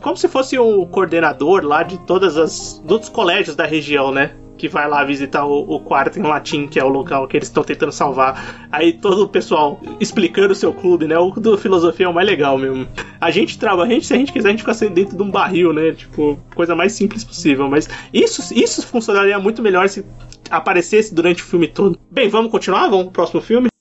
como 0.00 0.16
se 0.16 0.26
fosse 0.28 0.58
um 0.58 0.84
coordenador 0.86 1.64
lá 1.64 1.82
de 1.84 1.96
todas 1.98 2.36
as. 2.36 2.80
dos 2.84 3.08
colégios 3.08 3.54
da 3.54 3.64
região, 3.64 4.10
né? 4.10 4.32
Que 4.56 4.68
vai 4.68 4.88
lá 4.88 5.04
visitar 5.04 5.44
o, 5.44 5.74
o 5.74 5.80
quarto 5.80 6.18
em 6.18 6.22
latim, 6.22 6.66
que 6.66 6.78
é 6.78 6.84
o 6.84 6.88
local 6.88 7.26
que 7.26 7.36
eles 7.36 7.48
estão 7.48 7.62
tentando 7.62 7.92
salvar. 7.92 8.66
Aí 8.70 8.92
todo 8.92 9.24
o 9.24 9.28
pessoal 9.28 9.80
explicando 9.98 10.52
o 10.52 10.56
seu 10.56 10.72
clube, 10.72 11.06
né? 11.06 11.18
O 11.18 11.30
do 11.32 11.58
filosofia 11.58 12.06
é 12.06 12.08
o 12.08 12.14
mais 12.14 12.26
legal 12.26 12.56
mesmo. 12.56 12.86
A 13.20 13.30
gente 13.30 13.58
trabalha, 13.58 13.90
a 13.90 13.94
gente, 13.94 14.06
se 14.06 14.14
a 14.14 14.16
gente 14.16 14.32
quiser, 14.32 14.48
a 14.48 14.50
gente 14.52 14.60
fica 14.60 14.74
sendo 14.74 14.94
dentro 14.94 15.16
de 15.16 15.22
um 15.22 15.30
barril, 15.30 15.72
né? 15.72 15.92
Tipo, 15.92 16.38
coisa 16.54 16.74
mais 16.76 16.92
simples 16.92 17.24
possível. 17.24 17.68
Mas 17.68 17.88
isso, 18.12 18.54
isso 18.54 18.86
funcionaria 18.86 19.38
muito 19.38 19.60
melhor 19.60 19.88
se 19.88 20.04
aparecesse 20.50 21.14
durante 21.14 21.42
o 21.42 21.46
filme 21.46 21.68
todo. 21.68 21.98
Bem, 22.10 22.28
vamos 22.28 22.50
continuar? 22.50 22.88
Vamos 22.88 23.04
pro 23.04 23.12
próximo 23.12 23.40
filme? 23.40 23.73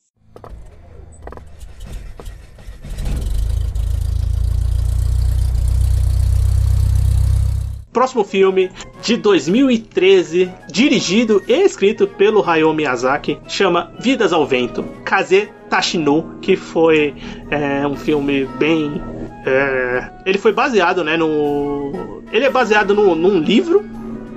Próximo 7.94 8.24
filme 8.24 8.72
de 9.04 9.16
2013, 9.16 10.52
dirigido 10.68 11.44
e 11.48 11.54
escrito 11.54 12.08
pelo 12.08 12.44
Hayao 12.44 12.74
Miyazaki, 12.74 13.38
chama 13.48 13.94
Vidas 14.00 14.34
ao 14.34 14.48
Vento, 14.48 14.84
Kaze 15.06 15.50
Tashino, 15.70 16.40
que 16.42 16.56
foi 16.56 17.14
é, 17.52 17.86
um 17.86 17.96
filme 17.96 18.46
bem. 18.58 19.00
é, 19.46 20.10
ele 20.26 20.40
foi 20.40 20.52
baseado, 20.52 21.04
né, 21.04 21.16
no. 21.16 22.24
Ele 22.32 22.46
é 22.46 22.50
baseado 22.50 22.96
no, 22.96 23.14
num 23.14 23.40
livro 23.40 23.86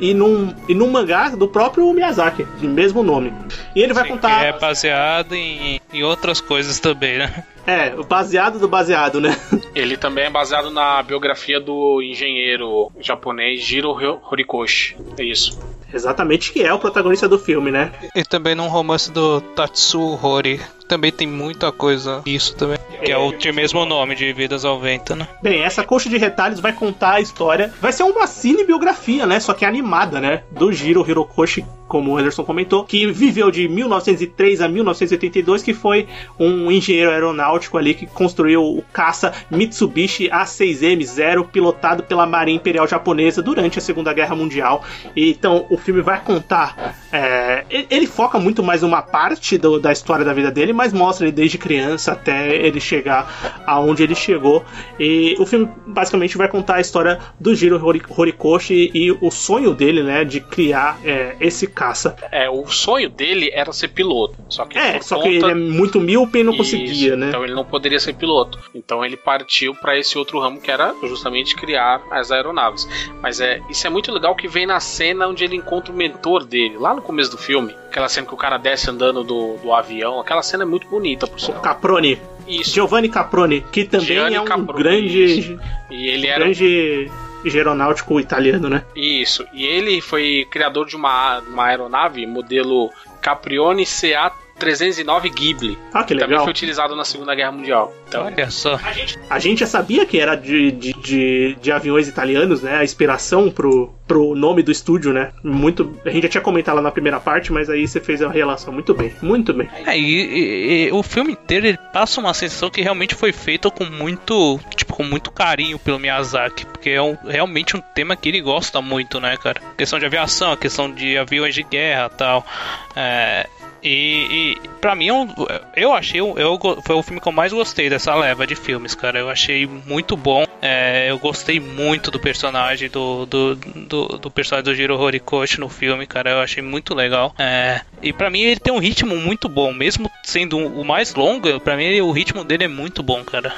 e 0.00 0.14
num, 0.14 0.54
e 0.68 0.74
num 0.74 0.90
mangá 0.90 1.28
do 1.30 1.48
próprio 1.48 1.92
Miyazaki, 1.92 2.46
de 2.58 2.66
mesmo 2.66 3.02
nome. 3.02 3.32
E 3.74 3.82
ele 3.82 3.92
vai 3.92 4.04
Sim, 4.04 4.10
contar. 4.10 4.40
que 4.40 4.46
é 4.46 4.58
baseado 4.58 5.34
em, 5.34 5.80
em 5.92 6.02
outras 6.02 6.40
coisas 6.40 6.78
também, 6.80 7.18
né? 7.18 7.44
É, 7.66 7.94
o 7.96 8.04
baseado 8.04 8.58
do 8.58 8.68
baseado, 8.68 9.20
né? 9.20 9.36
Ele 9.74 9.96
também 9.96 10.24
é 10.24 10.30
baseado 10.30 10.70
na 10.70 11.02
biografia 11.02 11.60
do 11.60 12.00
engenheiro 12.00 12.92
japonês 13.00 13.60
Jiro 13.64 13.90
Horikoshi. 14.30 14.96
É 15.18 15.24
isso. 15.24 15.58
Exatamente, 15.92 16.52
que 16.52 16.62
é 16.62 16.72
o 16.72 16.78
protagonista 16.78 17.28
do 17.28 17.38
filme, 17.38 17.70
né? 17.70 17.92
E 18.14 18.22
também 18.24 18.54
num 18.54 18.68
romance 18.68 19.10
do 19.10 19.40
Tatsu 19.40 20.18
Hori, 20.22 20.60
também 20.86 21.12
tem 21.12 21.26
muita 21.26 21.70
coisa 21.72 22.22
isso 22.24 22.54
também. 22.56 22.78
Que 23.04 23.12
é 23.12 23.18
o 23.18 23.32
mesmo 23.54 23.84
nome 23.84 24.14
de 24.14 24.32
Vidas 24.32 24.64
ao 24.64 24.80
Vento, 24.80 25.14
né? 25.14 25.28
Bem, 25.42 25.62
essa 25.62 25.84
coxa 25.84 26.08
de 26.08 26.16
retalhos 26.16 26.60
vai 26.60 26.72
contar 26.72 27.14
a 27.14 27.20
história. 27.20 27.72
Vai 27.80 27.92
ser 27.92 28.04
uma 28.04 28.26
cinebiografia, 28.26 29.26
né? 29.26 29.38
Só 29.38 29.52
que 29.52 29.64
animada, 29.64 30.20
né? 30.20 30.42
Do 30.50 30.72
Jiro 30.72 31.04
Hirokoshi 31.06 31.64
como 31.88 32.12
o 32.12 32.18
Anderson 32.18 32.44
comentou, 32.44 32.84
que 32.84 33.06
viveu 33.12 33.50
de 33.50 33.68
1903 33.68 34.60
a 34.60 34.68
1982, 34.68 35.62
que 35.62 35.72
foi 35.72 36.06
um 36.38 36.70
engenheiro 36.70 37.10
aeronáutico 37.10 37.78
ali 37.78 37.94
que 37.94 38.06
construiu 38.06 38.62
o 38.62 38.82
caça 38.92 39.32
Mitsubishi 39.50 40.28
A6M0, 40.28 41.46
pilotado 41.46 42.02
pela 42.02 42.26
Marinha 42.26 42.56
Imperial 42.56 42.86
Japonesa 42.86 43.42
durante 43.42 43.78
a 43.78 43.82
Segunda 43.82 44.12
Guerra 44.12 44.34
Mundial. 44.34 44.82
E, 45.14 45.30
então, 45.30 45.66
o 45.70 45.76
filme 45.76 46.02
vai 46.02 46.20
contar. 46.20 46.96
É, 47.12 47.64
ele 47.70 48.06
foca 48.06 48.38
muito 48.38 48.62
mais 48.62 48.82
uma 48.82 49.02
parte 49.02 49.56
do, 49.56 49.78
da 49.78 49.92
história 49.92 50.24
da 50.24 50.32
vida 50.32 50.50
dele, 50.50 50.72
mas 50.76 50.92
mostra 50.92 51.26
ele 51.26 51.32
desde 51.32 51.58
criança 51.58 52.12
até 52.12 52.54
ele 52.54 52.80
chegar 52.80 53.62
aonde 53.66 54.02
ele 54.02 54.14
chegou. 54.14 54.64
E 54.98 55.34
o 55.38 55.46
filme 55.46 55.68
basicamente 55.86 56.36
vai 56.36 56.48
contar 56.48 56.76
a 56.76 56.80
história 56.80 57.18
do 57.40 57.54
Jiro 57.54 57.80
Horikoshi 57.84 58.90
e 58.94 59.10
o 59.10 59.30
sonho 59.30 59.74
dele, 59.74 60.02
né, 60.02 60.24
de 60.24 60.40
criar 60.40 60.98
é, 61.04 61.36
esse 61.40 61.66
caça. 61.66 62.16
É, 62.30 62.48
o 62.48 62.66
sonho 62.66 63.08
dele 63.08 63.50
era 63.52 63.72
ser 63.72 63.88
piloto. 63.88 64.36
Só 64.48 64.64
que 64.64 64.78
é, 64.78 65.00
só 65.00 65.16
conta... 65.16 65.28
que 65.28 65.36
ele 65.36 65.50
é 65.50 65.54
muito 65.54 66.00
míope 66.00 66.38
e 66.38 66.44
não 66.44 66.52
Isso, 66.52 66.62
conseguia, 66.62 67.16
né? 67.16 67.28
Então 67.28 67.44
ele 67.44 67.54
não 67.54 67.64
poderia 67.64 67.98
ser 67.98 68.14
piloto. 68.14 68.58
Então 68.74 69.04
ele 69.04 69.16
partiu 69.16 69.74
para 69.74 69.98
esse 69.98 70.18
outro 70.18 70.38
ramo 70.38 70.60
que 70.60 70.70
era 70.70 70.94
justamente 71.02 71.54
criar 71.56 72.02
as 72.10 72.30
aeronaves. 72.30 72.86
Mas 73.22 73.40
é, 73.40 73.60
isso 73.70 73.86
é 73.86 73.90
muito 73.90 74.12
legal 74.12 74.34
que 74.34 74.48
vem 74.48 74.66
na 74.66 74.80
cena 74.80 75.26
onde 75.26 75.44
ele 75.44 75.56
encontra 75.56 75.92
o 75.92 75.96
mentor 75.96 76.44
dele, 76.44 76.76
lá 76.78 76.94
no 76.94 77.02
começo 77.02 77.30
do 77.30 77.38
filme. 77.38 77.74
Aquela 77.88 78.08
cena 78.08 78.26
que 78.26 78.34
o 78.34 78.36
cara 78.36 78.58
desce 78.58 78.90
andando 78.90 79.24
do, 79.24 79.56
do 79.56 79.72
avião. 79.72 80.20
Aquela 80.20 80.42
cena 80.42 80.64
é 80.64 80.65
muito 80.66 80.86
bonita. 80.88 81.26
O 81.26 81.60
Caproni. 81.60 82.18
Isso. 82.46 82.74
Giovanni 82.74 83.08
Caproni, 83.08 83.60
que 83.72 83.84
também 83.84 84.06
Gianni 84.06 84.36
é 84.36 84.40
um 84.40 84.44
Caproni, 84.44 84.82
grande. 84.82 85.24
Isso. 85.24 85.60
E 85.90 86.08
ele 86.08 86.26
era. 86.26 86.44
Grande 86.44 87.10
aeronáutico 87.44 88.18
italiano, 88.18 88.68
né? 88.68 88.84
Isso. 88.94 89.46
E 89.52 89.64
ele 89.64 90.00
foi 90.00 90.46
criador 90.50 90.86
de 90.86 90.96
uma, 90.96 91.38
uma 91.40 91.66
aeronave 91.66 92.26
modelo 92.26 92.90
Caprione 93.20 93.86
CA 93.86 94.32
309 94.58 95.30
Ghibli. 95.30 95.78
Ah, 95.92 96.02
que 96.04 96.14
legal. 96.14 96.28
Também 96.28 96.44
foi 96.44 96.50
utilizado 96.50 96.96
na 96.96 97.04
Segunda 97.04 97.34
Guerra 97.34 97.52
Mundial. 97.52 97.94
Então, 98.08 98.24
Olha 98.26 98.50
só. 98.50 98.76
A 98.76 98.92
gente, 98.92 99.18
a 99.28 99.38
gente 99.38 99.60
já 99.60 99.66
sabia 99.66 100.06
que 100.06 100.18
era 100.18 100.34
de, 100.34 100.70
de, 100.72 100.92
de, 100.92 101.56
de, 101.60 101.72
aviões 101.72 102.08
italianos, 102.08 102.62
né? 102.62 102.76
A 102.76 102.84
inspiração 102.84 103.50
pro, 103.50 103.94
pro 104.06 104.34
nome 104.34 104.62
do 104.62 104.70
estúdio, 104.70 105.12
né? 105.12 105.32
Muito. 105.42 105.94
A 106.04 106.10
gente 106.10 106.24
já 106.24 106.28
tinha 106.28 106.40
comentado 106.40 106.76
lá 106.76 106.82
na 106.82 106.90
primeira 106.90 107.20
parte, 107.20 107.52
mas 107.52 107.68
aí 107.68 107.86
você 107.86 108.00
fez 108.00 108.22
a 108.22 108.30
relação 108.30 108.72
muito 108.72 108.94
bem. 108.94 109.12
Muito 109.20 109.52
bem. 109.52 109.68
É, 109.86 109.98
e, 109.98 110.02
e, 110.02 110.88
e 110.88 110.92
o 110.92 111.02
filme 111.02 111.32
inteiro 111.32 111.66
ele 111.66 111.78
passa 111.92 112.20
uma 112.20 112.32
sensação 112.32 112.70
que 112.70 112.80
realmente 112.80 113.14
foi 113.14 113.32
feito 113.32 113.70
com 113.70 113.84
muito. 113.84 114.58
Tipo, 114.74 114.94
com 114.94 115.02
muito 115.02 115.30
carinho 115.30 115.78
pelo 115.78 115.98
Miyazaki. 115.98 116.64
Porque 116.66 116.90
é 116.90 117.02
um, 117.02 117.16
realmente 117.26 117.76
um 117.76 117.80
tema 117.80 118.16
que 118.16 118.28
ele 118.28 118.40
gosta 118.40 118.80
muito, 118.80 119.20
né, 119.20 119.36
cara? 119.36 119.60
A 119.72 119.76
questão 119.76 119.98
de 119.98 120.06
aviação, 120.06 120.52
a 120.52 120.56
questão 120.56 120.90
de 120.90 121.18
aviões 121.18 121.54
de 121.54 121.62
guerra 121.62 122.08
tal. 122.08 122.46
É, 122.94 123.46
e, 123.86 124.52
e 124.52 124.68
para 124.80 124.94
mim, 124.94 125.06
eu, 125.06 125.28
eu 125.76 125.92
achei. 125.92 126.20
Eu, 126.20 126.58
foi 126.84 126.96
o 126.96 127.02
filme 127.02 127.20
que 127.20 127.28
eu 127.28 127.32
mais 127.32 127.52
gostei 127.52 127.88
dessa 127.88 128.14
leva 128.14 128.46
de 128.46 128.56
filmes, 128.56 128.94
cara. 128.94 129.18
Eu 129.18 129.30
achei 129.30 129.66
muito 129.66 130.16
bom. 130.16 130.44
É, 130.60 131.10
eu 131.10 131.18
gostei 131.18 131.60
muito 131.60 132.10
do 132.10 132.18
personagem 132.18 132.88
do, 132.88 133.26
do, 133.26 133.54
do, 133.54 134.06
do, 134.18 134.30
personagem 134.30 134.64
do 134.64 134.74
Jiro 134.74 134.98
Horikoshi 134.98 135.60
no 135.60 135.68
filme, 135.68 136.06
cara. 136.06 136.30
Eu 136.30 136.40
achei 136.40 136.62
muito 136.62 136.94
legal. 136.94 137.34
É, 137.38 137.80
e 138.02 138.12
para 138.12 138.30
mim 138.30 138.42
ele 138.42 138.60
tem 138.60 138.72
um 138.72 138.78
ritmo 138.78 139.16
muito 139.16 139.48
bom, 139.48 139.72
mesmo 139.72 140.10
sendo 140.24 140.58
o 140.58 140.84
mais 140.84 141.14
longo. 141.14 141.60
Para 141.60 141.76
mim 141.76 142.00
o 142.00 142.10
ritmo 142.10 142.42
dele 142.42 142.64
é 142.64 142.68
muito 142.68 143.02
bom, 143.02 143.22
cara. 143.22 143.54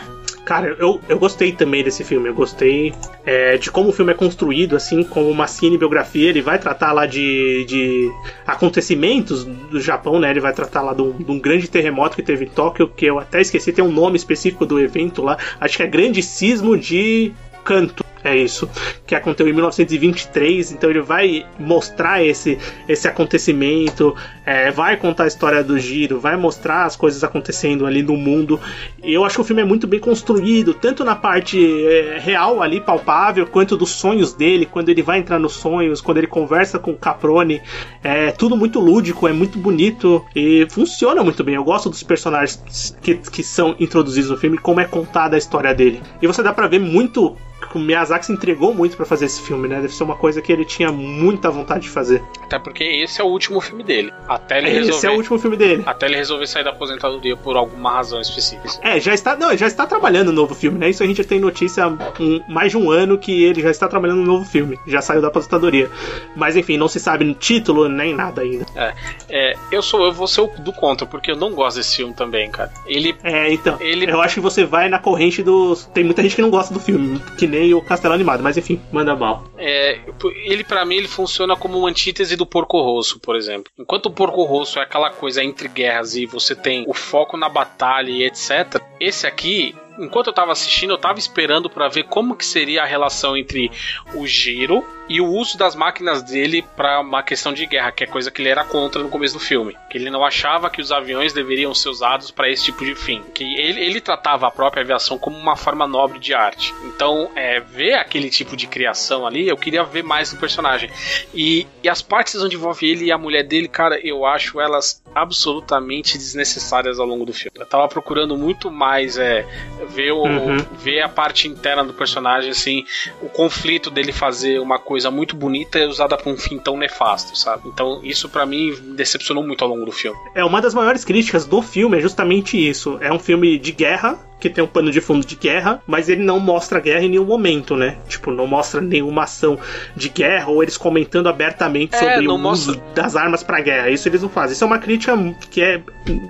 Cara, 0.48 0.74
eu, 0.78 0.98
eu 1.06 1.18
gostei 1.18 1.52
também 1.52 1.84
desse 1.84 2.02
filme. 2.02 2.26
Eu 2.26 2.32
gostei 2.32 2.94
é, 3.26 3.58
de 3.58 3.70
como 3.70 3.90
o 3.90 3.92
filme 3.92 4.12
é 4.12 4.14
construído, 4.14 4.76
assim, 4.76 5.04
como 5.04 5.28
uma 5.28 5.46
cinebiografia. 5.46 6.30
Ele 6.30 6.40
vai 6.40 6.58
tratar 6.58 6.90
lá 6.92 7.04
de, 7.04 7.66
de 7.66 8.10
acontecimentos 8.46 9.44
do 9.44 9.78
Japão, 9.78 10.18
né? 10.18 10.30
Ele 10.30 10.40
vai 10.40 10.54
tratar 10.54 10.80
lá 10.80 10.94
de 10.94 11.02
um, 11.02 11.12
de 11.12 11.30
um, 11.30 11.38
grande 11.38 11.68
terremoto 11.68 12.16
que 12.16 12.22
teve 12.22 12.46
em 12.46 12.48
Tóquio, 12.48 12.88
que 12.88 13.04
eu 13.04 13.18
até 13.18 13.42
esqueci, 13.42 13.74
tem 13.74 13.84
um 13.84 13.92
nome 13.92 14.16
específico 14.16 14.64
do 14.64 14.80
evento 14.80 15.22
lá. 15.22 15.36
Acho 15.60 15.76
que 15.76 15.82
é 15.82 15.86
Grande 15.86 16.22
Sismo 16.22 16.78
de 16.78 17.30
Canto. 17.62 18.02
É 18.22 18.36
isso. 18.36 18.68
Que 19.06 19.14
aconteceu 19.14 19.48
em 19.48 19.52
1923. 19.52 20.72
Então 20.72 20.90
ele 20.90 21.00
vai 21.00 21.46
mostrar 21.58 22.24
esse, 22.24 22.58
esse 22.88 23.06
acontecimento, 23.06 24.14
é, 24.44 24.70
vai 24.70 24.96
contar 24.96 25.24
a 25.24 25.26
história 25.26 25.62
do 25.62 25.78
Giro, 25.78 26.18
vai 26.18 26.36
mostrar 26.36 26.84
as 26.84 26.96
coisas 26.96 27.22
acontecendo 27.22 27.86
ali 27.86 28.02
no 28.02 28.16
mundo. 28.16 28.60
Eu 29.02 29.24
acho 29.24 29.36
que 29.36 29.40
o 29.40 29.44
filme 29.44 29.62
é 29.62 29.64
muito 29.64 29.86
bem 29.86 30.00
construído, 30.00 30.74
tanto 30.74 31.04
na 31.04 31.14
parte 31.14 31.58
é, 31.86 32.18
real 32.18 32.62
ali, 32.62 32.80
palpável, 32.80 33.46
quanto 33.46 33.76
dos 33.76 33.90
sonhos 33.90 34.32
dele, 34.32 34.66
quando 34.66 34.88
ele 34.88 35.02
vai 35.02 35.18
entrar 35.18 35.38
nos 35.38 35.52
sonhos, 35.52 36.00
quando 36.00 36.18
ele 36.18 36.26
conversa 36.26 36.78
com 36.78 36.90
o 36.92 36.96
Caprone. 36.96 37.60
É 38.02 38.32
tudo 38.32 38.56
muito 38.56 38.80
lúdico, 38.80 39.28
é 39.28 39.32
muito 39.32 39.58
bonito 39.58 40.24
e 40.34 40.66
funciona 40.70 41.22
muito 41.22 41.44
bem. 41.44 41.54
Eu 41.54 41.64
gosto 41.64 41.88
dos 41.88 42.02
personagens 42.02 42.96
que, 43.00 43.16
que 43.16 43.42
são 43.42 43.76
introduzidos 43.78 44.30
no 44.30 44.36
filme, 44.36 44.58
como 44.58 44.80
é 44.80 44.84
contada 44.84 45.36
a 45.36 45.38
história 45.38 45.74
dele. 45.74 46.02
E 46.20 46.26
você 46.26 46.42
dá 46.42 46.52
pra 46.52 46.66
ver 46.66 46.80
muito 46.80 47.36
o 47.74 47.78
Miyazaki 48.08 48.26
se 48.26 48.32
entregou 48.32 48.74
muito 48.74 48.96
para 48.96 49.06
fazer 49.06 49.26
esse 49.26 49.40
filme, 49.42 49.68
né? 49.68 49.80
Deve 49.80 49.92
ser 49.92 50.02
uma 50.02 50.16
coisa 50.16 50.40
que 50.40 50.50
ele 50.50 50.64
tinha 50.64 50.90
muita 50.90 51.50
vontade 51.50 51.82
de 51.82 51.90
fazer. 51.90 52.22
Até 52.42 52.58
porque 52.58 52.82
esse 52.82 53.20
é 53.20 53.24
o 53.24 53.28
último 53.28 53.60
filme 53.60 53.84
dele. 53.84 54.12
Até 54.26 54.58
ele 54.58 54.68
é, 54.68 54.72
resolver. 54.72 54.96
Esse 54.96 55.06
é 55.06 55.10
o 55.10 55.14
último 55.14 55.38
filme 55.38 55.56
dele. 55.56 55.82
Até 55.86 56.06
ele 56.06 56.16
resolver 56.16 56.46
sair 56.46 56.64
da 56.64 56.70
aposentadoria 56.70 57.36
por 57.36 57.56
alguma 57.56 57.92
razão 57.92 58.20
específica. 58.20 58.68
É, 58.82 58.98
já 58.98 59.12
está, 59.12 59.36
não, 59.36 59.56
já 59.56 59.66
está 59.66 59.86
trabalhando 59.86 60.28
no 60.28 60.32
novo 60.32 60.54
filme, 60.54 60.78
né? 60.78 60.88
Isso 60.88 61.02
a 61.02 61.06
gente 61.06 61.22
tem 61.24 61.38
notícia 61.38 61.84
há 61.84 61.88
um, 61.88 62.40
mais 62.48 62.72
de 62.72 62.78
um 62.78 62.90
ano 62.90 63.18
que 63.18 63.44
ele 63.44 63.60
já 63.60 63.70
está 63.70 63.86
trabalhando 63.86 64.20
no 64.20 64.26
novo 64.26 64.44
filme. 64.44 64.78
Já 64.86 65.02
saiu 65.02 65.20
da 65.20 65.28
aposentadoria. 65.28 65.90
Mas 66.34 66.56
enfim, 66.56 66.76
não 66.76 66.88
se 66.88 66.98
sabe 66.98 67.24
no 67.24 67.34
título 67.34 67.88
nem 67.88 68.14
nada 68.14 68.42
ainda. 68.42 68.66
É, 68.74 68.94
é 69.28 69.54
eu 69.70 69.82
sou 69.82 70.04
eu 70.04 70.12
vou 70.12 70.26
ser 70.26 70.40
o 70.40 70.46
do 70.58 70.72
contra, 70.72 71.06
porque 71.06 71.30
eu 71.30 71.36
não 71.36 71.52
gosto 71.52 71.76
desse 71.76 71.96
filme 71.96 72.14
também, 72.14 72.50
cara. 72.50 72.70
Ele 72.86 73.14
É, 73.22 73.52
então. 73.52 73.76
Ele... 73.80 74.10
Eu 74.10 74.20
acho 74.20 74.34
que 74.34 74.40
você 74.40 74.64
vai 74.64 74.88
na 74.88 74.98
corrente 74.98 75.42
dos 75.42 75.86
tem 75.92 76.04
muita 76.04 76.22
gente 76.22 76.36
que 76.36 76.42
não 76.42 76.50
gosta 76.50 76.72
do 76.72 76.80
filme, 76.80 77.20
que 77.36 77.46
nem 77.46 77.74
o 77.74 77.82
Castelo 77.98 78.14
Animado, 78.14 78.42
mas 78.42 78.56
enfim, 78.56 78.80
manda 78.92 79.14
mal. 79.16 79.44
É, 79.56 79.98
ele 80.44 80.62
para 80.62 80.84
mim 80.84 80.96
ele 80.96 81.08
funciona 81.08 81.56
como 81.56 81.78
uma 81.78 81.88
antítese 81.88 82.36
do 82.36 82.46
Porco 82.46 82.80
Rosso, 82.80 83.18
por 83.18 83.36
exemplo. 83.36 83.70
Enquanto 83.78 84.06
o 84.06 84.10
Porco 84.10 84.44
Rosso 84.44 84.78
é 84.78 84.82
aquela 84.82 85.10
coisa 85.10 85.42
entre 85.42 85.68
guerras 85.68 86.14
e 86.14 86.24
você 86.24 86.54
tem 86.54 86.84
o 86.86 86.94
foco 86.94 87.36
na 87.36 87.48
batalha 87.48 88.10
e 88.10 88.24
etc. 88.24 88.80
Esse 89.00 89.26
aqui 89.26 89.74
enquanto 89.98 90.28
eu 90.28 90.32
tava 90.32 90.52
assistindo, 90.52 90.92
eu 90.92 90.98
tava 90.98 91.18
esperando 91.18 91.68
para 91.68 91.88
ver 91.88 92.04
como 92.04 92.36
que 92.36 92.44
seria 92.44 92.82
a 92.82 92.86
relação 92.86 93.36
entre 93.36 93.70
o 94.14 94.26
Giro 94.26 94.84
e 95.08 95.20
o 95.20 95.26
uso 95.26 95.56
das 95.56 95.74
máquinas 95.74 96.22
dele 96.22 96.64
para 96.76 97.00
uma 97.00 97.22
questão 97.22 97.52
de 97.52 97.64
guerra, 97.66 97.90
que 97.90 98.04
é 98.04 98.06
coisa 98.06 98.30
que 98.30 98.42
ele 98.42 98.50
era 98.50 98.62
contra 98.62 99.02
no 99.02 99.08
começo 99.08 99.34
do 99.34 99.40
filme. 99.40 99.74
Que 99.90 99.96
ele 99.96 100.10
não 100.10 100.24
achava 100.24 100.68
que 100.68 100.82
os 100.82 100.92
aviões 100.92 101.32
deveriam 101.32 101.74
ser 101.74 101.88
usados 101.88 102.30
para 102.30 102.50
esse 102.50 102.64
tipo 102.64 102.84
de 102.84 102.94
fim. 102.94 103.22
Que 103.34 103.42
ele, 103.58 103.80
ele, 103.80 104.00
tratava 104.00 104.46
a 104.46 104.50
própria 104.50 104.82
aviação 104.82 105.18
como 105.18 105.36
uma 105.36 105.56
forma 105.56 105.86
nobre 105.86 106.18
de 106.18 106.34
arte. 106.34 106.74
Então, 106.84 107.30
é, 107.34 107.58
ver 107.58 107.94
aquele 107.94 108.28
tipo 108.28 108.54
de 108.56 108.66
criação 108.66 109.26
ali, 109.26 109.48
eu 109.48 109.56
queria 109.56 109.82
ver 109.82 110.04
mais 110.04 110.30
do 110.30 110.38
personagem. 110.38 110.90
E, 111.34 111.66
e 111.82 111.88
as 111.88 112.02
partes 112.02 112.40
onde 112.42 112.56
envolve 112.56 112.88
ele 112.88 113.06
e 113.06 113.12
a 113.12 113.16
mulher 113.16 113.44
dele, 113.44 113.66
cara, 113.66 113.98
eu 114.06 114.26
acho 114.26 114.60
elas 114.60 115.02
absolutamente 115.14 116.18
desnecessárias 116.18 117.00
ao 117.00 117.06
longo 117.06 117.24
do 117.24 117.32
filme. 117.32 117.52
Eu 117.58 117.66
tava 117.66 117.88
procurando 117.88 118.36
muito 118.36 118.70
mais 118.70 119.16
é, 119.16 119.46
ver, 119.88 120.12
o, 120.12 120.22
uhum. 120.22 120.58
ver 120.78 121.00
a 121.00 121.08
parte 121.08 121.48
interna 121.48 121.84
do 121.84 121.92
personagem, 121.92 122.50
assim, 122.50 122.84
o 123.20 123.28
conflito 123.28 123.90
dele 123.90 124.12
fazer 124.12 124.58
uma 124.60 124.78
coisa 124.78 125.10
muito 125.10 125.36
bonita 125.36 125.78
e 125.78 125.86
usada 125.86 126.16
pra 126.16 126.30
um 126.30 126.36
fim 126.36 126.58
tão 126.58 126.76
nefasto, 126.76 127.36
sabe? 127.36 127.68
Então, 127.68 128.00
isso 128.02 128.28
para 128.28 128.46
mim 128.46 128.74
decepcionou 128.96 129.42
muito 129.44 129.62
ao 129.62 129.70
longo 129.70 129.84
do 129.84 129.92
filme. 129.92 130.18
É, 130.34 130.44
uma 130.44 130.60
das 130.60 130.74
maiores 130.74 131.04
críticas 131.04 131.44
do 131.44 131.62
filme 131.62 131.98
é 131.98 132.00
justamente 132.00 132.56
isso. 132.56 132.98
É 133.00 133.12
um 133.12 133.18
filme 133.18 133.58
de 133.58 133.72
guerra, 133.72 134.18
que 134.40 134.48
tem 134.48 134.62
um 134.62 134.66
pano 134.66 134.90
de 134.90 135.00
fundo 135.00 135.26
de 135.26 135.36
guerra, 135.36 135.82
mas 135.86 136.08
ele 136.08 136.22
não 136.22 136.38
mostra 136.38 136.80
guerra 136.80 137.04
em 137.04 137.08
nenhum 137.08 137.24
momento, 137.24 137.76
né? 137.76 137.98
Tipo, 138.08 138.30
não 138.30 138.46
mostra 138.46 138.80
nenhuma 138.80 139.24
ação 139.24 139.58
de 139.96 140.08
guerra 140.08 140.48
ou 140.48 140.62
eles 140.62 140.76
comentando 140.76 141.28
abertamente 141.28 141.94
é, 141.94 141.98
sobre 141.98 142.28
o 142.28 142.38
mostra... 142.38 142.72
uso 142.72 142.82
das 142.94 143.16
armas 143.16 143.42
para 143.42 143.60
guerra. 143.60 143.90
Isso 143.90 144.08
eles 144.08 144.22
não 144.22 144.28
fazem. 144.28 144.54
Isso 144.54 144.64
é 144.64 144.66
uma 144.66 144.78
crítica 144.78 145.16
que 145.50 145.60
é 145.60 145.82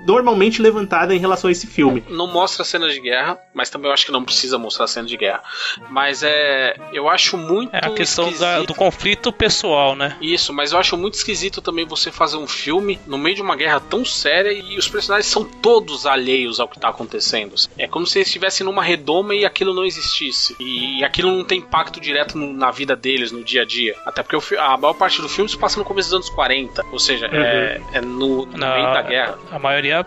normalmente 0.05 0.61
levantada 0.61 1.13
em 1.13 1.19
relação 1.19 1.49
a 1.49 1.51
esse 1.51 1.67
filme. 1.67 2.03
Não 2.09 2.27
mostra 2.27 2.63
cenas 2.63 2.93
de 2.93 2.99
guerra, 2.99 3.37
mas 3.53 3.69
também 3.69 3.89
eu 3.89 3.93
acho 3.93 4.05
que 4.05 4.11
não 4.11 4.23
precisa 4.23 4.57
mostrar 4.57 4.87
cenas 4.87 5.09
de 5.09 5.17
guerra. 5.17 5.41
Mas 5.89 6.23
é, 6.23 6.75
eu 6.93 7.07
acho 7.07 7.37
muito 7.37 7.75
é 7.75 7.79
a 7.79 7.91
questão 7.91 8.31
da, 8.33 8.61
do 8.61 8.73
conflito 8.73 9.31
pessoal, 9.31 9.95
né? 9.95 10.17
Isso, 10.21 10.53
mas 10.53 10.71
eu 10.71 10.79
acho 10.79 10.97
muito 10.97 11.15
esquisito 11.15 11.61
também 11.61 11.85
você 11.85 12.11
fazer 12.11 12.37
um 12.37 12.47
filme 12.47 12.99
no 13.05 13.17
meio 13.17 13.35
de 13.35 13.41
uma 13.41 13.55
guerra 13.55 13.79
tão 13.79 14.03
séria 14.03 14.51
e 14.51 14.77
os 14.77 14.87
personagens 14.87 15.27
são 15.27 15.43
todos 15.43 16.05
alheios 16.05 16.59
ao 16.59 16.67
que 16.67 16.79
tá 16.79 16.89
acontecendo. 16.89 17.55
É 17.77 17.87
como 17.87 17.98
como 17.99 18.07
se 18.07 18.17
eles 18.17 18.29
estivessem 18.29 18.65
numa 18.65 18.81
redoma 18.81 19.35
e 19.35 19.45
aquilo 19.45 19.73
não 19.73 19.83
existisse. 19.83 20.55
E, 20.57 20.99
e 20.99 21.03
aquilo 21.03 21.31
não 21.35 21.43
tem 21.43 21.59
impacto 21.59 21.99
direto 21.99 22.37
no, 22.37 22.53
na 22.53 22.71
vida 22.71 22.95
deles, 22.95 23.29
no 23.29 23.43
dia 23.43 23.63
a 23.63 23.65
dia. 23.65 23.93
Até 24.05 24.23
porque 24.23 24.37
o, 24.37 24.59
a 24.59 24.77
maior 24.77 24.93
parte 24.93 25.21
do 25.21 25.27
filme 25.27 25.49
se 25.49 25.57
passa 25.57 25.77
no 25.77 25.83
começo 25.83 26.07
dos 26.07 26.15
anos 26.15 26.29
40. 26.29 26.85
Ou 26.93 26.99
seja, 26.99 27.27
uhum. 27.27 27.35
é, 27.35 27.81
é, 27.95 28.01
no, 28.01 28.45
no 28.45 28.57
meio 28.57 28.93
da 28.93 29.01
guerra. 29.01 29.37
A 29.51 29.59
maioria. 29.59 30.05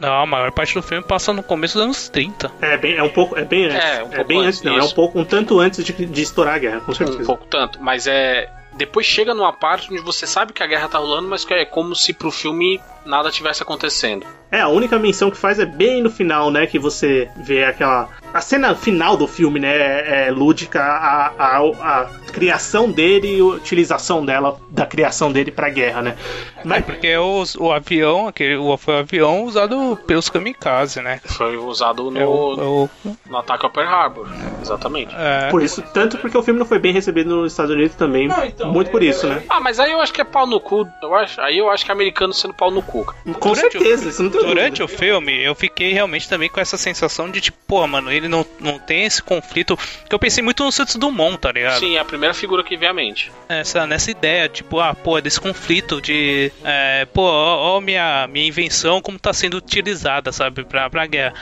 Não, 0.00 0.22
a 0.22 0.24
maior 0.24 0.50
parte 0.52 0.72
do 0.72 0.82
filme 0.82 1.04
passa 1.04 1.34
no 1.34 1.42
começo 1.42 1.74
dos 1.74 1.82
anos 1.82 2.08
30. 2.08 2.50
É, 2.62 2.78
bem, 2.78 2.96
é 2.96 3.02
um 3.02 3.10
pouco. 3.10 3.38
É 3.38 3.44
bem 3.44 3.66
antes. 3.66 3.84
É, 3.84 4.02
um 4.02 4.12
é 4.14 4.24
bem 4.24 4.38
antes, 4.38 4.48
antes 4.48 4.62
não. 4.62 4.78
Isso. 4.78 4.88
É 4.88 4.90
um 4.90 4.94
pouco, 4.94 5.20
um 5.20 5.24
tanto 5.24 5.60
antes 5.60 5.84
de, 5.84 5.92
de 5.92 6.22
estourar 6.22 6.54
a 6.54 6.58
guerra, 6.58 6.80
com 6.80 6.94
certeza. 6.94 7.20
Um 7.20 7.26
pouco 7.26 7.44
tanto, 7.44 7.78
mas 7.82 8.06
é 8.06 8.48
depois 8.76 9.06
chega 9.06 9.34
numa 9.34 9.52
parte 9.52 9.92
onde 9.92 10.02
você 10.02 10.26
sabe 10.26 10.52
que 10.52 10.62
a 10.62 10.66
guerra 10.66 10.88
tá 10.88 10.98
rolando, 10.98 11.28
mas 11.28 11.44
que 11.44 11.54
é 11.54 11.64
como 11.64 11.94
se 11.94 12.12
pro 12.12 12.30
filme 12.30 12.80
nada 13.04 13.30
tivesse 13.30 13.62
acontecendo. 13.62 14.26
É, 14.54 14.60
a 14.60 14.68
única 14.68 15.00
menção 15.00 15.32
que 15.32 15.36
faz 15.36 15.58
é 15.58 15.66
bem 15.66 16.00
no 16.00 16.08
final, 16.08 16.48
né? 16.48 16.64
Que 16.64 16.78
você 16.78 17.28
vê 17.36 17.64
aquela. 17.64 18.08
A 18.32 18.40
cena 18.40 18.72
final 18.76 19.16
do 19.16 19.26
filme, 19.26 19.58
né? 19.58 19.76
É, 19.76 20.26
é 20.28 20.30
lúdica 20.30 20.80
a, 20.80 21.32
a, 21.36 21.58
a, 21.58 22.10
criação 22.32 22.88
dele 22.90 23.36
e 23.36 23.40
a 23.40 23.44
utilização 23.44 24.24
dela, 24.24 24.56
da 24.70 24.86
criação 24.86 25.32
dele 25.32 25.50
pra 25.50 25.68
guerra, 25.68 26.02
né? 26.02 26.16
Mas... 26.64 26.78
É 26.78 26.82
porque 26.82 27.16
o, 27.16 27.44
o 27.58 27.72
avião, 27.72 28.28
aquele, 28.28 28.56
o, 28.56 28.76
foi 28.76 28.94
o 28.94 28.98
avião 28.98 29.44
usado 29.44 29.98
pelos 30.06 30.28
kamikaze, 30.28 31.00
né? 31.00 31.20
Foi 31.24 31.56
usado 31.56 32.10
no, 32.10 32.20
é 32.20 32.26
o, 32.26 32.88
no 33.26 33.36
ataque 33.36 33.64
ao 33.64 33.72
Pearl 33.72 33.88
Harbor, 33.88 34.28
exatamente. 34.60 35.14
É. 35.16 35.48
Por 35.48 35.62
isso, 35.62 35.82
tanto 35.92 36.18
porque 36.18 36.36
o 36.36 36.42
filme 36.42 36.58
não 36.58 36.66
foi 36.66 36.78
bem 36.78 36.92
recebido 36.92 37.34
nos 37.34 37.52
Estados 37.52 37.72
Unidos 37.72 37.96
também. 37.96 38.28
Não, 38.28 38.44
então, 38.44 38.72
muito 38.72 38.90
por 38.90 39.02
isso, 39.02 39.26
né? 39.26 39.42
Ah, 39.48 39.60
mas 39.60 39.78
aí 39.78 39.92
eu 39.92 40.00
acho 40.00 40.12
que 40.12 40.20
é 40.20 40.24
pau 40.24 40.46
no 40.46 40.60
cu. 40.60 40.88
Eu 41.02 41.14
acho, 41.14 41.40
aí 41.40 41.58
eu 41.58 41.70
acho 41.70 41.84
que 41.84 41.90
é 41.90 41.94
americano 41.94 42.32
sendo 42.32 42.54
pau 42.54 42.70
no 42.70 42.82
cu. 42.82 43.04
Com 43.38 43.52
durante 43.52 43.72
certeza, 43.72 44.06
o, 44.06 44.08
isso 44.08 44.22
não 44.22 44.30
tem 44.30 44.43
Durante 44.46 44.82
o 44.82 44.88
filme, 44.88 45.42
eu 45.42 45.54
fiquei 45.54 45.92
realmente 45.92 46.28
também 46.28 46.48
com 46.48 46.60
essa 46.60 46.76
sensação 46.76 47.30
de 47.30 47.40
tipo, 47.40 47.58
pô, 47.66 47.86
mano, 47.86 48.10
ele 48.10 48.28
não, 48.28 48.44
não 48.60 48.78
tem 48.78 49.04
esse 49.04 49.22
conflito. 49.22 49.76
Que 50.08 50.14
eu 50.14 50.18
pensei 50.18 50.42
muito 50.42 50.64
no 50.64 50.72
Santos 50.72 50.96
Dumont, 50.96 51.38
tá 51.38 51.52
ligado? 51.52 51.80
Sim, 51.80 51.96
é 51.96 51.98
a 51.98 52.04
primeira 52.04 52.34
figura 52.34 52.62
que 52.62 52.76
vem 52.76 52.88
à 52.88 52.92
mente. 52.92 53.30
Essa, 53.48 53.86
nessa 53.86 54.10
ideia, 54.10 54.48
tipo, 54.48 54.80
ah, 54.80 54.94
pô, 54.94 55.20
desse 55.20 55.40
conflito 55.40 56.00
de. 56.00 56.52
É, 56.64 57.06
pô, 57.06 57.22
ó, 57.22 57.76
ó, 57.76 57.80
minha, 57.80 58.26
minha 58.28 58.46
invenção 58.46 59.00
como 59.00 59.18
tá 59.18 59.32
sendo 59.32 59.56
utilizada, 59.56 60.32
sabe, 60.32 60.64
pra, 60.64 60.88
pra 60.88 61.06
guerra. 61.06 61.34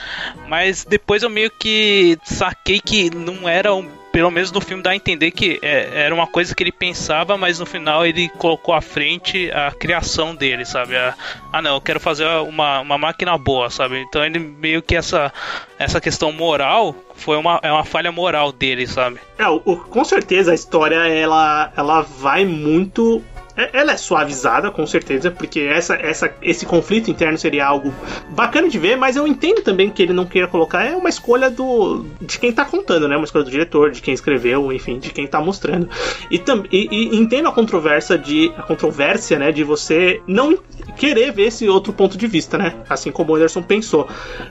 Mas 0.47 0.83
depois 0.83 1.23
eu 1.23 1.29
meio 1.29 1.51
que 1.51 2.17
saquei 2.23 2.79
que 2.79 3.09
não 3.09 3.47
era 3.47 3.73
um 3.73 4.02
pelo 4.13 4.29
menos 4.29 4.51
no 4.51 4.61
filme 4.61 4.83
dá 4.83 4.91
a 4.91 4.95
entender 4.95 5.31
que 5.31 5.59
é, 5.63 5.89
era 6.05 6.13
uma 6.13 6.27
coisa 6.27 6.53
que 6.53 6.61
ele 6.61 6.71
pensava, 6.71 7.35
mas 7.35 7.59
no 7.59 7.65
final 7.65 8.05
ele 8.05 8.29
colocou 8.29 8.75
à 8.75 8.79
frente 8.79 9.49
a 9.51 9.71
criação 9.71 10.35
dele, 10.35 10.63
sabe? 10.65 10.95
A, 10.95 11.15
ah, 11.51 11.61
não, 11.63 11.73
eu 11.73 11.81
quero 11.81 11.99
fazer 11.99 12.27
uma, 12.47 12.79
uma 12.81 12.95
máquina 12.95 13.35
boa, 13.39 13.71
sabe? 13.71 13.99
Então 14.01 14.23
ele 14.23 14.37
meio 14.37 14.83
que 14.83 14.95
essa, 14.95 15.33
essa 15.79 15.99
questão 15.99 16.31
moral 16.31 16.95
foi 17.15 17.37
uma, 17.37 17.59
é 17.63 17.71
uma 17.71 17.83
falha 17.83 18.11
moral 18.11 18.51
dele, 18.51 18.85
sabe? 18.85 19.19
É, 19.35 19.47
o, 19.47 19.59
com 19.59 20.03
certeza 20.03 20.51
a 20.51 20.55
história 20.55 21.07
ela, 21.07 21.73
ela 21.75 22.01
vai 22.01 22.45
muito 22.45 23.19
ela 23.55 23.91
é 23.91 23.97
suavizada, 23.97 24.71
com 24.71 24.85
certeza, 24.87 25.29
porque 25.29 25.59
essa, 25.59 25.95
essa, 25.95 26.33
esse 26.41 26.65
conflito 26.65 27.11
interno 27.11 27.37
seria 27.37 27.65
algo 27.65 27.93
bacana 28.29 28.67
de 28.67 28.79
ver, 28.79 28.97
mas 28.97 29.15
eu 29.15 29.27
entendo 29.27 29.61
também 29.61 29.89
que 29.89 30.01
ele 30.01 30.13
não 30.13 30.25
queira 30.25 30.47
colocar. 30.47 30.83
É 30.83 30.95
uma 30.95 31.09
escolha 31.09 31.49
do 31.49 32.05
de 32.19 32.39
quem 32.39 32.51
tá 32.51 32.65
contando, 32.65 33.07
né? 33.07 33.15
Uma 33.15 33.25
escolha 33.25 33.43
do 33.43 33.51
diretor, 33.51 33.91
de 33.91 34.01
quem 34.01 34.13
escreveu, 34.13 34.71
enfim, 34.73 34.97
de 34.97 35.11
quem 35.11 35.27
tá 35.27 35.39
mostrando. 35.39 35.87
E, 36.31 36.39
tam, 36.39 36.63
e, 36.71 36.87
e 36.91 37.15
entendo 37.15 37.47
a 37.47 37.51
controvérsia 37.51 38.17
de 38.17 38.51
a 38.57 38.63
controvérsia, 38.63 39.37
né? 39.37 39.51
De 39.51 39.63
você 39.63 40.21
não 40.27 40.57
querer 40.97 41.31
ver 41.31 41.47
esse 41.47 41.67
outro 41.69 41.93
ponto 41.93 42.17
de 42.17 42.27
vista, 42.27 42.57
né? 42.57 42.75
Assim 42.89 43.11
como 43.11 43.33
o 43.33 43.35
Anderson 43.35 43.61
pensou. 43.61 44.07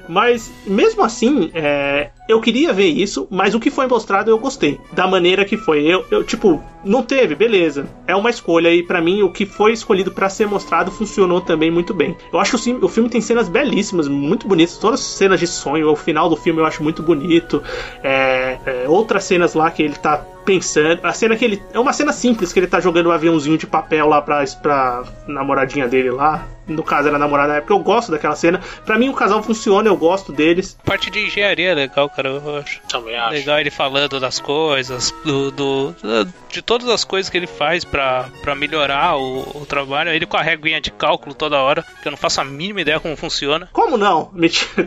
Mas 0.08 0.52
mesmo 0.66 1.02
assim, 1.02 1.50
é, 1.54 2.10
eu 2.28 2.40
queria 2.40 2.72
ver 2.72 2.88
isso, 2.88 3.26
mas 3.30 3.54
o 3.54 3.60
que 3.60 3.70
foi 3.70 3.86
mostrado 3.86 4.30
eu 4.30 4.38
gostei 4.38 4.80
da 4.92 5.06
maneira 5.06 5.44
que 5.44 5.56
foi. 5.56 5.84
Eu, 5.84 6.04
eu 6.10 6.22
tipo, 6.22 6.62
não 6.84 7.02
teve, 7.02 7.34
beleza. 7.34 7.86
É 8.06 8.14
uma 8.14 8.30
escolha 8.30 8.72
e 8.72 8.82
para 8.92 9.00
mim 9.00 9.22
o 9.22 9.30
que 9.30 9.46
foi 9.46 9.72
escolhido 9.72 10.12
para 10.12 10.28
ser 10.28 10.46
mostrado 10.46 10.90
funcionou 10.90 11.40
também 11.40 11.70
muito 11.70 11.94
bem. 11.94 12.14
Eu 12.30 12.38
acho 12.38 12.58
que 12.58 12.72
o, 12.74 12.88
filme 12.88 13.08
tem 13.08 13.22
cenas 13.22 13.48
belíssimas, 13.48 14.06
muito 14.06 14.46
bonitas, 14.46 14.76
todas 14.76 15.00
as 15.00 15.06
cenas 15.06 15.40
de 15.40 15.46
sonho. 15.46 15.90
O 15.90 15.96
final 15.96 16.28
do 16.28 16.36
filme 16.36 16.60
eu 16.60 16.66
acho 16.66 16.82
muito 16.82 17.02
bonito. 17.02 17.62
É, 18.02 18.58
é, 18.66 18.84
outras 18.86 19.24
cenas 19.24 19.54
lá 19.54 19.70
que 19.70 19.82
ele 19.82 19.94
tá 19.94 20.22
pensando. 20.44 21.00
A 21.02 21.12
cena 21.12 21.36
que 21.36 21.44
ele. 21.44 21.62
É 21.72 21.78
uma 21.78 21.92
cena 21.92 22.12
simples, 22.12 22.52
que 22.52 22.60
ele 22.60 22.66
tá 22.66 22.80
jogando 22.80 23.08
um 23.08 23.12
aviãozinho 23.12 23.58
de 23.58 23.66
papel 23.66 24.08
lá 24.08 24.20
pra, 24.20 24.44
pra 24.62 25.04
namoradinha 25.26 25.88
dele 25.88 26.10
lá. 26.10 26.46
No 26.66 26.82
caso 26.82 27.08
era 27.08 27.18
namorada 27.18 27.48
na 27.48 27.58
época, 27.58 27.74
eu 27.74 27.80
gosto 27.80 28.12
daquela 28.12 28.36
cena. 28.36 28.60
Pra 28.86 28.96
mim 28.96 29.08
o 29.08 29.14
casal 29.14 29.42
funciona, 29.42 29.88
eu 29.88 29.96
gosto 29.96 30.32
deles. 30.32 30.78
Parte 30.84 31.10
de 31.10 31.26
engenharia 31.26 31.70
é 31.70 31.74
legal, 31.74 32.08
cara, 32.08 32.28
eu 32.28 32.56
acho. 32.56 32.80
Também 32.88 33.16
acho. 33.16 33.32
Legal 33.32 33.58
ele 33.58 33.70
falando 33.70 34.20
das 34.20 34.38
coisas, 34.38 35.12
do, 35.24 35.50
do 35.50 35.94
de 36.50 36.62
todas 36.62 36.88
as 36.88 37.04
coisas 37.04 37.28
que 37.28 37.36
ele 37.36 37.48
faz 37.48 37.84
pra, 37.84 38.26
pra 38.42 38.54
melhorar 38.54 39.16
o, 39.16 39.62
o 39.62 39.66
trabalho. 39.66 40.10
Ele 40.10 40.26
com 40.26 40.36
a 40.36 40.42
reguinha 40.42 40.80
de 40.80 40.90
cálculo 40.92 41.34
toda 41.34 41.58
hora, 41.58 41.84
que 42.00 42.06
eu 42.06 42.10
não 42.10 42.16
faço 42.16 42.40
a 42.40 42.44
mínima 42.44 42.80
ideia 42.80 43.00
como 43.00 43.16
funciona. 43.16 43.68
Como 43.72 43.96
não? 43.98 44.30
Mentira, 44.32 44.70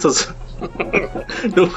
não. 1.55 1.69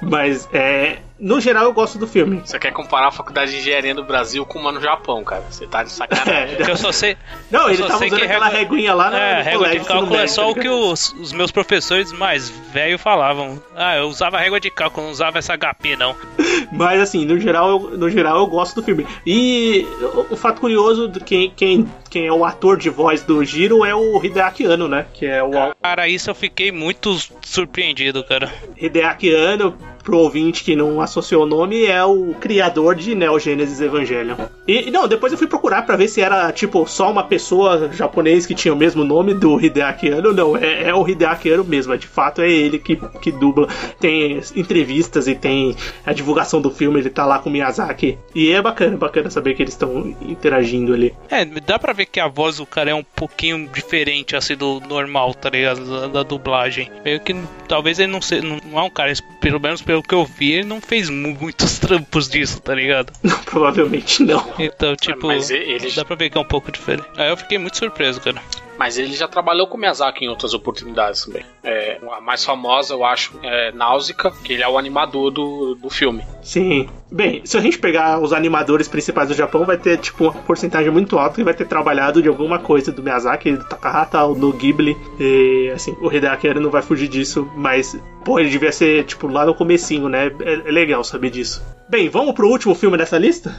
Mas 0.08 0.48
é 0.52 0.98
no 1.18 1.40
geral, 1.40 1.64
eu 1.64 1.72
gosto 1.72 1.96
do 1.96 2.06
filme. 2.06 2.42
Você 2.44 2.58
quer 2.58 2.72
comparar 2.72 3.08
a 3.08 3.12
faculdade 3.12 3.52
de 3.52 3.58
engenharia 3.58 3.94
no 3.94 4.02
Brasil 4.02 4.44
com 4.44 4.58
uma 4.58 4.72
no 4.72 4.80
Japão, 4.80 5.22
cara? 5.22 5.44
Você 5.48 5.66
tá 5.66 5.82
de 5.82 5.92
sacanagem. 5.92 6.24
É, 6.64 6.70
eu 6.70 6.76
só 6.76 6.90
sei. 6.90 7.16
Não, 7.50 7.68
ele 7.68 7.82
tava 7.82 8.04
usando 8.04 8.22
aquela 8.22 8.48
régua... 8.48 8.76
reguinha 8.76 8.94
lá 8.94 9.10
na. 9.10 9.18
É, 9.18 9.42
régua 9.42 9.68
de 9.68 9.80
cálculo 9.80 10.16
é 10.16 10.26
só 10.26 10.50
o 10.50 10.54
que 10.54 10.68
os, 10.68 11.12
os 11.14 11.32
meus 11.32 11.50
professores 11.50 12.12
mais 12.12 12.48
velhos 12.48 13.00
falavam. 13.00 13.62
Ah, 13.74 13.96
eu 13.96 14.04
usava 14.04 14.38
régua 14.38 14.58
de 14.58 14.70
cálculo, 14.70 15.06
não 15.06 15.12
usava 15.12 15.38
essa 15.38 15.56
HP, 15.56 15.96
não. 15.96 16.16
Mas 16.72 17.00
assim, 17.00 17.24
no 17.24 17.38
geral, 17.38 17.68
eu, 17.68 17.98
no 17.98 18.10
geral, 18.10 18.38
eu 18.38 18.46
gosto 18.46 18.76
do 18.76 18.82
filme. 18.82 19.06
E 19.26 19.86
o, 20.00 20.34
o 20.34 20.36
fato 20.36 20.60
curioso 20.60 21.08
de 21.08 21.20
quem, 21.20 21.50
quem, 21.50 21.88
quem 22.10 22.26
é 22.26 22.32
o 22.32 22.44
ator 22.44 22.76
de 22.76 22.90
voz 22.90 23.22
do 23.22 23.44
Giro 23.44 23.84
é 23.84 23.94
o 23.94 24.22
Hideaki 24.24 24.64
Anno, 24.64 24.88
né? 24.88 25.06
Que 25.12 25.26
é 25.26 25.42
o. 25.42 25.50
Cara, 25.82 26.08
isso 26.08 26.30
eu 26.30 26.34
fiquei 26.34 26.72
muito 26.72 27.16
surpreendido, 27.42 28.24
cara. 28.24 28.52
Hideaki 28.76 29.34
Anno 29.34 29.76
pro 30.04 30.18
ouvinte 30.18 30.62
que 30.62 30.76
não 30.76 31.00
associou 31.00 31.44
o 31.44 31.46
nome, 31.46 31.86
é 31.86 32.04
o 32.04 32.34
criador 32.38 32.94
de 32.94 33.14
Neo 33.14 33.38
Genesis 33.38 33.80
Evangelion. 33.80 34.36
E 34.68 34.90
não, 34.90 35.08
depois 35.08 35.32
eu 35.32 35.38
fui 35.38 35.46
procurar 35.46 35.82
para 35.82 35.96
ver 35.96 36.08
se 36.08 36.20
era 36.20 36.52
tipo 36.52 36.86
só 36.86 37.10
uma 37.10 37.24
pessoa 37.24 37.90
japonês 37.92 38.46
que 38.46 38.54
tinha 38.54 38.72
o 38.72 38.76
mesmo 38.76 39.02
nome 39.02 39.34
do 39.34 39.60
Hideaki 39.60 40.10
Anno. 40.10 40.32
Não, 40.32 40.56
é, 40.56 40.84
é 40.84 40.94
o 40.94 41.08
Hideaki 41.08 41.50
Anno 41.50 41.64
mesmo, 41.64 41.94
é, 41.94 41.96
de 41.96 42.06
fato 42.06 42.42
é 42.42 42.50
ele 42.50 42.78
que, 42.78 42.96
que 43.20 43.32
dubla. 43.32 43.66
Tem 43.98 44.40
entrevistas 44.54 45.26
e 45.26 45.34
tem 45.34 45.74
a 46.04 46.12
divulgação 46.12 46.60
do 46.60 46.70
filme, 46.70 47.00
ele 47.00 47.10
tá 47.10 47.24
lá 47.24 47.38
com 47.38 47.48
o 47.48 47.52
Miyazaki. 47.52 48.18
E 48.34 48.50
é 48.50 48.60
bacana, 48.60 48.96
bacana 48.96 49.30
saber 49.30 49.54
que 49.54 49.62
eles 49.62 49.74
estão 49.74 50.14
interagindo 50.20 50.92
ali. 50.92 51.14
É, 51.30 51.44
dá 51.44 51.78
pra 51.78 51.92
ver 51.92 52.06
que 52.06 52.20
a 52.20 52.28
voz 52.28 52.58
do 52.58 52.66
cara 52.66 52.90
é 52.90 52.94
um 52.94 53.04
pouquinho 53.04 53.68
diferente 53.72 54.36
assim 54.36 54.56
do 54.56 54.80
normal, 54.80 55.34
tá 55.34 55.48
ligado? 55.48 55.84
Da, 55.84 56.06
da 56.08 56.22
dublagem. 56.22 56.90
Meio 57.04 57.20
que 57.20 57.34
talvez 57.68 57.98
ele 57.98 58.12
não 58.12 58.20
seja, 58.20 58.42
não 58.42 58.78
é 58.78 58.82
um 58.82 58.90
cara, 58.90 59.12
pelo 59.40 59.60
menos 59.60 59.82
pelo 59.82 59.93
pelo 59.94 60.02
que 60.02 60.14
eu 60.14 60.24
vi, 60.24 60.52
ele 60.52 60.64
não 60.64 60.80
fez 60.80 61.08
muitos 61.08 61.78
trampos 61.78 62.28
disso, 62.28 62.60
tá 62.60 62.74
ligado? 62.74 63.12
Não, 63.22 63.38
provavelmente 63.44 64.24
não. 64.24 64.52
Então, 64.58 64.96
tipo, 64.96 65.28
Mas 65.28 65.50
ele... 65.50 65.90
dá 65.92 66.04
pra 66.04 66.16
ver 66.16 66.30
que 66.30 66.38
é 66.38 66.40
um 66.40 66.44
pouco 66.44 66.72
diferente. 66.72 67.06
Aí 67.16 67.28
eu 67.28 67.36
fiquei 67.36 67.58
muito 67.58 67.76
surpreso, 67.76 68.20
cara. 68.20 68.42
Mas 68.78 68.98
ele 68.98 69.12
já 69.12 69.28
trabalhou 69.28 69.66
com 69.66 69.78
Miyazaki 69.78 70.24
em 70.24 70.28
outras 70.28 70.54
oportunidades 70.54 71.24
também. 71.24 71.44
É, 71.62 71.98
a 72.12 72.20
mais 72.20 72.44
famosa, 72.44 72.94
eu 72.94 73.04
acho, 73.04 73.38
é 73.42 73.72
Náusica, 73.72 74.30
que 74.30 74.52
ele 74.52 74.62
é 74.62 74.68
o 74.68 74.76
animador 74.78 75.30
do, 75.30 75.74
do 75.74 75.90
filme. 75.90 76.24
Sim. 76.42 76.88
Bem, 77.10 77.42
se 77.44 77.56
a 77.56 77.60
gente 77.60 77.78
pegar 77.78 78.20
os 78.20 78.32
animadores 78.32 78.88
principais 78.88 79.28
do 79.28 79.34
Japão, 79.34 79.64
vai 79.64 79.78
ter, 79.78 79.98
tipo, 79.98 80.24
uma 80.24 80.32
porcentagem 80.32 80.90
muito 80.90 81.18
alta 81.18 81.36
que 81.36 81.44
vai 81.44 81.54
ter 81.54 81.66
trabalhado 81.66 82.20
de 82.20 82.28
alguma 82.28 82.58
coisa 82.58 82.90
do 82.90 83.02
Miyazaki, 83.02 83.52
do 83.52 83.64
Takahata, 83.64 84.24
ou 84.24 84.34
do 84.34 84.52
Ghibli. 84.52 84.96
E, 85.18 85.70
assim, 85.74 85.96
o 86.00 86.12
Hideaki 86.12 86.52
não 86.54 86.70
vai 86.70 86.82
fugir 86.82 87.08
disso, 87.08 87.48
mas, 87.56 87.96
pô, 88.24 88.38
ele 88.38 88.50
devia 88.50 88.72
ser, 88.72 89.04
tipo, 89.04 89.28
lá 89.28 89.46
no 89.46 89.54
comecinho, 89.54 90.08
né? 90.08 90.26
É, 90.40 90.54
é 90.68 90.72
legal 90.72 91.04
saber 91.04 91.30
disso. 91.30 91.62
Bem, 91.88 92.08
vamos 92.08 92.34
pro 92.34 92.48
último 92.48 92.74
filme 92.74 92.96
dessa 92.96 93.18
lista? 93.18 93.54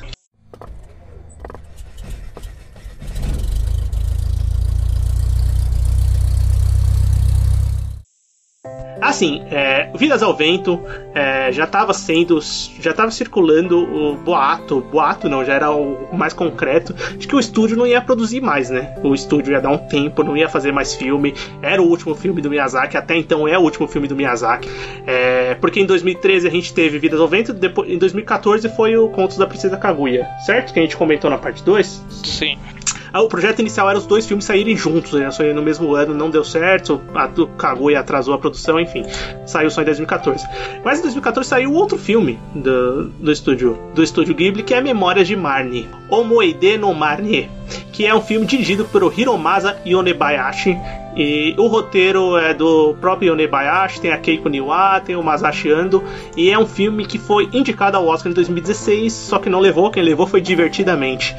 Assim, 9.02 9.44
é, 9.52 9.90
Vidas 9.96 10.24
ao 10.24 10.36
Vento 10.36 10.82
é, 11.14 11.52
já 11.52 11.66
estava 11.66 11.94
sendo, 11.94 12.40
já 12.80 12.92
estava 12.92 13.12
circulando 13.12 13.78
o 13.78 14.16
boato, 14.16 14.82
boato 14.82 15.30
não, 15.30 15.44
já 15.44 15.54
era 15.54 15.72
o 15.72 16.16
mais 16.16 16.34
concreto, 16.34 16.94
de 17.18 17.28
que 17.28 17.36
o 17.36 17.40
estúdio 17.40 17.78
não 17.78 17.86
ia 17.86 18.02
produzir 18.02 18.42
mais, 18.42 18.70
né? 18.70 18.96
O 19.04 19.14
estúdio 19.14 19.52
ia 19.52 19.62
dar 19.62 19.70
um 19.70 19.78
tempo, 19.78 20.24
não 20.24 20.36
ia 20.36 20.50
fazer 20.50 20.72
mais 20.72 20.94
filme, 20.94 21.34
era 21.62 21.82
o 21.82 21.86
último 21.86 22.16
filme 22.16 22.42
do 22.42 22.50
Miyazaki, 22.50 22.98
até 22.98 23.16
então 23.16 23.48
é 23.48 23.58
o 23.58 23.62
último 23.62 23.88
filme 23.88 24.08
do 24.08 24.16
Miyazaki, 24.16 24.70
é, 25.06 25.56
porque 25.56 25.80
em 25.80 25.86
2013 25.86 26.48
a 26.48 26.52
gente 26.52 26.74
teve 26.74 26.98
Vidas 27.00 27.20
ao 27.20 27.28
Vento, 27.28 27.54
depois, 27.54 27.90
em 27.90 27.98
2014 27.98 28.70
foi 28.70 28.96
o 28.98 29.10
Contos 29.10 29.38
da 29.38 29.46
Princesa 29.46 29.78
Kaguya, 29.78 30.28
certo? 30.46 30.74
Que 30.74 30.80
a 30.80 30.82
gente 30.82 30.98
comentou 30.98 31.30
na 31.30 31.38
parte 31.38 31.64
2? 31.64 32.06
Sim. 32.10 32.58
Ah, 33.16 33.22
o 33.22 33.30
projeto 33.30 33.60
inicial 33.60 33.90
era 33.90 33.98
os 33.98 34.06
dois 34.06 34.28
filmes 34.28 34.44
saírem 34.44 34.76
juntos, 34.76 35.14
né? 35.14 35.32
Só 35.32 35.42
no 35.42 35.62
mesmo 35.62 35.96
ano, 35.96 36.14
não 36.14 36.30
deu 36.30 36.44
certo, 36.44 37.00
cagou 37.58 37.90
e 37.90 37.96
atrasou 37.96 38.34
a 38.34 38.38
produção, 38.38 38.78
enfim. 38.78 39.06
Saiu 39.46 39.72
só 39.72 39.82
em 39.82 39.86
2014. 39.86 40.46
Mas 40.84 41.00
em 41.00 41.04
2014 41.04 41.48
saiu 41.48 41.72
outro 41.72 41.98
filme 41.98 42.38
do, 42.54 43.06
do 43.06 43.32
estúdio 43.32 43.80
do 43.94 44.04
estúdio 44.04 44.36
Ghibli, 44.36 44.64
que 44.64 44.74
é 44.74 44.82
Memórias 44.82 45.30
de 45.30 45.36
Marnie. 45.38 45.88
Omoide 46.10 46.78
no 46.78 46.94
Marnie, 46.94 47.50
que 47.92 48.06
é 48.06 48.14
um 48.14 48.22
filme 48.22 48.46
dirigido 48.46 48.86
pelo 48.86 49.12
Hiromasa 49.16 49.78
Yonebayashi, 49.86 50.78
e 51.16 51.56
o 51.58 51.68
roteiro 51.68 52.38
é 52.38 52.54
do 52.54 52.94
próprio 53.00 53.32
Yonebayashi, 53.32 54.02
tem 54.02 54.12
a 54.12 54.18
Keiko 54.18 54.50
Niwa, 54.50 55.00
tem 55.00 55.16
o 55.16 55.24
Masashi 55.24 55.72
Ando, 55.72 56.04
e 56.36 56.52
é 56.52 56.60
um 56.60 56.68
filme 56.68 57.06
que 57.06 57.18
foi 57.18 57.50
indicado 57.54 57.96
ao 57.96 58.06
Oscar 58.06 58.32
em 58.32 58.36
2016, 58.36 59.14
só 59.14 59.40
que 59.40 59.50
não 59.50 59.62
levou, 59.62 59.90
quem 59.90 60.04
levou 60.04 60.28
foi 60.28 60.42
Divertidamente. 60.42 61.36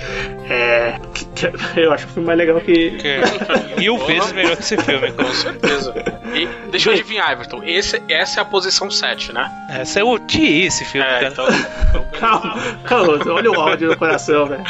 É, 0.49 0.99
eu 1.77 1.93
acho 1.93 2.07
o 2.07 2.09
filme 2.09 2.27
mais 2.27 2.39
legal 2.39 2.61
que. 2.61 2.93
que 2.93 3.79
mil 3.79 3.99
vezes 4.07 4.33
melhor 4.33 4.57
que 4.57 4.63
esse 4.63 4.77
filme, 4.79 5.13
com 5.13 5.25
certeza. 5.33 5.95
E 6.35 6.49
deixa 6.71 6.91
eu 6.91 6.95
adivinhar, 6.95 7.33
Everton, 7.33 7.63
esse, 7.63 8.03
essa 8.09 8.41
é 8.41 8.43
a 8.43 8.45
posição 8.45 8.91
7, 8.91 9.33
né? 9.33 9.51
Essa 9.69 10.01
é 10.01 10.05
o 10.05 10.09
odiei 10.09 10.67
esse 10.67 10.85
filme, 10.85 11.07
é. 11.07 11.29
Então, 11.29 11.47
então 11.49 12.05
calma, 12.19 12.57
calma, 12.85 13.33
olha 13.33 13.51
o 13.51 13.61
áudio 13.61 13.91
no 13.91 13.97
coração, 13.97 14.47
velho. 14.47 14.65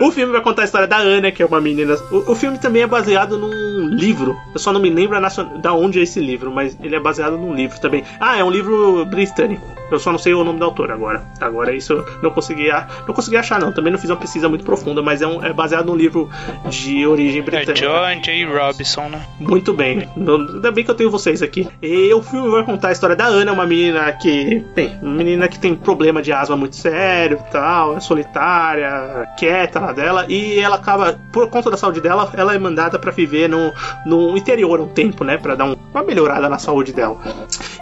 O 0.00 0.10
filme 0.10 0.32
vai 0.32 0.40
contar 0.40 0.62
a 0.62 0.64
história 0.64 0.85
da 0.86 0.98
Ana, 0.98 1.30
que 1.30 1.42
é 1.42 1.46
uma 1.46 1.60
menina. 1.60 1.94
O, 2.10 2.32
o 2.32 2.34
filme 2.34 2.58
também 2.58 2.82
é 2.82 2.86
baseado 2.86 3.38
num 3.38 3.88
livro. 3.88 4.36
Eu 4.52 4.58
só 4.58 4.72
não 4.72 4.80
me 4.80 4.90
lembro 4.90 5.18
da 5.60 5.74
onde 5.74 5.98
é 5.98 6.02
esse 6.02 6.20
livro, 6.20 6.50
mas 6.50 6.76
ele 6.82 6.96
é 6.96 7.00
baseado 7.00 7.36
num 7.36 7.54
livro 7.54 7.80
também. 7.80 8.04
Ah, 8.20 8.38
é 8.38 8.44
um 8.44 8.50
livro 8.50 9.04
britânico. 9.04 9.75
Eu 9.90 9.98
só 9.98 10.10
não 10.10 10.18
sei 10.18 10.34
o 10.34 10.44
nome 10.44 10.58
do 10.58 10.64
autor 10.64 10.90
agora. 10.90 11.24
Agora 11.40 11.74
isso 11.74 11.92
eu 11.92 12.06
não 12.22 12.30
consegui, 12.30 12.68
não 13.06 13.14
consegui 13.14 13.36
achar, 13.36 13.60
não. 13.60 13.72
Também 13.72 13.92
não 13.92 13.98
fiz 13.98 14.10
uma 14.10 14.16
pesquisa 14.16 14.48
muito 14.48 14.64
profunda, 14.64 15.02
mas 15.02 15.22
é, 15.22 15.26
um, 15.26 15.44
é 15.44 15.52
baseado 15.52 15.86
num 15.86 15.96
livro 15.96 16.28
de 16.68 17.06
origem 17.06 17.40
é 17.40 17.42
britânica. 17.42 17.72
É 17.72 17.74
John 17.74 18.20
J. 18.20 18.44
Robinson, 18.46 19.08
né? 19.08 19.26
Muito 19.38 19.72
bem. 19.72 20.08
Ainda 20.16 20.72
bem 20.72 20.84
que 20.84 20.90
eu 20.90 20.94
tenho 20.94 21.10
vocês 21.10 21.42
aqui. 21.42 21.68
E 21.80 22.12
o 22.12 22.22
filme 22.22 22.50
vai 22.50 22.64
contar 22.64 22.88
a 22.88 22.92
história 22.92 23.16
da 23.16 23.26
Ana, 23.26 23.52
uma 23.52 23.66
menina 23.66 24.12
que. 24.12 24.64
Bem, 24.74 24.98
uma 25.00 25.14
menina 25.14 25.48
que 25.48 25.58
tem 25.58 25.74
problema 25.74 26.22
de 26.22 26.32
asma 26.32 26.56
muito 26.56 26.76
sério 26.76 27.38
tal, 27.50 27.96
é 27.96 28.00
solitária, 28.00 29.28
quieta 29.38 29.80
lá 29.80 29.92
dela, 29.92 30.26
e 30.28 30.58
ela 30.58 30.76
acaba, 30.76 31.18
por 31.32 31.48
conta 31.48 31.70
da 31.70 31.76
saúde 31.76 32.00
dela, 32.00 32.30
ela 32.34 32.54
é 32.54 32.58
mandada 32.58 32.98
para 32.98 33.10
viver 33.10 33.48
no, 33.48 33.72
no 34.04 34.36
interior 34.36 34.80
um 34.80 34.88
tempo, 34.88 35.24
né? 35.24 35.36
Pra 35.36 35.54
dar 35.54 35.64
um, 35.64 35.76
uma 35.92 36.02
melhorada 36.02 36.48
na 36.48 36.58
saúde 36.58 36.92
dela. 36.92 37.18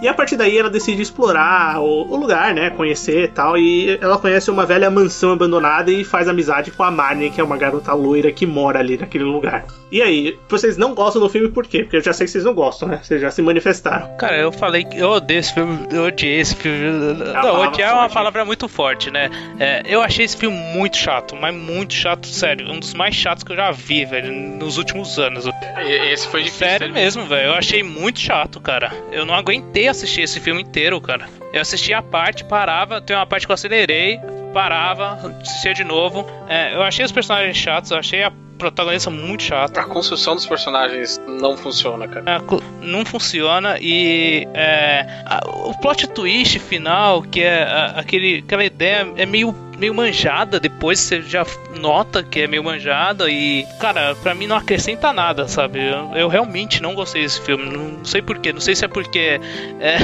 E 0.03 0.09
a 0.09 0.15
partir 0.15 0.37
daí 0.37 0.59
ela 0.59 0.71
decide 0.71 1.03
explorar 1.03 1.81
o, 1.81 1.94
o 2.03 2.17
lugar, 2.17 2.55
né? 2.55 2.71
Conhecer 2.71 3.25
e 3.25 3.29
tal. 3.29 3.57
E 3.57 3.99
ela 4.01 4.19
conhece 4.19 4.51
uma 4.51 4.67
velha 4.67 4.91
mansão 4.91 5.33
abandonada 5.33 5.91
e 5.91 6.05
faz 6.05 6.29
amizade 6.29 6.71
com 6.71 6.83
a 6.83 6.91
Marnie, 6.91 7.31
que 7.31 7.41
é 7.41 7.45
uma 7.45 7.57
garota 7.57 7.93
loira 7.93 8.33
que 8.33 8.47
mora 8.47 8.79
ali 8.79 8.97
naquele 8.97 9.25
lugar. 9.25 9.65
E 9.91 10.03
aí, 10.03 10.37
vocês 10.49 10.77
não 10.77 10.95
gostam 10.95 11.23
do 11.23 11.29
filme 11.29 11.49
por 11.49 11.67
quê? 11.67 11.85
Porque 11.85 11.97
eu 11.97 12.03
já 12.03 12.13
sei 12.13 12.27
que 12.27 12.33
vocês 12.33 12.45
não 12.45 12.55
gostam, 12.55 12.89
né? 12.89 13.01
Vocês 13.03 13.21
já 13.21 13.31
se 13.31 13.41
manifestaram. 13.43 14.17
Cara, 14.17 14.37
eu 14.37 14.51
falei 14.51 14.85
que 14.85 14.99
eu 14.99 15.11
odeio 15.11 15.39
esse 15.39 15.55
filme, 15.55 15.87
eu 15.93 16.05
odiei 16.07 16.41
esse 16.41 16.57
filme. 16.57 16.79
É 16.79 17.33
não, 17.33 17.61
odiar 17.61 17.91
é 17.91 17.95
uma 17.95 18.09
palavra 18.09 18.45
muito 18.45 18.67
forte, 18.69 19.11
né? 19.11 19.31
É, 19.61 19.83
eu 19.87 20.03
achei 20.03 20.25
esse 20.25 20.37
filme 20.37 20.57
muito 20.57 20.97
chato, 20.97 21.37
mas 21.37 21.55
muito 21.55 21.95
chato, 21.95 22.27
sério. 22.27 22.71
Um 22.71 22.81
dos 22.81 22.93
mais 22.93 23.15
chatos 23.15 23.45
que 23.45 23.53
eu 23.53 23.57
já 23.57 23.71
vi, 23.71 24.05
velho, 24.05 24.33
nos 24.33 24.79
últimos 24.79 25.19
anos. 25.19 25.47
Esse 25.87 26.27
foi 26.27 26.43
difícil. 26.43 26.67
Sério 26.67 26.93
mesmo, 26.93 27.27
velho. 27.27 27.49
Eu 27.49 27.55
achei 27.55 27.83
muito 27.83 28.19
chato, 28.19 28.61
cara. 28.61 28.93
Eu 29.13 29.25
não 29.25 29.35
aguentei 29.35 29.87
assistir 29.87 30.23
esse 30.23 30.41
filme 30.41 30.63
inteiro, 30.63 31.01
cara. 31.01 31.29
Eu 31.55 31.61
assisti 31.61 31.95
a 31.95 32.03
parte, 32.03 32.43
parava, 32.43 33.01
tem 33.01 33.15
uma 33.15 33.25
parte 33.25 33.47
que 33.47 33.53
eu 33.53 33.55
acelerei, 33.55 34.19
parava, 34.53 35.13
assistia 35.41 35.73
de 35.73 35.85
novo. 35.85 36.27
É, 36.49 36.75
eu 36.75 36.83
achei 36.83 37.05
os 37.05 37.13
personagens 37.13 37.57
chatos, 37.57 37.93
eu 37.93 37.97
achei 37.97 38.25
a 38.25 38.33
protagonista 38.59 39.09
muito 39.09 39.45
chata. 39.45 39.81
A 39.81 39.85
construção 39.85 40.35
dos 40.35 40.45
personagens 40.47 41.21
não 41.29 41.57
funciona, 41.57 42.09
cara. 42.09 42.25
É, 42.29 42.85
não 42.85 43.05
funciona 43.05 43.79
e 43.81 44.49
é, 44.53 45.07
a, 45.27 45.43
o 45.47 45.79
plot 45.79 46.09
twist 46.09 46.59
final, 46.59 47.23
que 47.23 47.41
é 47.41 47.63
a, 47.63 48.01
aquele, 48.01 48.43
aquela 48.45 48.65
ideia, 48.65 49.13
é 49.17 49.25
meio 49.25 49.55
meio 49.79 49.95
manjada, 49.95 50.61
depois 50.61 50.99
você 51.01 51.23
já 51.23 51.45
nota 51.79 52.23
que 52.23 52.41
é 52.41 52.47
meio 52.47 52.63
manjada 52.63 53.29
e, 53.31 53.67
cara, 53.79 54.15
para 54.17 54.35
mim 54.35 54.47
não 54.47 54.57
acrescenta 54.57 55.13
nada, 55.13 55.49
sabe? 55.49 55.81
Eu, 55.85 56.13
eu, 56.15 56.29
realmente 56.29 56.83
não 56.83 56.95
gostei 56.95 57.23
desse 57.23 57.41
filme, 57.41 57.65
não 57.65 58.05
sei 58.05 58.23
porquê, 58.23 58.53
não 58.53 58.61
sei 58.61 58.75
se 58.75 58.85
é 58.85 58.89
porque 58.89 59.41
é, 59.81 59.97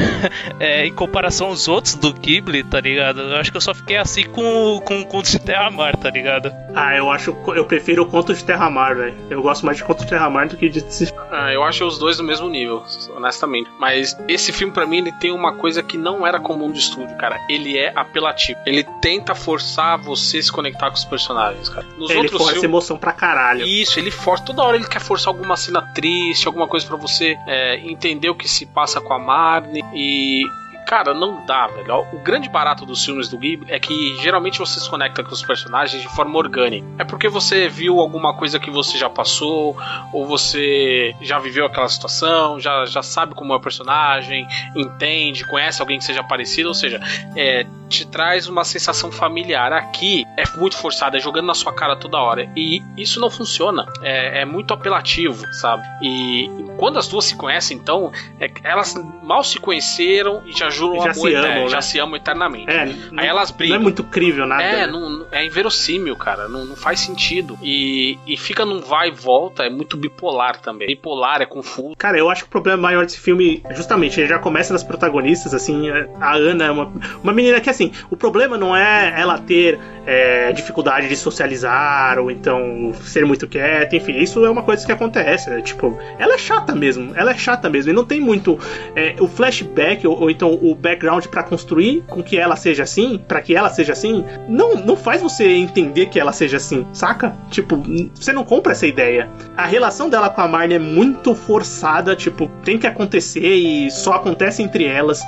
é, 0.59 0.87
em 0.87 0.93
comparação 0.93 1.49
aos 1.49 1.69
outros 1.69 1.95
do 1.95 2.13
Ghibli, 2.13 2.65
tá 2.65 2.81
ligado? 2.81 3.21
Eu 3.21 3.37
acho 3.37 3.51
que 3.51 3.57
eu 3.57 3.61
só 3.61 3.75
fiquei 3.75 3.97
assim 3.97 4.25
com, 4.25 4.81
com 4.85 5.05
Contos 5.05 5.33
de 5.33 5.39
Terra-Mar, 5.39 5.97
tá 5.97 6.11
ligado? 6.11 6.53
Ah, 6.75 6.97
eu 6.97 7.11
acho, 7.11 7.37
eu 7.55 7.65
prefiro 7.65 8.07
Contos 8.07 8.39
de 8.39 8.45
Terra-Mar, 8.45 8.97
velho. 8.97 9.17
Eu 9.29 9.43
gosto 9.43 9.65
mais 9.65 9.79
de 9.79 9.85
Contos 9.85 10.05
de 10.05 10.11
Terra-Mar 10.11 10.49
do 10.49 10.57
que 10.57 10.69
de... 10.69 10.85
Ah, 11.31 11.53
eu 11.53 11.63
acho 11.63 11.85
os 11.85 11.99
dois 11.99 12.19
no 12.19 12.25
mesmo 12.25 12.49
nível, 12.49 12.83
honestamente. 13.17 13.71
Mas 13.79 14.17
esse 14.29 14.53
filme, 14.53 14.73
para 14.73 14.87
mim, 14.87 14.99
ele 14.99 15.13
tem 15.13 15.33
uma 15.33 15.55
coisa 15.55 15.83
que 15.83 15.99
não 15.99 16.27
era 16.27 16.39
comum 16.39 16.71
de 16.71 16.79
estúdio, 16.79 17.17
cara. 17.17 17.39
Ele 17.49 17.77
é 17.77 17.93
apelativo. 17.95 18.59
Ele 18.65 18.85
tenta 19.01 19.35
forçar 19.35 19.99
você 19.99 20.43
se 20.43 20.51
conectar 20.51 20.89
com 20.91 20.97
os 20.97 21.05
personagens, 21.05 21.69
cara. 21.69 21.87
Nos 21.99 22.11
ele 22.11 22.21
outros 22.21 22.39
força 22.39 22.53
filmes, 22.53 22.65
emoção 22.65 22.97
pra 22.97 23.13
caralho. 23.13 23.67
Isso, 23.67 23.99
ele 23.99 24.11
força. 24.11 24.45
Toda 24.45 24.63
hora 24.63 24.77
ele 24.77 24.87
quer 24.87 25.01
forçar 25.01 25.29
alguma 25.29 25.57
cena 25.57 25.83
triste, 25.95 26.47
alguma 26.47 26.69
coisa 26.69 26.87
para 26.87 26.97
você 26.97 27.37
é, 27.47 27.79
entender 27.79 28.31
o 28.31 28.35
que 28.35 28.49
se 28.49 28.67
passa 28.67 29.01
com 29.01 29.13
a 29.13 29.19
Marnie. 29.19 29.85
E 29.95 30.43
Cara, 30.91 31.15
não 31.15 31.47
dá, 31.47 31.69
velho. 31.69 32.05
O 32.13 32.19
grande 32.19 32.49
barato 32.49 32.85
dos 32.85 33.05
filmes 33.05 33.29
do 33.29 33.39
Ghibli 33.39 33.73
é 33.73 33.79
que 33.79 34.17
geralmente 34.17 34.59
você 34.59 34.81
se 34.81 34.91
conecta 34.91 35.23
com 35.23 35.31
os 35.31 35.41
personagens 35.41 36.03
de 36.03 36.09
forma 36.09 36.37
orgânica. 36.37 36.85
É 36.99 37.05
porque 37.05 37.29
você 37.29 37.69
viu 37.69 38.01
alguma 38.01 38.35
coisa 38.35 38.59
que 38.59 38.73
você 38.73 38.99
já 38.99 39.09
passou, 39.09 39.77
ou 40.13 40.27
você 40.27 41.15
já 41.21 41.39
viveu 41.39 41.65
aquela 41.65 41.89
situação, 41.89 42.59
já, 42.59 42.87
já 42.87 43.05
sabe 43.05 43.37
como 43.37 43.53
é 43.53 43.57
o 43.57 43.61
personagem, 43.61 44.49
entende, 44.75 45.47
conhece 45.47 45.81
alguém 45.81 45.97
que 45.97 46.05
seja 46.05 46.25
parecido, 46.25 46.71
ou 46.71 46.75
seja, 46.75 47.01
é, 47.37 47.65
te 47.91 48.07
traz 48.07 48.47
uma 48.47 48.65
sensação 48.65 49.11
familiar. 49.11 49.73
Aqui 49.73 50.25
é 50.37 50.45
muito 50.57 50.77
forçado, 50.77 51.17
é 51.17 51.21
jogando 51.21 51.47
na 51.47 51.55
sua 51.55 51.73
cara 51.73 51.97
toda 51.97 52.19
hora. 52.19 52.49
E 52.57 52.81
isso 52.97 53.21
não 53.21 53.29
funciona. 53.29 53.85
É, 54.03 54.43
é 54.43 54.45
muito 54.45 54.73
apelativo, 54.73 55.45
sabe? 55.53 55.83
E 56.01 56.49
quando 56.79 56.99
as 56.99 57.09
duas 57.09 57.25
se 57.25 57.37
conhecem, 57.37 57.77
então, 57.77 58.13
é, 58.39 58.49
elas 58.63 58.95
mal 59.23 59.43
se 59.43 59.59
conheceram 59.59 60.43
e 60.47 60.53
já 60.53 60.71
juram 60.71 61.03
já 61.03 61.11
amor 61.11 61.15
se 61.15 61.35
amam, 61.35 61.65
né? 61.65 61.69
já 61.69 61.83
se 61.83 61.99
amam 61.99 62.17
eternamente. 62.17 62.71
É, 62.71 62.83
Aí 63.17 63.27
elas 63.27 63.51
brigam. 63.51 63.75
Não 63.75 63.81
é 63.81 63.85
muito 63.85 64.05
crível 64.05 64.47
nada. 64.47 64.63
É, 64.63 64.87
não, 64.87 65.27
é 65.33 65.45
inverossímil, 65.45 66.17
cara. 66.17 66.49
Não, 66.49 66.65
não 66.65 66.77
faz 66.77 67.01
sentido. 67.01 67.59
E, 67.61 68.19
e 68.27 68.37
fica 68.37 68.65
num 68.65 68.81
vai 68.81 69.09
e 69.09 69.11
volta, 69.11 69.65
é 69.65 69.71
muito 69.71 69.97
bipolar 69.97 70.61
também. 70.61 70.87
Bipolar, 70.87 71.43
é 71.43 71.47
confuso. 71.47 71.97
Cara, 71.97 72.17
eu 72.17 72.31
acho 72.31 72.43
que 72.43 72.49
o 72.49 72.51
problema 72.51 72.81
maior 72.81 73.05
desse 73.05 73.19
filme, 73.19 73.63
justamente, 73.73 74.21
ele 74.21 74.29
já 74.29 74.39
começa 74.39 74.73
nas 74.73 74.85
protagonistas, 74.85 75.53
assim, 75.53 75.91
a 76.21 76.35
Ana 76.35 76.65
é 76.67 76.71
uma, 76.71 76.93
uma 77.23 77.33
menina 77.33 77.61
que, 77.61 77.71
assim, 77.81 77.93
o 78.11 78.17
problema 78.17 78.59
não 78.59 78.77
é 78.77 79.15
ela 79.19 79.39
ter 79.39 79.79
é, 80.07 80.53
dificuldade 80.53 81.09
de 81.09 81.17
socializar, 81.17 82.19
ou 82.19 82.31
então 82.31 82.93
ser 83.03 83.25
muito 83.25 83.47
quieta, 83.47 83.97
enfim, 83.97 84.19
isso 84.19 84.45
é 84.45 84.51
uma 84.51 84.63
coisa 84.63 84.85
que 84.85 84.93
acontece. 84.93 85.51
Né? 85.51 85.61
Tipo, 85.61 85.99
ela 86.19 86.35
é 86.35 86.39
chata 86.39 86.75
mesmo, 86.75 87.13
ela 87.15 87.33
é 87.33 87.39
chata 87.39 87.69
mesmo, 87.69 87.91
e 87.91 87.95
não 87.95 88.05
tem 88.05 88.21
muito 88.21 88.59
é, 88.95 89.15
o 89.21 89.29
flashback, 89.29 90.07
ou, 90.07 90.23
ou 90.23 90.31
então 90.31 90.53
o 90.55 90.75
background 90.75 91.27
para 91.27 91.43
construir 91.43 92.03
com 92.07 92.23
que 92.23 92.39
ela 92.39 92.57
seja 92.57 92.83
assim, 92.83 93.19
para 93.27 93.41
que 93.41 93.55
ela 93.55 93.71
seja 93.71 93.93
assim, 93.93 94.25
não, 94.49 94.77
não 94.77 94.97
faz 94.97 95.23
você 95.23 95.49
entender 95.49 96.07
que 96.07 96.19
ela 96.19 96.33
seja 96.33 96.57
assim, 96.57 96.87
saca? 96.93 97.37
Tipo, 97.51 97.83
você 98.15 98.33
não 98.33 98.45
compra 98.45 98.73
essa 98.73 98.87
ideia. 98.87 99.29
A 99.57 99.67
relação 99.67 100.09
dela 100.09 100.31
com 100.31 100.41
a 100.41 100.49
Marnie 100.49 100.77
é 100.77 100.79
muito 100.79 101.35
forçada, 101.35 102.17
tipo, 102.17 102.51
tem 102.65 102.79
que 102.79 102.87
acontecer 102.87 103.55
e 103.55 103.91
só 103.91 104.15
acontece 104.15 104.63
entre 104.63 104.85
elas. 104.85 105.23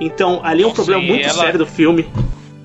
Então, 0.00 0.40
ali 0.42 0.62
é 0.62 0.66
um 0.66 0.72
problema 0.72 1.02
muito 1.02 1.26
ela... 1.26 1.42
sério 1.42 1.58
do 1.58 1.66
filme. 1.66 2.06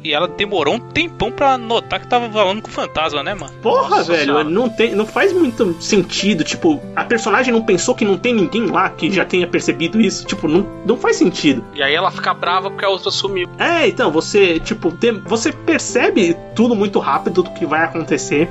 E 0.03 0.13
ela 0.13 0.27
demorou 0.27 0.75
um 0.75 0.79
tempão 0.79 1.31
pra 1.31 1.57
notar 1.57 1.99
que 1.99 2.07
tava 2.07 2.29
falando 2.29 2.61
com 2.61 2.69
o 2.69 2.71
fantasma, 2.71 3.21
né, 3.23 3.33
mano? 3.33 3.53
Porra, 3.61 3.97
Nossa, 3.97 4.11
velho, 4.11 4.43
não, 4.43 4.69
tem, 4.69 4.95
não 4.95 5.05
faz 5.05 5.31
muito 5.31 5.81
sentido. 5.81 6.43
Tipo, 6.43 6.81
a 6.95 7.03
personagem 7.03 7.53
não 7.53 7.63
pensou 7.63 7.93
que 7.93 8.03
não 8.05 8.17
tem 8.17 8.33
ninguém 8.33 8.65
lá 8.65 8.89
que 8.89 9.11
já 9.11 9.25
tenha 9.25 9.45
percebido 9.45 10.01
isso. 10.01 10.25
Tipo, 10.25 10.47
não, 10.47 10.65
não 10.85 10.97
faz 10.97 11.17
sentido. 11.17 11.63
E 11.75 11.83
aí 11.83 11.93
ela 11.93 12.09
fica 12.11 12.33
brava 12.33 12.69
porque 12.69 12.85
a 12.85 12.89
outra 12.89 13.11
sumiu. 13.11 13.47
É, 13.59 13.87
então, 13.87 14.11
você, 14.11 14.59
tipo, 14.59 14.91
tem, 14.91 15.19
você 15.19 15.51
percebe 15.51 16.35
tudo 16.55 16.75
muito 16.75 16.99
rápido 16.99 17.43
do 17.43 17.51
que 17.51 17.65
vai 17.65 17.83
acontecer. 17.83 18.49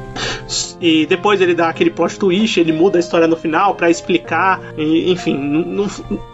E 0.81 1.07
depois 1.07 1.41
ele 1.41 1.55
dá 1.55 1.69
aquele 1.69 1.91
plot 1.91 2.19
twist, 2.19 2.59
ele 2.59 2.73
muda 2.73 2.99
a 2.99 3.01
história 3.01 3.27
no 3.27 3.37
final 3.37 3.75
para 3.75 3.91
explicar. 3.91 4.61
E, 4.77 5.11
enfim, 5.11 5.37
não, 5.37 5.87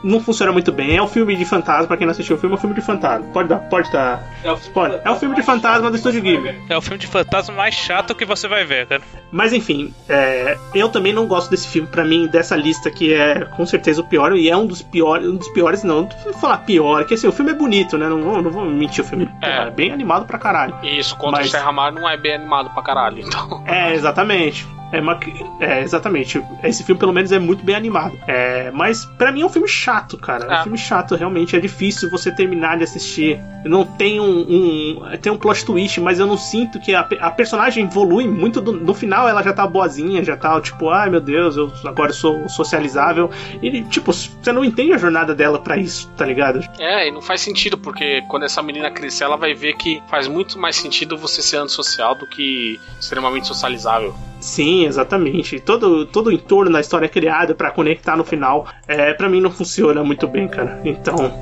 não 0.04 0.20
funciona 0.20 0.52
muito 0.52 0.72
bem. 0.72 0.96
É 0.96 1.02
um 1.02 1.08
filme 1.08 1.34
de 1.36 1.44
fantasma, 1.44 1.86
pra 1.86 1.96
quem 1.96 2.06
não 2.06 2.12
assistiu 2.12 2.36
o 2.36 2.38
filme, 2.38 2.54
é 2.54 2.58
um 2.58 2.60
filme 2.60 2.74
de 2.74 2.82
fantasma. 2.82 3.26
Pode 3.32 3.48
dar, 3.48 3.58
pode 3.60 3.90
dar. 3.90 4.22
É 4.44 4.52
o, 4.52 4.56
pode. 4.56 5.05
É 5.06 5.10
o 5.10 5.14
filme 5.14 5.36
de 5.36 5.42
fantasma 5.42 5.88
do 5.88 5.96
Estúdio 5.96 6.20
Ghibli. 6.20 6.60
É 6.68 6.76
o 6.76 6.80
filme 6.82 6.98
de 6.98 7.06
fantasma 7.06 7.54
mais 7.54 7.72
chato 7.76 8.12
que 8.12 8.24
você 8.24 8.48
vai 8.48 8.64
ver, 8.64 8.88
cara. 8.88 9.00
Mas 9.30 9.52
enfim, 9.52 9.94
é, 10.08 10.58
eu 10.74 10.88
também 10.88 11.12
não 11.12 11.28
gosto 11.28 11.48
desse 11.48 11.68
filme. 11.68 11.86
Para 11.86 12.04
mim, 12.04 12.26
dessa 12.26 12.56
lista 12.56 12.90
que 12.90 13.14
é 13.14 13.44
com 13.44 13.64
certeza 13.64 14.00
o 14.00 14.04
pior 14.04 14.34
e 14.34 14.50
é 14.50 14.56
um 14.56 14.66
dos 14.66 14.82
piores, 14.82 15.28
um 15.28 15.36
dos 15.36 15.46
piores 15.50 15.84
não, 15.84 16.02
não 16.02 16.08
vou 16.24 16.32
falar 16.32 16.58
pior, 16.58 17.04
que 17.04 17.14
assim 17.14 17.28
o 17.28 17.32
filme 17.32 17.52
é 17.52 17.54
bonito, 17.54 17.96
né? 17.96 18.08
Não 18.08 18.20
vou, 18.20 18.42
não 18.42 18.50
vou 18.50 18.64
mentir, 18.64 19.04
o 19.04 19.06
filme 19.06 19.30
é. 19.40 19.68
é 19.68 19.70
bem 19.70 19.92
animado 19.92 20.26
pra 20.26 20.38
caralho. 20.38 20.76
Isso, 20.82 21.16
contra 21.16 21.38
Mas... 21.38 21.46
o 21.46 21.50
Serra 21.52 21.70
Mar 21.70 21.92
não 21.92 22.08
é 22.08 22.16
bem 22.16 22.34
animado 22.34 22.70
pra 22.70 22.82
caralho, 22.82 23.20
então. 23.20 23.62
É, 23.64 23.94
exatamente. 23.94 24.66
É, 24.92 25.00
uma, 25.00 25.18
é, 25.60 25.82
exatamente. 25.82 26.42
Esse 26.62 26.84
filme, 26.84 26.98
pelo 26.98 27.12
menos, 27.12 27.32
é 27.32 27.38
muito 27.38 27.64
bem 27.64 27.74
animado. 27.74 28.18
É, 28.26 28.70
mas 28.70 29.04
para 29.04 29.32
mim 29.32 29.42
é 29.42 29.46
um 29.46 29.48
filme 29.48 29.68
chato, 29.68 30.16
cara. 30.16 30.44
É 30.44 30.48
um 30.48 30.52
ah. 30.52 30.62
filme 30.62 30.78
chato, 30.78 31.14
realmente. 31.14 31.56
É 31.56 31.60
difícil 31.60 32.10
você 32.10 32.30
terminar 32.30 32.76
de 32.78 32.84
assistir. 32.84 33.40
Não 33.64 33.84
tem 33.84 34.20
um, 34.20 34.40
um, 34.40 35.18
tem 35.20 35.32
um 35.32 35.36
plot 35.36 35.64
twist, 35.64 36.00
mas 36.00 36.18
eu 36.18 36.26
não 36.26 36.36
sinto 36.36 36.78
que 36.78 36.94
a, 36.94 37.00
a 37.20 37.30
personagem 37.30 37.84
evolui 37.84 38.28
muito. 38.28 38.60
Do, 38.60 38.72
no 38.72 38.94
final 38.94 39.28
ela 39.28 39.42
já 39.42 39.52
tá 39.52 39.66
boazinha, 39.66 40.22
já 40.22 40.36
tá 40.36 40.60
tipo, 40.60 40.88
ai 40.88 41.10
meu 41.10 41.20
Deus, 41.20 41.56
eu 41.56 41.72
agora 41.84 42.12
sou 42.12 42.48
socializável. 42.48 43.30
E 43.60 43.82
tipo, 43.82 44.12
você 44.12 44.52
não 44.52 44.64
entende 44.64 44.92
a 44.92 44.98
jornada 44.98 45.34
dela 45.34 45.58
para 45.58 45.76
isso, 45.76 46.08
tá 46.16 46.24
ligado? 46.24 46.60
É, 46.78 47.08
e 47.08 47.10
não 47.10 47.20
faz 47.20 47.40
sentido, 47.40 47.76
porque 47.76 48.22
quando 48.28 48.44
essa 48.44 48.62
menina 48.62 48.90
crescer, 48.90 49.24
ela 49.24 49.36
vai 49.36 49.54
ver 49.54 49.74
que 49.74 50.02
faz 50.08 50.28
muito 50.28 50.58
mais 50.58 50.76
sentido 50.76 51.16
você 51.16 51.42
ser 51.42 51.56
antissocial 51.56 52.14
do 52.14 52.26
que 52.26 52.80
extremamente 53.00 53.46
socializável. 53.46 54.14
Sim, 54.46 54.86
exatamente. 54.86 55.58
Todo, 55.58 56.06
todo 56.06 56.28
o 56.28 56.32
entorno 56.32 56.72
da 56.72 56.80
história 56.80 57.06
é 57.06 57.08
criado 57.08 57.56
para 57.56 57.68
conectar 57.72 58.16
no 58.16 58.22
final, 58.22 58.68
é, 58.86 59.12
para 59.12 59.28
mim 59.28 59.40
não 59.40 59.50
funciona 59.50 60.04
muito 60.04 60.28
bem, 60.28 60.46
cara. 60.46 60.80
Então, 60.84 61.32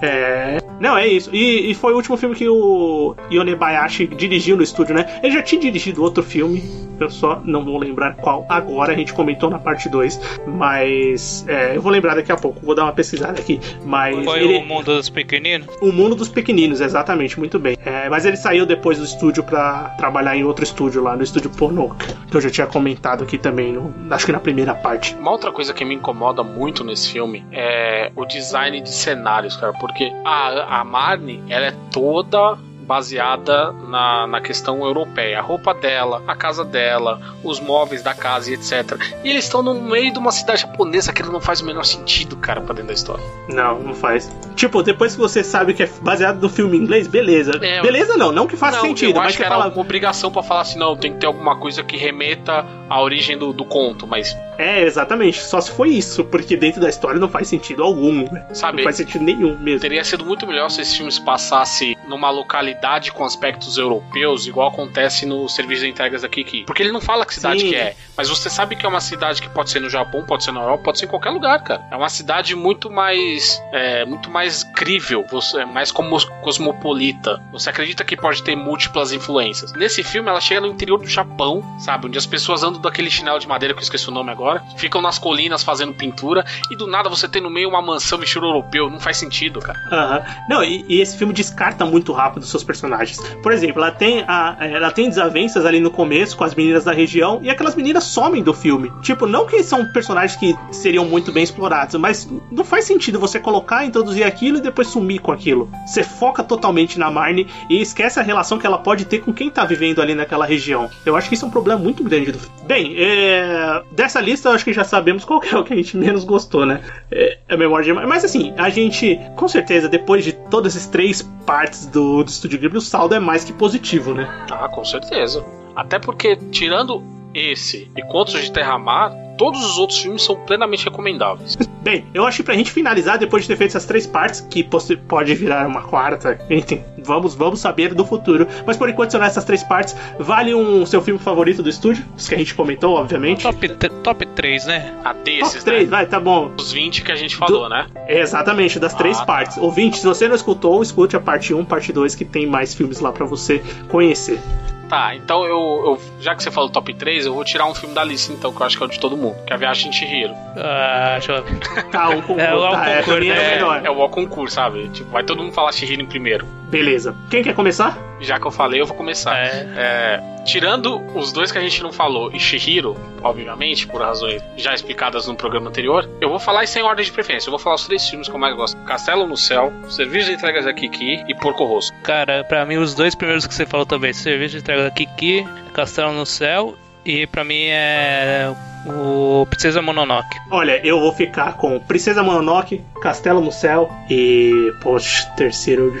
é... 0.00 0.58
Não, 0.78 0.96
é 0.96 1.08
isso. 1.08 1.28
E, 1.34 1.70
e, 1.70 1.74
foi 1.74 1.92
o 1.92 1.96
último 1.96 2.16
filme 2.16 2.36
que 2.36 2.48
o 2.48 3.16
Yonebayashi 3.32 4.06
dirigiu 4.06 4.56
no 4.56 4.62
estúdio, 4.62 4.94
né? 4.94 5.18
Ele 5.24 5.34
já 5.34 5.42
tinha 5.42 5.60
dirigido 5.60 6.02
outro 6.02 6.22
filme, 6.22 6.62
eu 7.00 7.10
só 7.10 7.40
não 7.44 7.64
vou 7.64 7.78
lembrar 7.78 8.16
qual 8.16 8.44
agora, 8.48 8.92
a 8.92 8.96
gente 8.96 9.12
comentou 9.12 9.48
na 9.50 9.58
parte 9.58 9.88
2, 9.88 10.40
mas 10.46 11.44
é, 11.48 11.76
eu 11.76 11.82
vou 11.82 11.92
lembrar 11.92 12.14
daqui 12.14 12.32
a 12.32 12.36
pouco, 12.36 12.64
vou 12.64 12.74
dar 12.74 12.84
uma 12.84 12.92
pesquisada 12.92 13.38
aqui. 13.40 13.60
Mas 13.84 14.24
foi 14.24 14.42
ele... 14.42 14.58
o 14.58 14.64
Mundo 14.64 14.94
dos 14.94 15.08
Pequeninos? 15.08 15.68
O 15.80 15.92
Mundo 15.92 16.14
dos 16.14 16.28
Pequeninos, 16.28 16.80
exatamente, 16.80 17.38
muito 17.38 17.58
bem. 17.58 17.76
É, 17.84 18.08
mas 18.08 18.24
ele 18.24 18.36
saiu 18.36 18.66
depois 18.66 18.98
do 18.98 19.04
estúdio 19.04 19.42
para 19.44 19.90
trabalhar 19.98 20.36
em 20.36 20.44
outro 20.44 20.64
estúdio 20.64 21.02
lá, 21.02 21.16
no 21.16 21.22
estúdio 21.22 21.50
Ponok, 21.50 21.96
que 22.30 22.36
eu 22.36 22.40
já 22.40 22.50
tinha 22.50 22.66
comentado 22.66 23.24
aqui 23.24 23.38
também, 23.38 23.72
no, 23.72 23.94
acho 24.10 24.26
que 24.26 24.32
na 24.32 24.40
primeira 24.40 24.74
parte. 24.74 25.14
Uma 25.14 25.30
outra 25.30 25.52
coisa 25.52 25.72
que 25.72 25.84
me 25.84 25.94
incomoda 25.94 26.42
muito 26.42 26.82
nesse 26.82 27.12
filme 27.12 27.44
é 27.52 28.10
o 28.16 28.24
design 28.24 28.80
de 28.80 28.90
cenários, 28.90 29.56
cara 29.56 29.72
porque 29.78 30.12
a, 30.24 30.80
a 30.80 30.84
Marne, 30.84 31.42
ela 31.48 31.66
é 31.66 31.74
toda 31.90 32.58
baseada 32.86 33.72
na, 33.72 34.26
na 34.26 34.40
questão 34.40 34.84
europeia. 34.84 35.38
A 35.38 35.42
roupa 35.42 35.74
dela, 35.74 36.22
a 36.26 36.36
casa 36.36 36.64
dela, 36.64 37.20
os 37.42 37.60
móveis 37.60 38.02
da 38.02 38.14
casa 38.14 38.50
e 38.50 38.54
etc. 38.54 38.98
E 39.24 39.30
eles 39.30 39.44
estão 39.44 39.62
no 39.62 39.74
meio 39.74 40.12
de 40.12 40.18
uma 40.18 40.30
cidade 40.30 40.62
japonesa 40.62 41.12
que 41.12 41.22
não 41.22 41.40
faz 41.40 41.60
o 41.60 41.66
menor 41.66 41.84
sentido, 41.84 42.36
cara, 42.36 42.60
pra 42.60 42.74
dentro 42.74 42.88
da 42.88 42.94
história. 42.94 43.24
Não, 43.48 43.80
não 43.80 43.94
faz. 43.94 44.30
Tipo, 44.54 44.82
depois 44.82 45.14
que 45.14 45.20
você 45.20 45.42
sabe 45.42 45.74
que 45.74 45.82
é 45.82 45.90
baseado 46.00 46.40
no 46.40 46.48
filme 46.48 46.76
inglês, 46.76 47.08
beleza. 47.08 47.58
É, 47.60 47.82
beleza 47.82 48.16
não, 48.16 48.30
não 48.30 48.46
que 48.46 48.56
faça 48.56 48.80
sentido, 48.80 49.16
eu 49.16 49.22
mas 49.22 49.32
que, 49.32 49.38
que 49.38 49.42
era 49.42 49.54
fala... 49.56 49.68
uma 49.68 49.80
obrigação 49.80 50.30
para 50.30 50.42
falar 50.42 50.60
assim, 50.60 50.78
não, 50.78 50.96
tem 50.96 51.12
que 51.12 51.18
ter 51.18 51.26
alguma 51.26 51.56
coisa 51.56 51.82
que 51.82 51.96
remeta 51.96 52.64
à 52.88 53.00
origem 53.02 53.36
do, 53.36 53.52
do 53.52 53.64
conto, 53.64 54.06
mas 54.06 54.36
é, 54.58 54.82
exatamente. 54.82 55.42
Só 55.42 55.60
se 55.60 55.70
foi 55.70 55.90
isso, 55.90 56.24
porque 56.24 56.56
dentro 56.56 56.80
da 56.80 56.88
história 56.88 57.20
não 57.20 57.28
faz 57.28 57.48
sentido 57.48 57.82
algum, 57.82 58.30
né? 58.30 58.46
Sabe? 58.52 58.78
Não 58.78 58.84
faz 58.84 58.96
sentido 58.96 59.22
nenhum 59.22 59.58
mesmo. 59.58 59.80
Teria 59.80 60.04
sido 60.04 60.24
muito 60.24 60.46
melhor 60.46 60.70
se 60.70 60.80
esse 60.80 60.96
filme 60.96 61.12
se 61.12 61.20
passasse 61.20 61.96
numa 62.08 62.30
localidade 62.30 63.12
com 63.12 63.24
aspectos 63.24 63.76
europeus, 63.76 64.46
igual 64.46 64.68
acontece 64.68 65.26
no 65.26 65.48
serviço 65.48 65.82
de 65.82 65.90
entregas 65.90 66.22
da 66.22 66.28
Kiki. 66.28 66.64
Porque 66.64 66.82
ele 66.82 66.92
não 66.92 67.00
fala 67.00 67.26
que 67.26 67.34
cidade 67.34 67.60
Sim. 67.60 67.68
que 67.68 67.76
é, 67.76 67.94
mas 68.16 68.28
você 68.28 68.48
sabe 68.48 68.76
que 68.76 68.86
é 68.86 68.88
uma 68.88 69.00
cidade 69.00 69.42
que 69.42 69.48
pode 69.48 69.70
ser 69.70 69.80
no 69.80 69.90
Japão, 69.90 70.24
pode 70.24 70.44
ser 70.44 70.52
na 70.52 70.60
Europa, 70.60 70.84
pode 70.84 70.98
ser 70.98 71.06
em 71.06 71.08
qualquer 71.08 71.30
lugar, 71.30 71.62
cara. 71.62 71.82
É 71.90 71.96
uma 71.96 72.08
cidade 72.08 72.54
muito 72.54 72.90
mais 72.90 73.60
é, 73.72 74.04
muito 74.04 74.30
mais 74.30 74.62
crível, 74.62 75.24
você, 75.30 75.60
é 75.60 75.64
mais 75.64 75.90
como 75.92 76.16
cosmopolita. 76.40 77.42
Você 77.52 77.70
acredita 77.70 78.04
que 78.04 78.16
pode 78.16 78.42
ter 78.42 78.56
múltiplas 78.56 79.12
influências. 79.12 79.72
Nesse 79.72 80.02
filme, 80.02 80.28
ela 80.28 80.40
chega 80.40 80.60
no 80.60 80.66
interior 80.66 80.98
do 80.98 81.08
Japão, 81.08 81.62
sabe? 81.78 82.06
Onde 82.06 82.18
as 82.18 82.26
pessoas 82.26 82.62
andam 82.62 82.80
daquele 82.80 83.10
chinelo 83.10 83.38
de 83.38 83.46
madeira 83.46 83.74
que 83.74 83.80
eu 83.80 83.82
esqueci 83.82 84.08
o 84.08 84.12
nome 84.12 84.30
agora 84.30 84.45
ficam 84.76 85.00
nas 85.00 85.18
colinas 85.18 85.62
fazendo 85.62 85.92
pintura 85.94 86.44
e 86.70 86.76
do 86.76 86.86
nada 86.86 87.08
você 87.08 87.28
tem 87.28 87.42
no 87.42 87.50
meio 87.50 87.68
uma 87.68 87.82
mansão 87.82 88.22
estilo 88.22 88.46
europeu. 88.46 88.90
Não 88.90 89.00
faz 89.00 89.16
sentido, 89.16 89.60
cara. 89.60 89.78
Uhum. 89.90 90.46
Não, 90.48 90.64
e, 90.64 90.84
e, 90.88 91.00
esse 91.00 91.16
filme 91.16 91.32
descarta 91.32 91.84
muito 91.84 92.12
rápido 92.12 92.42
os 92.42 92.50
seus 92.50 92.64
personagens. 92.64 93.18
Por 93.42 93.52
exemplo, 93.52 93.82
ela 93.82 93.92
tem, 93.92 94.24
a, 94.26 94.56
ela 94.60 94.90
tem 94.90 95.08
desavenças 95.08 95.64
ali 95.64 95.80
no 95.80 95.90
começo 95.90 96.36
com 96.36 96.44
as 96.44 96.54
meninas 96.54 96.84
da 96.84 96.92
região 96.92 97.40
e 97.42 97.50
aquelas 97.50 97.74
meninas 97.74 98.04
somem 98.04 98.42
do 98.42 98.52
filme. 98.52 98.92
Tipo, 99.02 99.26
não 99.26 99.46
que 99.46 99.62
são 99.62 99.84
personagens 99.92 100.38
que 100.38 100.54
seriam 100.70 101.04
muito 101.04 101.32
bem 101.32 101.42
explorados, 101.42 101.94
mas 101.96 102.28
não 102.50 102.64
faz 102.64 102.84
sentido 102.84 103.18
você 103.18 103.38
colocar, 103.38 103.84
introduzir 103.84 104.24
aquilo 104.24 104.58
e 104.58 104.60
depois 104.60 104.88
sumir 104.88 105.20
com 105.20 105.32
aquilo. 105.32 105.70
Você 105.86 106.02
foca 106.02 106.42
totalmente 106.42 106.98
na 106.98 107.10
Marnie 107.10 107.46
e 107.68 107.80
esquece 107.80 108.18
a 108.18 108.22
relação 108.22 108.58
que 108.58 108.66
ela 108.66 108.78
pode 108.78 109.04
ter 109.04 109.20
com 109.20 109.32
quem 109.32 109.50
tá 109.50 109.64
vivendo 109.64 110.00
ali 110.00 110.14
naquela 110.14 110.46
região. 110.46 110.90
Eu 111.04 111.16
acho 111.16 111.28
que 111.28 111.34
isso 111.34 111.44
é 111.44 111.48
um 111.48 111.50
problema 111.50 111.80
muito 111.80 112.02
grande 112.02 112.32
do 112.32 112.38
filme. 112.38 112.56
Bem, 112.66 112.94
é... 112.98 113.82
dessa 113.92 114.20
lista 114.20 114.35
lista, 114.36 114.50
acho 114.50 114.64
que 114.64 114.72
já 114.72 114.84
sabemos 114.84 115.24
qual 115.24 115.42
é 115.42 115.56
o 115.56 115.64
que 115.64 115.72
a 115.72 115.76
gente 115.76 115.96
menos 115.96 116.24
gostou, 116.24 116.66
né? 116.66 116.80
É, 117.10 117.38
a 117.48 117.56
memória 117.56 117.84
de. 117.84 117.92
Mas 118.06 118.24
assim, 118.24 118.52
a 118.56 118.68
gente, 118.68 119.18
com 119.34 119.48
certeza, 119.48 119.88
depois 119.88 120.24
de 120.24 120.32
todas 120.32 120.76
essas 120.76 120.88
três 120.88 121.22
partes 121.44 121.86
do, 121.86 122.22
do 122.22 122.28
Estúdio 122.28 122.58
Ghibli, 122.58 122.78
o 122.78 122.80
saldo 122.80 123.14
é 123.14 123.18
mais 123.18 123.44
que 123.44 123.52
positivo, 123.52 124.14
né? 124.14 124.28
Ah, 124.50 124.68
com 124.68 124.84
certeza. 124.84 125.44
Até 125.74 125.98
porque, 125.98 126.36
tirando 126.50 127.02
esse 127.36 127.90
e 127.94 128.02
Contos 128.02 128.40
de 128.40 128.50
Terra-Mar, 128.50 129.12
todos 129.36 129.64
os 129.64 129.78
outros 129.78 129.98
filmes 129.98 130.22
são 130.22 130.36
plenamente 130.36 130.84
recomendáveis. 130.84 131.56
Bem, 131.82 132.04
eu 132.12 132.24
acho 132.24 132.38
que 132.38 132.42
pra 132.42 132.54
gente 132.54 132.72
finalizar, 132.72 133.16
depois 133.16 133.44
de 133.44 133.48
ter 133.48 133.56
feito 133.56 133.70
essas 133.70 133.84
três 133.84 134.06
partes, 134.08 134.40
que 134.40 134.64
pode 134.64 135.34
virar 135.36 135.68
uma 135.68 135.82
quarta, 135.82 136.40
enfim, 136.50 136.82
vamos, 136.98 137.36
vamos 137.36 137.60
saber 137.60 137.94
do 137.94 138.04
futuro. 138.04 138.48
Mas 138.66 138.76
por 138.76 138.88
enquanto 138.88 139.12
são 139.12 139.22
essas 139.22 139.44
três 139.44 139.62
partes. 139.62 139.94
Vale 140.18 140.52
um 140.52 140.84
seu 140.84 141.00
filme 141.00 141.20
favorito 141.20 141.62
do 141.62 141.68
estúdio? 141.68 142.04
Os 142.16 142.28
que 142.28 142.34
a 142.34 142.38
gente 142.38 142.54
comentou, 142.56 142.94
obviamente. 142.96 143.42
Top, 143.42 143.68
top 144.02 144.26
3, 144.26 144.66
né? 144.66 144.94
Ah, 145.04 145.12
desses, 145.12 145.52
top 145.52 145.64
3, 145.64 145.84
né? 145.84 145.90
vai, 145.90 146.06
tá 146.06 146.18
bom. 146.18 146.50
Os 146.58 146.72
20 146.72 147.02
que 147.02 147.12
a 147.12 147.16
gente 147.16 147.36
falou, 147.36 147.64
do... 147.64 147.68
né? 147.68 147.86
Exatamente, 148.08 148.80
das 148.80 148.94
ah, 148.94 148.98
três 148.98 149.18
tá. 149.18 149.24
partes. 149.24 149.56
Ouvinte, 149.58 149.98
se 149.98 150.06
você 150.06 150.26
não 150.26 150.34
escutou, 150.34 150.82
escute 150.82 151.14
a 151.14 151.20
parte 151.20 151.54
1, 151.54 151.64
parte 151.66 151.92
2, 151.92 152.16
que 152.16 152.24
tem 152.24 152.46
mais 152.46 152.74
filmes 152.74 152.98
lá 152.98 153.12
para 153.12 153.24
você 153.24 153.62
conhecer. 153.88 154.40
Tá, 154.88 155.14
então 155.16 155.44
eu, 155.44 155.82
eu, 155.84 156.00
Já 156.20 156.34
que 156.34 156.42
você 156.42 156.50
falou 156.50 156.70
top 156.70 156.94
3, 156.94 157.26
eu 157.26 157.34
vou 157.34 157.44
tirar 157.44 157.66
um 157.66 157.74
filme 157.74 157.94
da 157.94 158.02
lista, 158.02 158.32
então, 158.32 158.52
que 158.52 158.60
eu 158.60 158.66
acho 158.66 158.76
que 158.76 158.82
é 158.82 158.86
o 158.86 158.88
de 158.88 158.98
todo 158.98 159.16
mundo, 159.16 159.36
que 159.46 159.52
é 159.52 159.56
a 159.56 159.58
Viagem 159.58 159.90
de 159.90 159.96
Chihiro. 159.96 160.34
Ah, 160.56 161.16
deixa 161.18 161.32
eu 161.32 161.42
ver. 161.42 161.56
Tá, 161.90 162.08
o 162.10 162.22
concurso. 162.22 162.40
É, 162.40 162.54
o 162.54 162.70
tá, 162.70 162.90
é, 162.90 163.02
concurso, 163.02 163.32
é, 163.32 163.58
é, 163.58 163.86
é 163.86 163.90
o 163.90 164.08
concurso, 164.08 164.54
sabe? 164.54 164.88
Tipo, 164.88 165.10
vai 165.10 165.22
todo 165.22 165.42
mundo 165.42 165.52
falar 165.52 165.72
Chihiro 165.72 166.02
em 166.02 166.06
primeiro. 166.06 166.46
Beleza. 166.68 167.14
Quem 167.30 167.42
quer 167.42 167.54
começar? 167.54 167.96
Já 168.20 168.40
que 168.40 168.46
eu 168.46 168.50
falei, 168.50 168.80
eu 168.80 168.86
vou 168.86 168.96
começar. 168.96 169.36
É. 169.36 169.66
É, 169.76 170.42
tirando 170.44 171.00
os 171.14 171.32
dois 171.32 171.52
que 171.52 171.58
a 171.58 171.60
gente 171.60 171.82
não 171.82 171.92
falou 171.92 172.32
e 172.32 172.40
Shihiro, 172.40 172.96
obviamente, 173.22 173.86
por 173.86 174.00
razões 174.00 174.42
já 174.56 174.74
explicadas 174.74 175.26
no 175.26 175.36
programa 175.36 175.68
anterior, 175.68 176.08
eu 176.20 176.28
vou 176.28 176.38
falar 176.38 176.66
sem 176.66 176.82
ordem 176.82 177.04
de 177.04 177.12
preferência. 177.12 177.48
Eu 177.48 177.52
vou 177.52 177.58
falar 177.58 177.76
os 177.76 177.86
três 177.86 178.08
filmes 178.08 178.28
que 178.28 178.34
eu 178.34 178.38
mais 178.38 178.56
gosto: 178.56 178.76
Castelo 178.84 179.26
no 179.26 179.36
Céu, 179.36 179.72
Serviço 179.88 180.28
de 180.28 180.34
Entregas 180.34 180.64
da 180.64 180.72
Kiki 180.72 181.24
e 181.28 181.34
Porco 181.34 181.64
Rosso. 181.64 181.92
Cara, 182.02 182.42
pra 182.44 182.64
mim, 182.64 182.76
os 182.76 182.94
dois 182.94 183.14
primeiros 183.14 183.46
que 183.46 183.54
você 183.54 183.66
falou 183.66 183.84
também: 183.84 184.12
Serviço 184.12 184.54
de 184.54 184.62
Entregas 184.62 184.84
da 184.84 184.90
Kiki, 184.90 185.46
Castelo 185.74 186.05
no 186.12 186.26
Céu 186.26 186.76
e 187.04 187.26
pra 187.26 187.44
mim 187.44 187.66
é 187.66 188.52
o 188.86 189.46
Princesa 189.46 189.80
Mononoke. 189.80 190.36
Olha, 190.50 190.84
eu 190.84 191.00
vou 191.00 191.12
ficar 191.12 191.56
com 191.56 191.78
Princesa 191.80 192.22
Mononoke, 192.22 192.84
Castelo 193.00 193.40
no 193.40 193.52
Céu 193.52 193.90
e. 194.10 194.72
Poxa, 194.82 195.26
terceiro. 195.36 195.96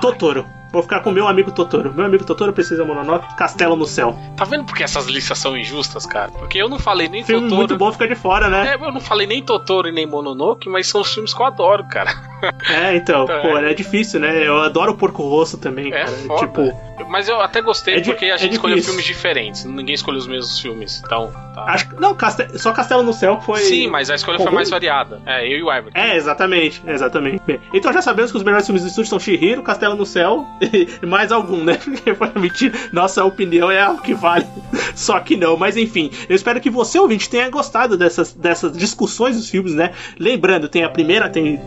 Totoro. 0.00 0.46
Vou 0.74 0.82
ficar 0.82 0.98
com 0.98 1.12
meu 1.12 1.28
amigo 1.28 1.52
Totoro. 1.52 1.94
Meu 1.94 2.04
amigo 2.04 2.24
Totoro 2.24 2.52
precisa 2.52 2.84
Mononoke, 2.84 3.36
Castelo 3.36 3.76
no 3.76 3.86
Céu. 3.86 4.18
Tá 4.36 4.44
vendo 4.44 4.64
porque 4.64 4.82
essas 4.82 5.06
listas 5.06 5.38
são 5.38 5.56
injustas, 5.56 6.04
cara? 6.04 6.32
Porque 6.32 6.58
eu 6.58 6.68
não 6.68 6.80
falei 6.80 7.08
nem 7.08 7.22
Filme 7.22 7.42
Totoro. 7.42 7.58
muito 7.58 7.76
bom 7.76 7.92
fica 7.92 8.08
de 8.08 8.16
fora, 8.16 8.48
né? 8.48 8.72
É, 8.72 8.74
eu 8.74 8.90
não 8.90 9.00
falei 9.00 9.24
nem 9.24 9.40
Totoro 9.40 9.88
e 9.88 9.92
nem 9.92 10.04
Mononoke, 10.04 10.68
mas 10.68 10.88
são 10.88 11.02
os 11.02 11.14
filmes 11.14 11.32
que 11.32 11.40
eu 11.40 11.46
adoro, 11.46 11.84
cara. 11.84 12.10
É, 12.68 12.94
então, 12.94 13.24
então 13.24 13.40
pô, 13.40 13.56
é. 13.56 13.70
é. 13.70 13.74
difícil, 13.74 14.20
né? 14.20 14.46
Eu 14.46 14.60
adoro 14.60 14.92
o 14.92 14.96
Porco 14.96 15.22
Rosso 15.22 15.56
também, 15.56 15.88
é 15.88 16.04
cara. 16.04 16.12
Foda. 16.26 16.40
Tipo. 16.40 16.94
Mas 17.08 17.28
eu 17.28 17.40
até 17.40 17.60
gostei 17.60 17.96
é 17.96 18.00
porque 18.02 18.26
a 18.26 18.34
é 18.34 18.38
gente 18.38 18.52
escolheu 18.52 18.82
filmes 18.82 19.04
diferentes. 19.04 19.64
Ninguém 19.64 19.94
escolheu 19.94 20.18
os 20.18 20.26
mesmos 20.26 20.58
filmes. 20.58 21.02
Então. 21.04 21.32
Tá. 21.54 21.64
Acho 21.64 21.88
que. 21.88 21.94
Não, 22.00 22.16
só 22.56 22.72
Castelo 22.72 23.02
no 23.02 23.12
Céu 23.12 23.40
foi. 23.40 23.60
Sim, 23.60 23.88
mas 23.88 24.10
a 24.10 24.14
escolha 24.14 24.38
foi 24.38 24.52
mais 24.52 24.68
variada. 24.68 25.20
É, 25.24 25.46
eu 25.46 25.58
e 25.58 25.62
o 25.62 25.72
Everton. 25.72 25.98
É, 25.98 26.16
exatamente. 26.16 26.82
Exatamente. 26.86 27.42
Bem, 27.46 27.60
então 27.72 27.92
já 27.92 28.02
sabemos 28.02 28.30
que 28.30 28.36
os 28.36 28.42
melhores 28.42 28.66
filmes 28.66 28.82
do 28.82 28.88
estúdio 28.88 29.08
são 29.08 29.18
Shihiro, 29.18 29.62
Castelo 29.62 29.94
no 29.94 30.04
Céu 30.06 30.46
mais 31.06 31.32
algum, 31.32 31.62
né? 31.62 31.78
Porque 32.16 32.38
mentir, 32.38 32.72
nossa 32.92 33.24
opinião 33.24 33.70
é 33.70 33.80
algo 33.80 34.02
que 34.02 34.14
vale. 34.14 34.46
Só 34.94 35.18
que 35.20 35.36
não. 35.36 35.56
Mas 35.56 35.76
enfim, 35.76 36.10
eu 36.28 36.34
espero 36.34 36.60
que 36.60 36.70
você, 36.70 36.98
ouvinte, 36.98 37.28
tenha 37.28 37.48
gostado 37.50 37.96
dessas, 37.96 38.32
dessas 38.32 38.76
discussões 38.76 39.36
dos 39.36 39.48
filmes, 39.48 39.74
né? 39.74 39.92
Lembrando, 40.18 40.68
tem 40.68 40.84
a 40.84 40.88
primeira, 40.88 41.28
tem. 41.28 41.60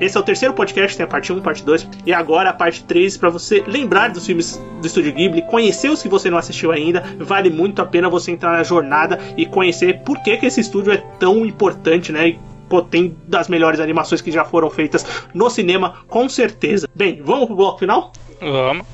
Esse 0.00 0.16
é 0.16 0.20
o 0.20 0.22
terceiro 0.22 0.54
podcast, 0.54 0.96
tem 0.96 1.04
a 1.04 1.08
parte 1.08 1.32
1, 1.32 1.40
parte 1.40 1.64
2. 1.64 1.88
E 2.06 2.12
agora 2.12 2.50
a 2.50 2.52
parte 2.52 2.84
3 2.84 3.16
para 3.16 3.30
você 3.30 3.62
lembrar 3.66 4.10
dos 4.10 4.26
filmes 4.26 4.60
do 4.80 4.86
Estúdio 4.86 5.12
Ghibli, 5.12 5.42
conhecer 5.42 5.90
os 5.90 6.02
que 6.02 6.08
você 6.08 6.30
não 6.30 6.38
assistiu 6.38 6.72
ainda. 6.72 7.02
Vale 7.18 7.50
muito 7.50 7.80
a 7.80 7.86
pena 7.86 8.08
você 8.08 8.32
entrar 8.32 8.52
na 8.52 8.62
jornada 8.62 9.18
e 9.36 9.46
conhecer 9.46 10.00
por 10.00 10.22
que, 10.22 10.36
que 10.36 10.46
esse 10.46 10.60
estúdio 10.60 10.92
é 10.92 10.96
tão 11.18 11.44
importante, 11.46 12.12
né? 12.12 12.36
Pô, 12.68 12.80
tem 12.80 13.14
das 13.28 13.48
melhores 13.48 13.80
animações 13.80 14.22
que 14.22 14.32
já 14.32 14.44
foram 14.46 14.70
feitas 14.70 15.04
no 15.34 15.50
cinema, 15.50 15.96
com 16.08 16.28
certeza. 16.28 16.88
Bem, 16.94 17.20
vamos 17.22 17.46
pro 17.46 17.56
bloco 17.56 17.78
final? 17.78 18.12
Vamos. 18.40 18.86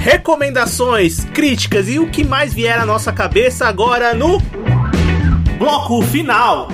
recomendações, 0.00 1.24
críticas 1.26 1.88
e 1.88 1.98
o 1.98 2.08
que 2.08 2.24
mais 2.24 2.54
vier 2.54 2.78
à 2.78 2.86
nossa 2.86 3.12
cabeça 3.12 3.66
agora 3.66 4.14
no 4.14 4.38
bloco 5.58 6.02
final. 6.02 6.68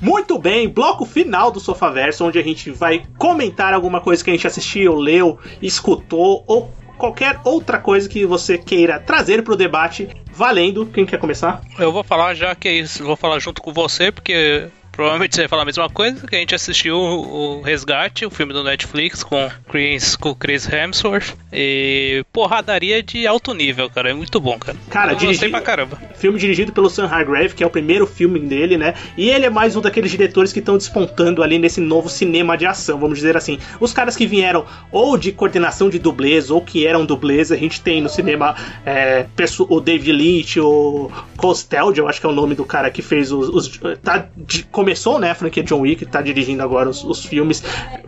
Muito 0.00 0.38
bem, 0.38 0.68
bloco 0.68 1.04
final 1.04 1.50
do 1.50 1.58
Sofaverso, 1.58 2.24
onde 2.24 2.38
a 2.38 2.42
gente 2.42 2.70
vai 2.70 3.02
comentar 3.18 3.74
alguma 3.74 4.00
coisa 4.00 4.22
que 4.22 4.30
a 4.30 4.32
gente 4.32 4.46
assistiu, 4.46 4.94
leu, 4.94 5.38
escutou 5.60 6.44
ou 6.46 6.70
qualquer 6.96 7.40
outra 7.44 7.78
coisa 7.78 8.08
que 8.08 8.24
você 8.24 8.58
queira 8.58 9.00
trazer 9.00 9.42
para 9.42 9.54
o 9.54 9.56
debate, 9.56 10.08
valendo. 10.32 10.86
Quem 10.86 11.06
quer 11.06 11.18
começar? 11.18 11.60
Eu 11.78 11.92
vou 11.92 12.04
falar 12.04 12.34
já 12.34 12.54
que 12.54 12.68
é 12.68 12.72
isso, 12.72 13.04
vou 13.04 13.16
falar 13.16 13.38
junto 13.38 13.62
com 13.62 13.72
você, 13.72 14.12
porque 14.12 14.68
Provavelmente 14.96 15.34
você 15.34 15.42
vai 15.42 15.48
falar 15.48 15.62
a 15.62 15.66
mesma 15.66 15.90
coisa, 15.90 16.26
que 16.26 16.34
a 16.34 16.38
gente 16.38 16.54
assistiu 16.54 16.96
o 16.96 17.60
Resgate, 17.60 18.24
o 18.24 18.30
filme 18.30 18.54
do 18.54 18.64
Netflix 18.64 19.22
com 19.22 19.50
Chris, 19.68 20.16
com 20.16 20.34
Chris 20.34 20.66
Hemsworth. 20.66 21.34
E 21.52 22.24
porradaria 22.32 23.02
de 23.02 23.26
alto 23.26 23.52
nível, 23.52 23.90
cara. 23.90 24.10
É 24.10 24.14
muito 24.14 24.40
bom, 24.40 24.58
cara. 24.58 24.78
Cara, 24.88 25.12
Eu 25.12 25.16
dirigido, 25.16 25.50
pra 25.50 25.60
caramba. 25.60 26.00
Filme 26.14 26.38
dirigido 26.38 26.72
pelo 26.72 26.88
Sam 26.88 27.06
Hargrave, 27.06 27.54
que 27.54 27.62
é 27.62 27.66
o 27.66 27.70
primeiro 27.70 28.06
filme 28.06 28.40
dele, 28.40 28.78
né? 28.78 28.94
E 29.18 29.28
ele 29.28 29.44
é 29.44 29.50
mais 29.50 29.76
um 29.76 29.82
daqueles 29.82 30.10
diretores 30.10 30.50
que 30.50 30.60
estão 30.60 30.78
despontando 30.78 31.42
ali 31.42 31.58
nesse 31.58 31.80
novo 31.80 32.08
cinema 32.08 32.56
de 32.56 32.64
ação, 32.64 32.98
vamos 32.98 33.18
dizer 33.18 33.36
assim. 33.36 33.58
Os 33.78 33.92
caras 33.92 34.16
que 34.16 34.26
vieram 34.26 34.64
ou 34.90 35.18
de 35.18 35.30
coordenação 35.30 35.90
de 35.90 35.98
dublês 35.98 36.50
ou 36.50 36.62
que 36.62 36.86
eram 36.86 37.04
dublês, 37.04 37.52
a 37.52 37.56
gente 37.56 37.82
tem 37.82 38.00
no 38.00 38.08
cinema 38.08 38.56
é, 38.86 39.26
o 39.68 39.78
David 39.78 40.12
Lynch, 40.12 40.58
o 40.58 41.10
Costel, 41.36 41.92
eu 41.94 42.08
acho 42.08 42.18
que 42.18 42.26
é 42.26 42.30
o 42.30 42.32
nome 42.32 42.54
do 42.54 42.64
cara 42.64 42.90
que 42.90 43.02
fez 43.02 43.30
os. 43.30 43.48
os 43.50 43.80
tá 44.02 44.26
de, 44.34 44.64
começou, 44.86 45.18
né, 45.18 45.32
a 45.32 45.34
franquia 45.34 45.64
John 45.64 45.80
Wick, 45.80 46.06
tá 46.06 46.22
dirigindo 46.22 46.62
agora 46.62 46.88
os, 46.88 47.02
os, 47.02 47.24
filmes. 47.24 47.60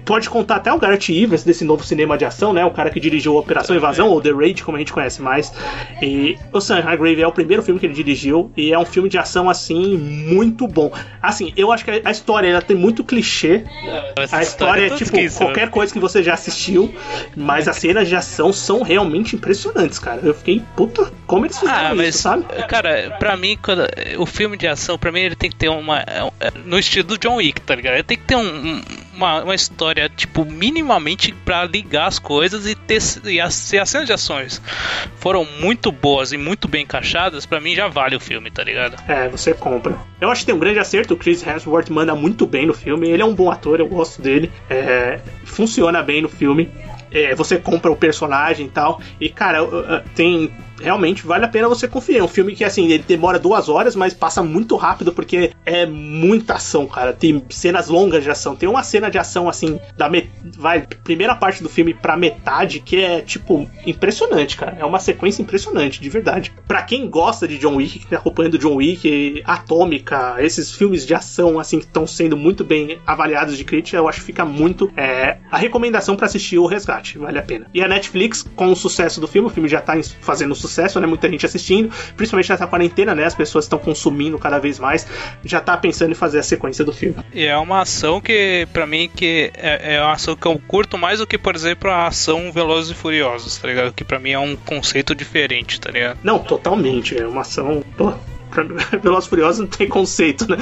Pode 0.05 0.31
contar 0.31 0.57
até 0.57 0.73
o 0.73 0.79
Garrett 0.79 1.13
Evans 1.13 1.43
desse 1.43 1.65
novo 1.65 1.83
cinema 1.83 2.17
de 2.17 2.25
ação, 2.25 2.53
né, 2.53 2.65
o 2.65 2.71
cara 2.71 2.89
que 2.89 3.01
dirigiu 3.01 3.35
Operação 3.35 3.75
Invasão, 3.75 4.09
ou 4.09 4.21
The 4.21 4.31
Raid, 4.31 4.63
como 4.63 4.77
a 4.77 4.79
gente 4.79 4.93
conhece 4.93 5.21
mais. 5.21 5.53
E 6.01 6.39
o 6.53 6.61
Sam 6.61 6.79
Hargrave 6.79 7.21
é 7.21 7.27
o 7.27 7.33
primeiro 7.33 7.65
filme 7.65 7.81
que 7.81 7.87
ele 7.87 7.95
dirigiu, 7.95 8.53
e 8.57 8.73
é 8.73 8.79
um 8.79 8.85
filme 8.85 9.09
de 9.09 9.19
ação, 9.19 9.51
assim, 9.51 9.97
muito 9.97 10.69
bom. 10.69 10.93
Assim, 11.21 11.53
eu 11.57 11.73
acho 11.73 11.85
que 11.85 11.91
a 11.91 12.11
história, 12.13 12.47
ela 12.47 12.63
tem 12.63 12.77
muito 12.77 13.03
clichê. 13.03 13.65
A 14.31 14.41
história 14.41 14.87
é, 14.87 14.91
tipo, 14.91 15.03
esqueci, 15.03 15.37
qualquer 15.37 15.71
coisa 15.71 15.93
que 15.93 15.99
você 15.99 16.23
já 16.23 16.35
assistiu, 16.35 16.95
mas 17.37 17.67
as 17.67 17.77
cenas 17.77 18.09
de 18.09 18.15
ação 18.15 18.53
são 18.53 18.83
realmente 18.83 19.35
impressionantes, 19.35 19.99
cara. 19.99 20.21
Eu 20.23 20.33
fiquei, 20.33 20.63
puta, 20.77 21.11
como 21.27 21.45
eles 21.45 21.59
fizeram 21.59 21.89
ah, 21.89 21.95
mas, 21.97 22.11
isso, 22.11 22.23
sabe? 22.23 22.45
Cara, 22.69 23.17
pra 23.19 23.37
mim, 23.37 23.59
quando, 23.61 23.85
o 24.19 24.27
filme 24.27 24.57
de 24.57 24.69
ação, 24.69 24.97
pra 24.97 25.11
mim, 25.11 25.21
ele 25.23 25.35
tem 25.35 25.51
que 25.51 25.57
ter 25.57 25.69
uma 25.69 26.05
no 26.69 26.79
estilo 26.79 27.09
do 27.09 27.19
John 27.19 27.37
Wick, 27.37 27.61
tá 27.63 27.75
ligado? 27.75 28.03
Tem 28.05 28.17
que 28.17 28.25
ter 28.25 28.37
um, 28.37 28.83
uma, 29.15 29.43
uma 29.43 29.55
história, 29.55 30.09
tipo, 30.09 30.45
minimamente 30.45 31.33
para 31.33 31.65
ligar 31.65 32.07
as 32.07 32.19
coisas 32.19 32.67
e 32.67 32.75
ter. 32.75 33.03
E 33.25 33.41
as, 33.41 33.75
as 33.75 33.89
cenas 33.89 34.07
de 34.07 34.13
ações 34.13 34.63
foram 35.17 35.47
muito 35.61 35.91
boas 35.91 36.33
e 36.33 36.37
muito 36.37 36.69
bem 36.69 36.83
encaixadas, 36.83 37.47
para 37.47 37.61
mim 37.61 37.75
já 37.75 37.89
vale 37.89 38.15
o 38.15 38.21
filme, 38.21 38.51
tá 38.51 38.63
ligado? 38.63 38.97
É, 39.09 39.29
você 39.29 39.55
compra. 39.55 39.97
Eu 40.21 40.31
acho 40.31 40.43
que 40.43 40.47
tem 40.47 40.55
um 40.55 40.59
grande 40.59 40.79
acerto, 40.79 41.15
o 41.15 41.17
Chris 41.17 41.45
Hemsworth 41.45 41.89
manda 41.89 42.15
muito 42.15 42.47
bem 42.47 42.67
no 42.67 42.75
filme, 42.75 43.09
ele 43.09 43.23
é 43.23 43.25
um 43.25 43.35
bom 43.35 43.51
ator, 43.51 43.81
eu 43.81 43.89
gosto 43.89 44.21
dele. 44.21 44.53
É, 44.69 45.21
funciona 45.45 46.03
bem 46.03 46.21
no 46.21 46.29
filme. 46.29 46.71
É, 47.11 47.35
você 47.35 47.57
compra 47.57 47.91
o 47.91 47.97
personagem 47.97 48.67
e 48.67 48.69
tal. 48.69 49.01
E, 49.19 49.31
cara, 49.31 50.05
tem 50.15 50.53
realmente 50.81 51.27
vale 51.27 51.45
a 51.45 51.49
pena 51.49 51.69
você 51.69 51.87
conferir. 51.89 52.21
É 52.21 52.25
um 52.25 52.29
filme 52.29 52.55
que, 52.55 52.65
assim, 52.65 52.87
ele 52.87 53.05
demora 53.07 53.39
duas 53.39 53.69
horas, 53.69 53.95
mas 53.95 54.15
passa 54.15 54.43
muito 54.43 54.77
rápido 54.77 55.13
porque 55.13 55.53
é 55.65 55.87
muita 55.87 56.55
ação, 56.55 56.87
cara. 56.87 57.13
Tem 57.13 57.45
cenas 57.51 57.89
longas 57.89 58.23
de 58.23 58.31
ação. 58.31 58.57
Tem 58.57 58.69
uma 58.69 58.83
cena 58.83 59.11
de 59.11 59.19
ação, 59.19 59.49
assim, 59.49 59.79
da 59.97 60.09
vai, 60.57 60.87
primeira 61.05 61.35
parte 61.35 61.63
do 61.63 61.69
filme 61.69 61.93
pra 61.93 62.17
metade, 62.17 62.81
que 62.81 62.97
é, 62.97 63.21
tipo, 63.21 63.69
impressionante, 63.85 64.57
cara. 64.57 64.77
É 64.79 64.85
uma 64.85 64.99
sequência 64.99 65.43
impressionante, 65.43 66.01
de 66.01 66.09
verdade. 66.09 66.53
Pra 66.67 66.83
quem 66.83 67.09
gosta 67.09 67.47
de 67.47 67.59
John 67.59 67.77
Wick, 67.77 67.99
que 67.99 68.07
tá 68.07 68.17
acompanhando 68.17 68.59
John 68.59 68.77
Wick, 68.77 69.43
Atômica, 69.45 70.37
esses 70.39 70.73
filmes 70.73 71.07
de 71.07 71.15
ação, 71.15 71.59
assim, 71.59 71.79
que 71.79 71.85
estão 71.85 72.07
sendo 72.07 72.37
muito 72.37 72.65
bem 72.65 72.99
avaliados 73.07 73.57
de 73.57 73.65
crítica, 73.65 73.97
eu 73.97 74.09
acho 74.09 74.21
que 74.21 74.27
fica 74.27 74.45
muito 74.45 74.91
é, 74.97 75.39
a 75.51 75.59
recomendação 75.59 76.17
para 76.17 76.27
assistir 76.27 76.59
o 76.59 76.67
Resgate. 76.67 77.19
Vale 77.19 77.39
a 77.39 77.43
pena. 77.43 77.67
E 77.75 77.83
a 77.83 77.89
Netflix, 77.89 78.45
com 78.57 78.73
o 78.73 78.77
sucesso 78.77 79.21
do 79.21 79.29
filme, 79.29 79.49
o 79.49 79.51
filme 79.51 79.69
já 79.69 79.81
tá 79.81 79.95
fazendo 80.21 80.55
sucesso 80.55 80.68
sucesso, 80.69 81.01
né? 81.01 81.07
Muita 81.07 81.29
gente 81.29 81.45
assistindo, 81.45 81.91
principalmente 82.17 82.51
nessa 82.51 82.67
quarentena, 82.67 83.15
né? 83.15 83.25
As 83.25 83.35
pessoas 83.35 83.65
estão 83.65 83.79
consumindo 83.79 84.39
cada 84.39 84.59
vez 84.59 84.79
mais, 84.79 85.07
já 85.45 85.61
tá 85.61 85.77
pensando 85.77 86.13
em 86.13 86.15
fazer 86.15 86.39
a 86.39 86.43
sequência 86.43 86.85
do 86.85 86.93
filme. 86.93 87.17
E 87.33 87.45
é 87.45 87.57
uma 87.57 87.81
ação 87.81 88.21
que, 88.21 88.67
para 88.73 88.87
mim, 88.87 89.11
que 89.15 89.51
é, 89.55 89.97
é 89.97 90.03
uma 90.03 90.13
ação 90.13 90.37
que 90.37 90.47
eu 90.47 90.61
curto 90.67 90.99
mais 90.99 91.19
do 91.19 91.27
que, 91.27 91.39
por 91.39 91.55
exemplo, 91.55 91.91
a 91.91 92.07
ação 92.07 92.53
Velozes 92.53 92.91
e 92.91 92.95
Furiosos, 92.95 93.57
tá 93.57 93.69
ligado? 93.69 93.93
Que 93.93 94.05
para 94.05 94.19
mim 94.19 94.31
é 94.31 94.39
um 94.39 94.57
conceito 94.57 95.15
diferente, 95.15 95.81
tá 95.81 95.91
ligado? 95.91 96.19
Não, 96.23 96.39
totalmente. 96.39 97.19
É 97.19 97.27
uma 97.27 97.43
ação. 97.43 97.83
Pô 97.97 98.13
Velozes 99.03 99.29
Furiosos 99.29 99.61
não 99.61 99.67
tem 99.67 99.89
conceito, 99.89 100.49
né? 100.49 100.57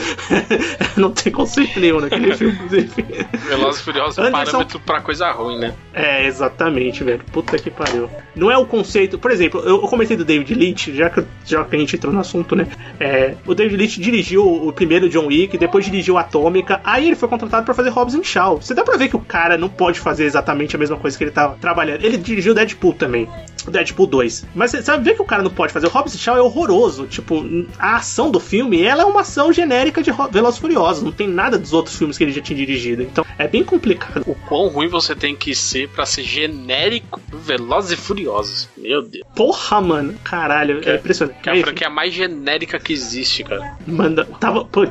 não 0.96 1.10
tem 1.10 1.32
conceito 1.32 1.78
nenhum 1.80 2.00
naquele 2.00 2.34
filme, 2.36 2.58
enfim. 2.72 3.04
Velozes 3.48 3.80
Furiosos 3.80 4.18
é 4.18 4.30
parâmetro 4.30 4.80
pra 4.80 5.00
coisa 5.00 5.30
ruim, 5.32 5.58
né? 5.58 5.74
É, 5.92 6.26
exatamente, 6.26 7.04
velho. 7.04 7.22
Puta 7.32 7.58
que 7.58 7.70
pariu. 7.70 8.10
Não 8.34 8.50
é 8.50 8.56
o 8.56 8.66
conceito. 8.66 9.18
Por 9.18 9.30
exemplo, 9.30 9.60
eu 9.60 9.78
comentei 9.80 10.16
do 10.16 10.24
David 10.24 10.54
Lynch, 10.54 10.94
já 10.94 11.08
que, 11.10 11.24
já 11.44 11.64
que 11.64 11.76
a 11.76 11.78
gente 11.78 11.96
entrou 11.96 12.12
no 12.12 12.20
assunto, 12.20 12.54
né? 12.54 12.66
É, 12.98 13.34
o 13.46 13.54
David 13.54 13.76
Lynch 13.76 14.00
dirigiu 14.00 14.46
o 14.46 14.72
primeiro 14.72 15.08
John 15.08 15.26
Wick, 15.26 15.56
depois 15.56 15.84
dirigiu 15.84 16.18
Atômica, 16.18 16.80
aí 16.84 17.06
ele 17.06 17.16
foi 17.16 17.28
contratado 17.28 17.64
para 17.64 17.74
fazer 17.74 17.90
Hobbs 17.90 18.18
Shaw. 18.26 18.60
Você 18.60 18.74
dá 18.74 18.82
pra 18.82 18.96
ver 18.96 19.08
que 19.08 19.16
o 19.16 19.20
cara 19.20 19.56
não 19.56 19.68
pode 19.68 20.00
fazer 20.00 20.24
exatamente 20.24 20.76
a 20.76 20.78
mesma 20.78 20.96
coisa 20.96 21.16
que 21.16 21.24
ele 21.24 21.30
tava 21.30 21.56
trabalhando. 21.56 22.04
Ele 22.04 22.16
dirigiu 22.16 22.54
Deadpool 22.54 22.94
também. 22.94 23.28
Deadpool 23.70 24.06
2. 24.06 24.46
Mas 24.54 24.70
você 24.70 24.82
sabe 24.82 25.04
ver 25.04 25.14
que 25.14 25.22
o 25.22 25.24
cara 25.24 25.42
não 25.42 25.50
pode 25.50 25.72
fazer. 25.72 25.86
O 25.86 25.90
Hobbs 25.90 26.18
Shaw 26.18 26.36
é 26.36 26.40
horroroso. 26.40 27.06
Tipo, 27.06 27.44
a 27.78 27.96
ação 27.96 28.30
do 28.30 28.40
filme, 28.40 28.82
ela 28.82 29.02
é 29.02 29.04
uma 29.04 29.20
ação 29.20 29.52
genérica 29.52 30.02
de 30.02 30.10
Velozes 30.30 30.58
Furiosos, 30.58 31.02
não 31.02 31.12
tem 31.12 31.28
nada 31.28 31.58
dos 31.58 31.72
outros 31.72 31.96
filmes 31.96 32.16
que 32.16 32.24
ele 32.24 32.32
já 32.32 32.40
tinha 32.40 32.56
dirigido. 32.56 33.02
Então, 33.02 33.24
é 33.38 33.46
bem 33.46 33.64
complicado. 33.64 34.22
O 34.26 34.34
quão 34.34 34.68
ruim 34.68 34.88
você 34.88 35.14
tem 35.14 35.34
que 35.34 35.54
ser 35.54 35.88
para 35.88 36.06
ser 36.06 36.22
genérico 36.22 37.20
Velozes 37.32 37.92
e 37.92 37.96
Furiosos. 37.96 38.68
Meu 38.76 39.02
Deus. 39.02 39.24
Porra, 39.34 39.80
mano. 39.80 40.14
Caralho, 40.24 40.80
que, 40.80 40.88
é 40.88 40.96
impressionante. 40.96 41.40
Que 41.40 41.50
é 41.50 41.52
a 41.52 41.60
franquia 41.60 41.90
mais 41.90 42.12
genérica 42.12 42.78
que 42.78 42.92
existe, 42.92 43.44
cara. 43.44 43.76
Manda, 43.86 44.24
tava, 44.24 44.64
pô, 44.64 44.86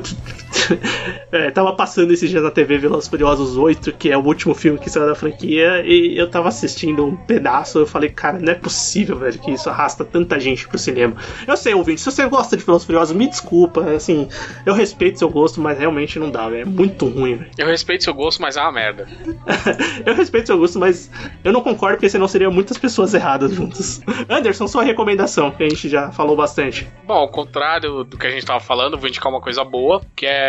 é, 1.32 1.50
tava 1.50 1.72
passando 1.74 2.12
esses 2.12 2.30
dias 2.30 2.42
na 2.42 2.50
TV 2.50 2.78
Velozes 2.78 3.08
Furiosos 3.08 3.56
8, 3.56 3.92
que 3.92 4.10
é 4.10 4.16
o 4.16 4.24
último 4.24 4.54
filme 4.54 4.78
que 4.78 4.90
saiu 4.90 5.06
da 5.06 5.14
franquia, 5.14 5.82
e 5.84 6.18
eu 6.18 6.28
tava 6.28 6.48
assistindo 6.48 7.04
um 7.04 7.16
pedaço, 7.16 7.78
eu 7.78 7.86
falei, 7.86 8.10
cara, 8.10 8.38
não 8.38 8.52
é 8.52 8.54
possível, 8.54 9.18
velho, 9.18 9.38
que 9.38 9.50
isso 9.50 9.68
arrasta 9.68 10.04
tanta 10.04 10.38
gente 10.38 10.66
pro 10.68 10.78
cinema. 10.78 11.16
Eu 11.46 11.56
sei, 11.56 11.74
ouvinte, 11.74 12.00
se 12.00 12.10
você 12.10 12.26
gosta 12.28 12.56
de 12.56 12.64
Velozes 12.64 12.86
Furiosos, 12.86 13.16
me 13.16 13.28
desculpa, 13.28 13.82
assim, 13.90 14.28
eu 14.64 14.74
respeito 14.74 15.18
seu 15.18 15.28
gosto, 15.28 15.60
mas 15.60 15.78
realmente 15.78 16.18
não 16.18 16.30
dá, 16.30 16.48
velho. 16.48 16.62
É 16.62 16.64
muito 16.64 17.06
ruim, 17.06 17.36
velho. 17.36 17.50
Eu 17.58 17.66
respeito 17.66 18.04
seu 18.04 18.14
gosto, 18.14 18.40
mas 18.40 18.56
é 18.56 18.60
uma 18.60 18.72
merda. 18.72 19.08
eu 20.04 20.14
respeito 20.14 20.46
seu 20.46 20.58
gosto, 20.58 20.78
mas 20.78 21.10
eu 21.44 21.52
não 21.52 21.60
concordo 21.60 21.96
porque 21.96 22.08
senão 22.08 22.28
seriam 22.28 22.52
muitas 22.52 22.78
pessoas 22.78 23.14
erradas 23.14 23.52
juntas. 23.52 24.00
Anderson, 24.28 24.66
sua 24.66 24.82
recomendação, 24.82 25.50
que 25.50 25.62
a 25.62 25.68
gente 25.68 25.88
já 25.88 26.10
falou 26.10 26.36
bastante. 26.36 26.88
Bom, 27.04 27.14
ao 27.14 27.28
contrário 27.28 28.04
do 28.04 28.16
que 28.16 28.26
a 28.26 28.30
gente 28.30 28.44
tava 28.44 28.60
falando, 28.60 28.98
vou 28.98 29.08
indicar 29.08 29.30
uma 29.30 29.40
coisa 29.40 29.64
boa, 29.64 30.00
que 30.14 30.26
é 30.26 30.45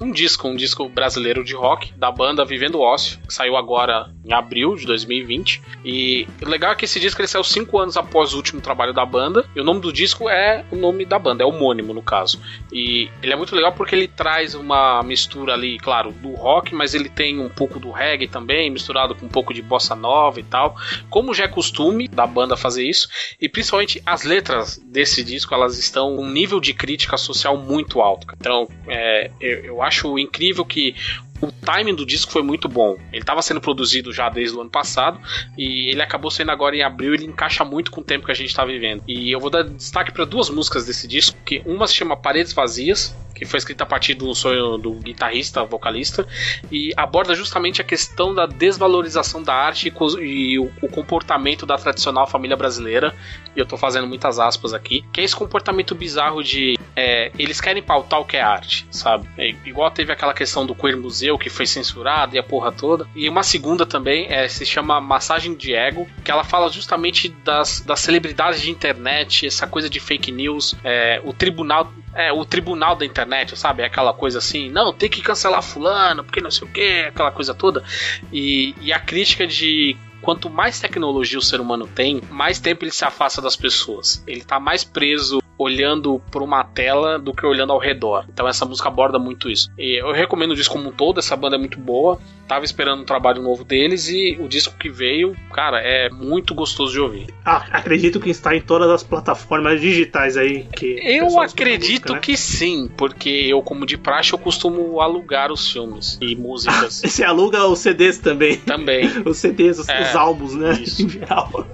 um 0.00 0.10
disco, 0.10 0.46
um 0.48 0.54
disco 0.54 0.88
brasileiro 0.88 1.42
de 1.42 1.54
rock 1.54 1.92
da 1.94 2.10
banda 2.10 2.44
Vivendo 2.44 2.80
Ócio, 2.80 3.18
que 3.26 3.32
saiu 3.32 3.56
agora 3.56 4.10
em 4.24 4.32
abril 4.32 4.74
de 4.76 4.84
2020. 4.84 5.62
E 5.84 6.28
o 6.42 6.48
legal 6.48 6.72
é 6.72 6.74
que 6.74 6.84
esse 6.84 7.00
disco 7.00 7.20
ele 7.20 7.28
saiu 7.28 7.44
cinco 7.44 7.78
anos 7.78 7.96
após 7.96 8.34
o 8.34 8.36
último 8.36 8.60
trabalho 8.60 8.92
da 8.92 9.04
banda. 9.06 9.44
E 9.54 9.60
o 9.60 9.64
nome 9.64 9.80
do 9.80 9.92
disco 9.92 10.28
é 10.28 10.64
o 10.70 10.76
nome 10.76 11.04
da 11.04 11.18
banda, 11.18 11.42
é 11.42 11.46
homônimo 11.46 11.94
no 11.94 12.02
caso. 12.02 12.40
E 12.70 13.08
ele 13.22 13.32
é 13.32 13.36
muito 13.36 13.54
legal 13.54 13.72
porque 13.72 13.94
ele 13.94 14.08
traz 14.08 14.54
uma 14.54 15.02
mistura 15.02 15.54
ali, 15.54 15.78
claro, 15.78 16.12
do 16.12 16.32
rock, 16.34 16.74
mas 16.74 16.94
ele 16.94 17.08
tem 17.08 17.40
um 17.40 17.48
pouco 17.48 17.78
do 17.78 17.90
reggae 17.90 18.28
também, 18.28 18.70
misturado 18.70 19.14
com 19.14 19.26
um 19.26 19.30
pouco 19.30 19.54
de 19.54 19.62
bossa 19.62 19.94
nova 19.94 20.38
e 20.40 20.42
tal. 20.42 20.76
Como 21.08 21.32
já 21.32 21.44
é 21.44 21.48
costume 21.48 22.06
da 22.06 22.26
banda 22.26 22.56
fazer 22.56 22.86
isso. 22.86 23.08
E 23.40 23.48
principalmente 23.48 24.02
as 24.04 24.24
letras 24.24 24.78
desse 24.84 25.24
disco, 25.24 25.54
elas 25.54 25.78
estão 25.78 26.16
um 26.16 26.28
nível 26.28 26.60
de 26.60 26.74
crítica 26.74 27.16
social 27.16 27.56
muito 27.56 28.00
alto. 28.00 28.26
Então, 28.38 28.68
é, 28.86 29.25
eu, 29.40 29.64
eu 29.64 29.82
acho 29.82 30.18
incrível 30.18 30.64
que 30.64 30.94
o 31.40 31.52
timing 31.52 31.94
do 31.94 32.06
disco 32.06 32.32
foi 32.32 32.42
muito 32.42 32.68
bom. 32.68 32.96
Ele 33.12 33.22
estava 33.22 33.42
sendo 33.42 33.60
produzido 33.60 34.12
já 34.12 34.28
desde 34.28 34.56
o 34.56 34.60
ano 34.60 34.70
passado 34.70 35.20
e 35.56 35.90
ele 35.90 36.02
acabou 36.02 36.30
saindo 36.30 36.50
agora 36.50 36.76
em 36.76 36.82
abril. 36.82 37.14
Ele 37.14 37.26
encaixa 37.26 37.64
muito 37.64 37.90
com 37.90 38.00
o 38.00 38.04
tempo 38.04 38.26
que 38.26 38.32
a 38.32 38.34
gente 38.34 38.48
está 38.48 38.64
vivendo. 38.64 39.02
E 39.06 39.30
eu 39.30 39.40
vou 39.40 39.50
dar 39.50 39.62
destaque 39.62 40.12
para 40.12 40.24
duas 40.24 40.48
músicas 40.48 40.86
desse 40.86 41.06
disco, 41.06 41.36
que 41.44 41.62
uma 41.66 41.86
se 41.86 41.94
chama 41.94 42.16
Paredes 42.16 42.52
Vazias 42.52 43.14
que 43.36 43.44
foi 43.44 43.58
escrita 43.58 43.84
a 43.84 43.86
partir 43.86 44.14
do 44.14 44.34
sonho 44.34 44.78
do 44.78 44.92
guitarrista, 44.94 45.62
vocalista, 45.64 46.26
e 46.72 46.92
aborda 46.96 47.34
justamente 47.34 47.80
a 47.80 47.84
questão 47.84 48.34
da 48.34 48.46
desvalorização 48.46 49.42
da 49.42 49.52
arte 49.52 49.92
e 50.20 50.58
o, 50.58 50.72
o 50.80 50.88
comportamento 50.88 51.66
da 51.66 51.76
tradicional 51.76 52.26
família 52.26 52.56
brasileira. 52.56 53.14
E 53.54 53.60
eu 53.60 53.66
tô 53.66 53.76
fazendo 53.76 54.06
muitas 54.06 54.38
aspas 54.38 54.72
aqui, 54.72 55.04
que 55.12 55.20
é 55.20 55.24
esse 55.24 55.36
comportamento 55.36 55.94
bizarro 55.94 56.42
de 56.42 56.78
é, 56.96 57.30
eles 57.38 57.60
querem 57.60 57.82
pautar 57.82 58.20
o 58.20 58.24
que 58.24 58.38
é 58.38 58.40
arte, 58.40 58.86
sabe? 58.90 59.28
É, 59.36 59.50
igual 59.66 59.90
teve 59.90 60.10
aquela 60.10 60.32
questão 60.32 60.64
do 60.64 60.74
Queer 60.74 60.96
Museu 60.96 61.36
que 61.36 61.50
foi 61.50 61.66
censurado 61.66 62.34
e 62.34 62.38
a 62.38 62.42
porra 62.42 62.72
toda. 62.72 63.06
E 63.14 63.28
uma 63.28 63.42
segunda 63.42 63.84
também 63.84 64.26
é, 64.30 64.48
se 64.48 64.64
chama 64.64 65.00
Massagem 65.00 65.54
de 65.54 65.74
Ego, 65.74 66.08
que 66.24 66.30
ela 66.30 66.42
fala 66.42 66.70
justamente 66.70 67.28
das, 67.28 67.80
das 67.80 68.00
celebridades 68.00 68.62
de 68.62 68.70
internet, 68.70 69.46
essa 69.46 69.66
coisa 69.66 69.90
de 69.90 70.00
fake 70.00 70.32
news, 70.32 70.74
é, 70.82 71.20
o 71.22 71.32
tribunal. 71.32 71.92
É, 72.16 72.32
o 72.32 72.44
tribunal 72.44 72.96
da 72.96 73.04
internet, 73.04 73.56
sabe? 73.58 73.82
É 73.82 73.86
aquela 73.86 74.12
coisa 74.12 74.38
assim, 74.38 74.70
não, 74.70 74.92
tem 74.92 75.08
que 75.08 75.20
cancelar 75.20 75.62
fulano, 75.62 76.24
porque 76.24 76.40
não 76.40 76.50
sei 76.50 76.66
o 76.66 76.70
que, 76.70 77.04
aquela 77.08 77.30
coisa 77.30 77.54
toda. 77.54 77.84
E, 78.32 78.74
e 78.80 78.92
a 78.92 78.98
crítica 78.98 79.46
de 79.46 79.96
quanto 80.22 80.50
mais 80.50 80.80
tecnologia 80.80 81.38
o 81.38 81.42
ser 81.42 81.60
humano 81.60 81.86
tem, 81.86 82.20
mais 82.30 82.58
tempo 82.58 82.84
ele 82.84 82.90
se 82.90 83.04
afasta 83.04 83.40
das 83.40 83.54
pessoas. 83.54 84.24
Ele 84.26 84.42
tá 84.42 84.58
mais 84.58 84.82
preso 84.82 85.40
olhando 85.58 86.20
por 86.30 86.42
uma 86.42 86.62
tela 86.64 87.18
do 87.18 87.32
que 87.32 87.44
olhando 87.44 87.72
ao 87.72 87.78
redor. 87.78 88.24
Então 88.32 88.46
essa 88.46 88.64
música 88.64 88.88
aborda 88.88 89.18
muito 89.18 89.50
isso. 89.50 89.70
E 89.78 90.00
eu 90.00 90.12
recomendo 90.12 90.52
o 90.52 90.56
disco 90.56 90.74
como 90.74 90.88
um 90.88 90.92
todo, 90.92 91.18
essa 91.18 91.36
banda 91.36 91.56
é 91.56 91.58
muito 91.58 91.78
boa. 91.78 92.18
Tava 92.46 92.64
esperando 92.64 93.02
um 93.02 93.04
trabalho 93.04 93.42
novo 93.42 93.64
deles 93.64 94.08
e 94.08 94.38
o 94.40 94.46
disco 94.46 94.76
que 94.78 94.88
veio, 94.88 95.36
cara, 95.52 95.80
é 95.80 96.08
muito 96.08 96.54
gostoso 96.54 96.92
de 96.92 97.00
ouvir. 97.00 97.26
Ah, 97.44 97.64
acredito 97.72 98.20
que 98.20 98.30
está 98.30 98.54
em 98.54 98.60
todas 98.60 98.88
as 98.88 99.02
plataformas 99.02 99.80
digitais 99.80 100.36
aí 100.36 100.64
que 100.64 101.00
Eu 101.02 101.40
acredito 101.40 102.02
música, 102.02 102.12
né? 102.12 102.20
que 102.20 102.36
sim, 102.36 102.88
porque 102.96 103.28
eu 103.28 103.60
como 103.62 103.84
de 103.84 103.96
praxe 103.96 104.32
eu 104.32 104.38
costumo 104.38 105.00
alugar 105.00 105.50
os 105.50 105.72
filmes 105.72 106.18
e 106.20 106.36
músicas. 106.36 107.02
Você 107.04 107.24
aluga 107.24 107.66
os 107.66 107.80
CDs 107.80 108.18
também? 108.18 108.58
Também. 108.58 109.06
os 109.26 109.38
CDs, 109.38 109.80
os, 109.80 109.88
é, 109.88 110.02
os 110.02 110.14
álbuns, 110.14 110.54
né? 110.54 110.72
Isso. 110.80 111.02
Em 111.06 111.08
geral. 111.08 111.66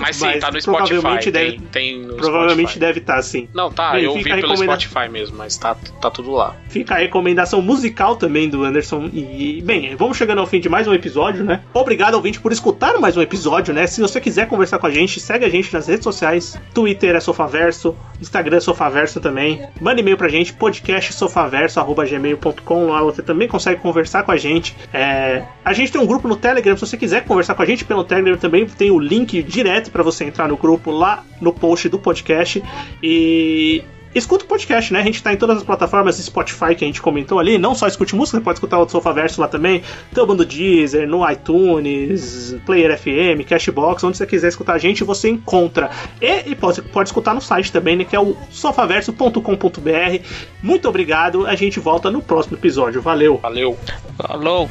Mas 0.00 0.16
sim, 0.16 0.26
Mas, 0.26 0.40
tá 0.40 0.50
no 0.50 0.60
Spotify. 0.60 1.30
Deve, 1.30 1.30
tem, 1.30 1.60
tem 1.60 2.00
no 2.02 2.16
provavelmente 2.16 2.70
Spotify. 2.70 2.78
deve 2.78 2.89
estar 2.98 3.16
tá, 3.16 3.22
sim. 3.22 3.48
Não, 3.54 3.70
tá, 3.70 3.92
Bem, 3.92 4.04
eu 4.04 4.14
vi 4.14 4.24
pelo 4.24 4.56
Spotify 4.56 5.08
mesmo, 5.08 5.38
mas 5.38 5.56
tá, 5.56 5.74
tá 5.74 6.10
tudo 6.10 6.32
lá. 6.32 6.56
Fica 6.68 6.94
a 6.94 6.98
recomendação 6.98 7.62
musical 7.62 8.16
também 8.16 8.48
do 8.48 8.64
Anderson. 8.64 9.08
E, 9.12 9.62
bem, 9.62 9.94
vamos 9.96 10.16
chegando 10.16 10.40
ao 10.40 10.46
fim 10.46 10.60
de 10.60 10.68
mais 10.68 10.88
um 10.88 10.94
episódio, 10.94 11.44
né? 11.44 11.62
Obrigado, 11.72 12.14
ouvinte, 12.14 12.40
por 12.40 12.52
escutar 12.52 12.98
mais 12.98 13.16
um 13.16 13.22
episódio, 13.22 13.72
né? 13.72 13.86
Se 13.86 14.00
você 14.00 14.20
quiser 14.20 14.48
conversar 14.48 14.78
com 14.78 14.86
a 14.86 14.90
gente, 14.90 15.20
segue 15.20 15.44
a 15.44 15.48
gente 15.48 15.72
nas 15.72 15.86
redes 15.86 16.02
sociais. 16.04 16.58
Twitter 16.74 17.14
é 17.14 17.20
Sofaverso, 17.20 17.94
Instagram 18.20 18.56
é 18.56 18.60
Sofaverso 18.60 19.20
também. 19.20 19.64
Manda 19.80 20.00
e-mail 20.00 20.16
pra 20.16 20.28
gente, 20.28 20.52
podcastsofaverso.gmail.com. 20.52 22.86
Lá 22.86 23.02
você 23.02 23.22
também 23.22 23.46
consegue 23.48 23.80
conversar 23.80 24.24
com 24.24 24.32
a 24.32 24.36
gente. 24.36 24.76
É... 24.92 25.44
A 25.64 25.72
gente 25.72 25.92
tem 25.92 26.00
um 26.00 26.06
grupo 26.06 26.28
no 26.28 26.36
Telegram, 26.36 26.76
se 26.76 26.86
você 26.86 26.96
quiser 26.96 27.24
conversar 27.24 27.54
com 27.54 27.62
a 27.62 27.66
gente 27.66 27.84
pelo 27.84 28.04
Telegram 28.04 28.36
também, 28.36 28.66
tem 28.66 28.90
o 28.90 28.98
link 28.98 29.42
direto 29.42 29.90
para 29.90 30.02
você 30.02 30.24
entrar 30.24 30.48
no 30.48 30.56
grupo 30.56 30.90
lá 30.90 31.24
no 31.40 31.52
post 31.52 31.88
do 31.88 31.98
podcast. 31.98 32.62
E 33.02 33.84
escuta 34.14 34.44
o 34.44 34.48
podcast, 34.48 34.92
né? 34.92 35.00
A 35.00 35.04
gente 35.04 35.22
tá 35.22 35.32
em 35.32 35.36
todas 35.36 35.58
as 35.58 35.62
plataformas 35.62 36.16
Spotify 36.16 36.74
que 36.74 36.84
a 36.84 36.86
gente 36.86 37.00
comentou 37.00 37.38
ali. 37.38 37.58
Não 37.58 37.74
só 37.74 37.86
escute 37.86 38.14
música, 38.14 38.38
você 38.38 38.44
pode 38.44 38.56
escutar 38.56 38.78
o 38.78 38.88
Sofa 38.88 39.12
Verso 39.12 39.40
lá 39.40 39.48
também. 39.48 39.82
Também 40.12 40.36
no 40.36 40.44
Deezer, 40.44 41.08
no 41.08 41.28
iTunes, 41.28 42.56
Player 42.66 42.98
FM, 42.98 43.46
Cashbox, 43.48 44.02
onde 44.04 44.16
você 44.16 44.26
quiser 44.26 44.48
escutar 44.48 44.74
a 44.74 44.78
gente, 44.78 45.04
você 45.04 45.28
encontra. 45.28 45.90
E, 46.20 46.50
e 46.50 46.54
pode, 46.54 46.82
pode 46.82 47.08
escutar 47.08 47.34
no 47.34 47.40
site 47.40 47.72
também, 47.72 47.96
né? 47.96 48.04
Que 48.04 48.16
é 48.16 48.20
o 48.20 48.36
sofaverso.com.br. 48.50 50.24
Muito 50.62 50.88
obrigado. 50.88 51.46
A 51.46 51.54
gente 51.54 51.78
volta 51.78 52.10
no 52.10 52.20
próximo 52.20 52.56
episódio. 52.56 53.00
Valeu. 53.00 53.38
Valeu. 53.38 53.78
Falou. 54.16 54.68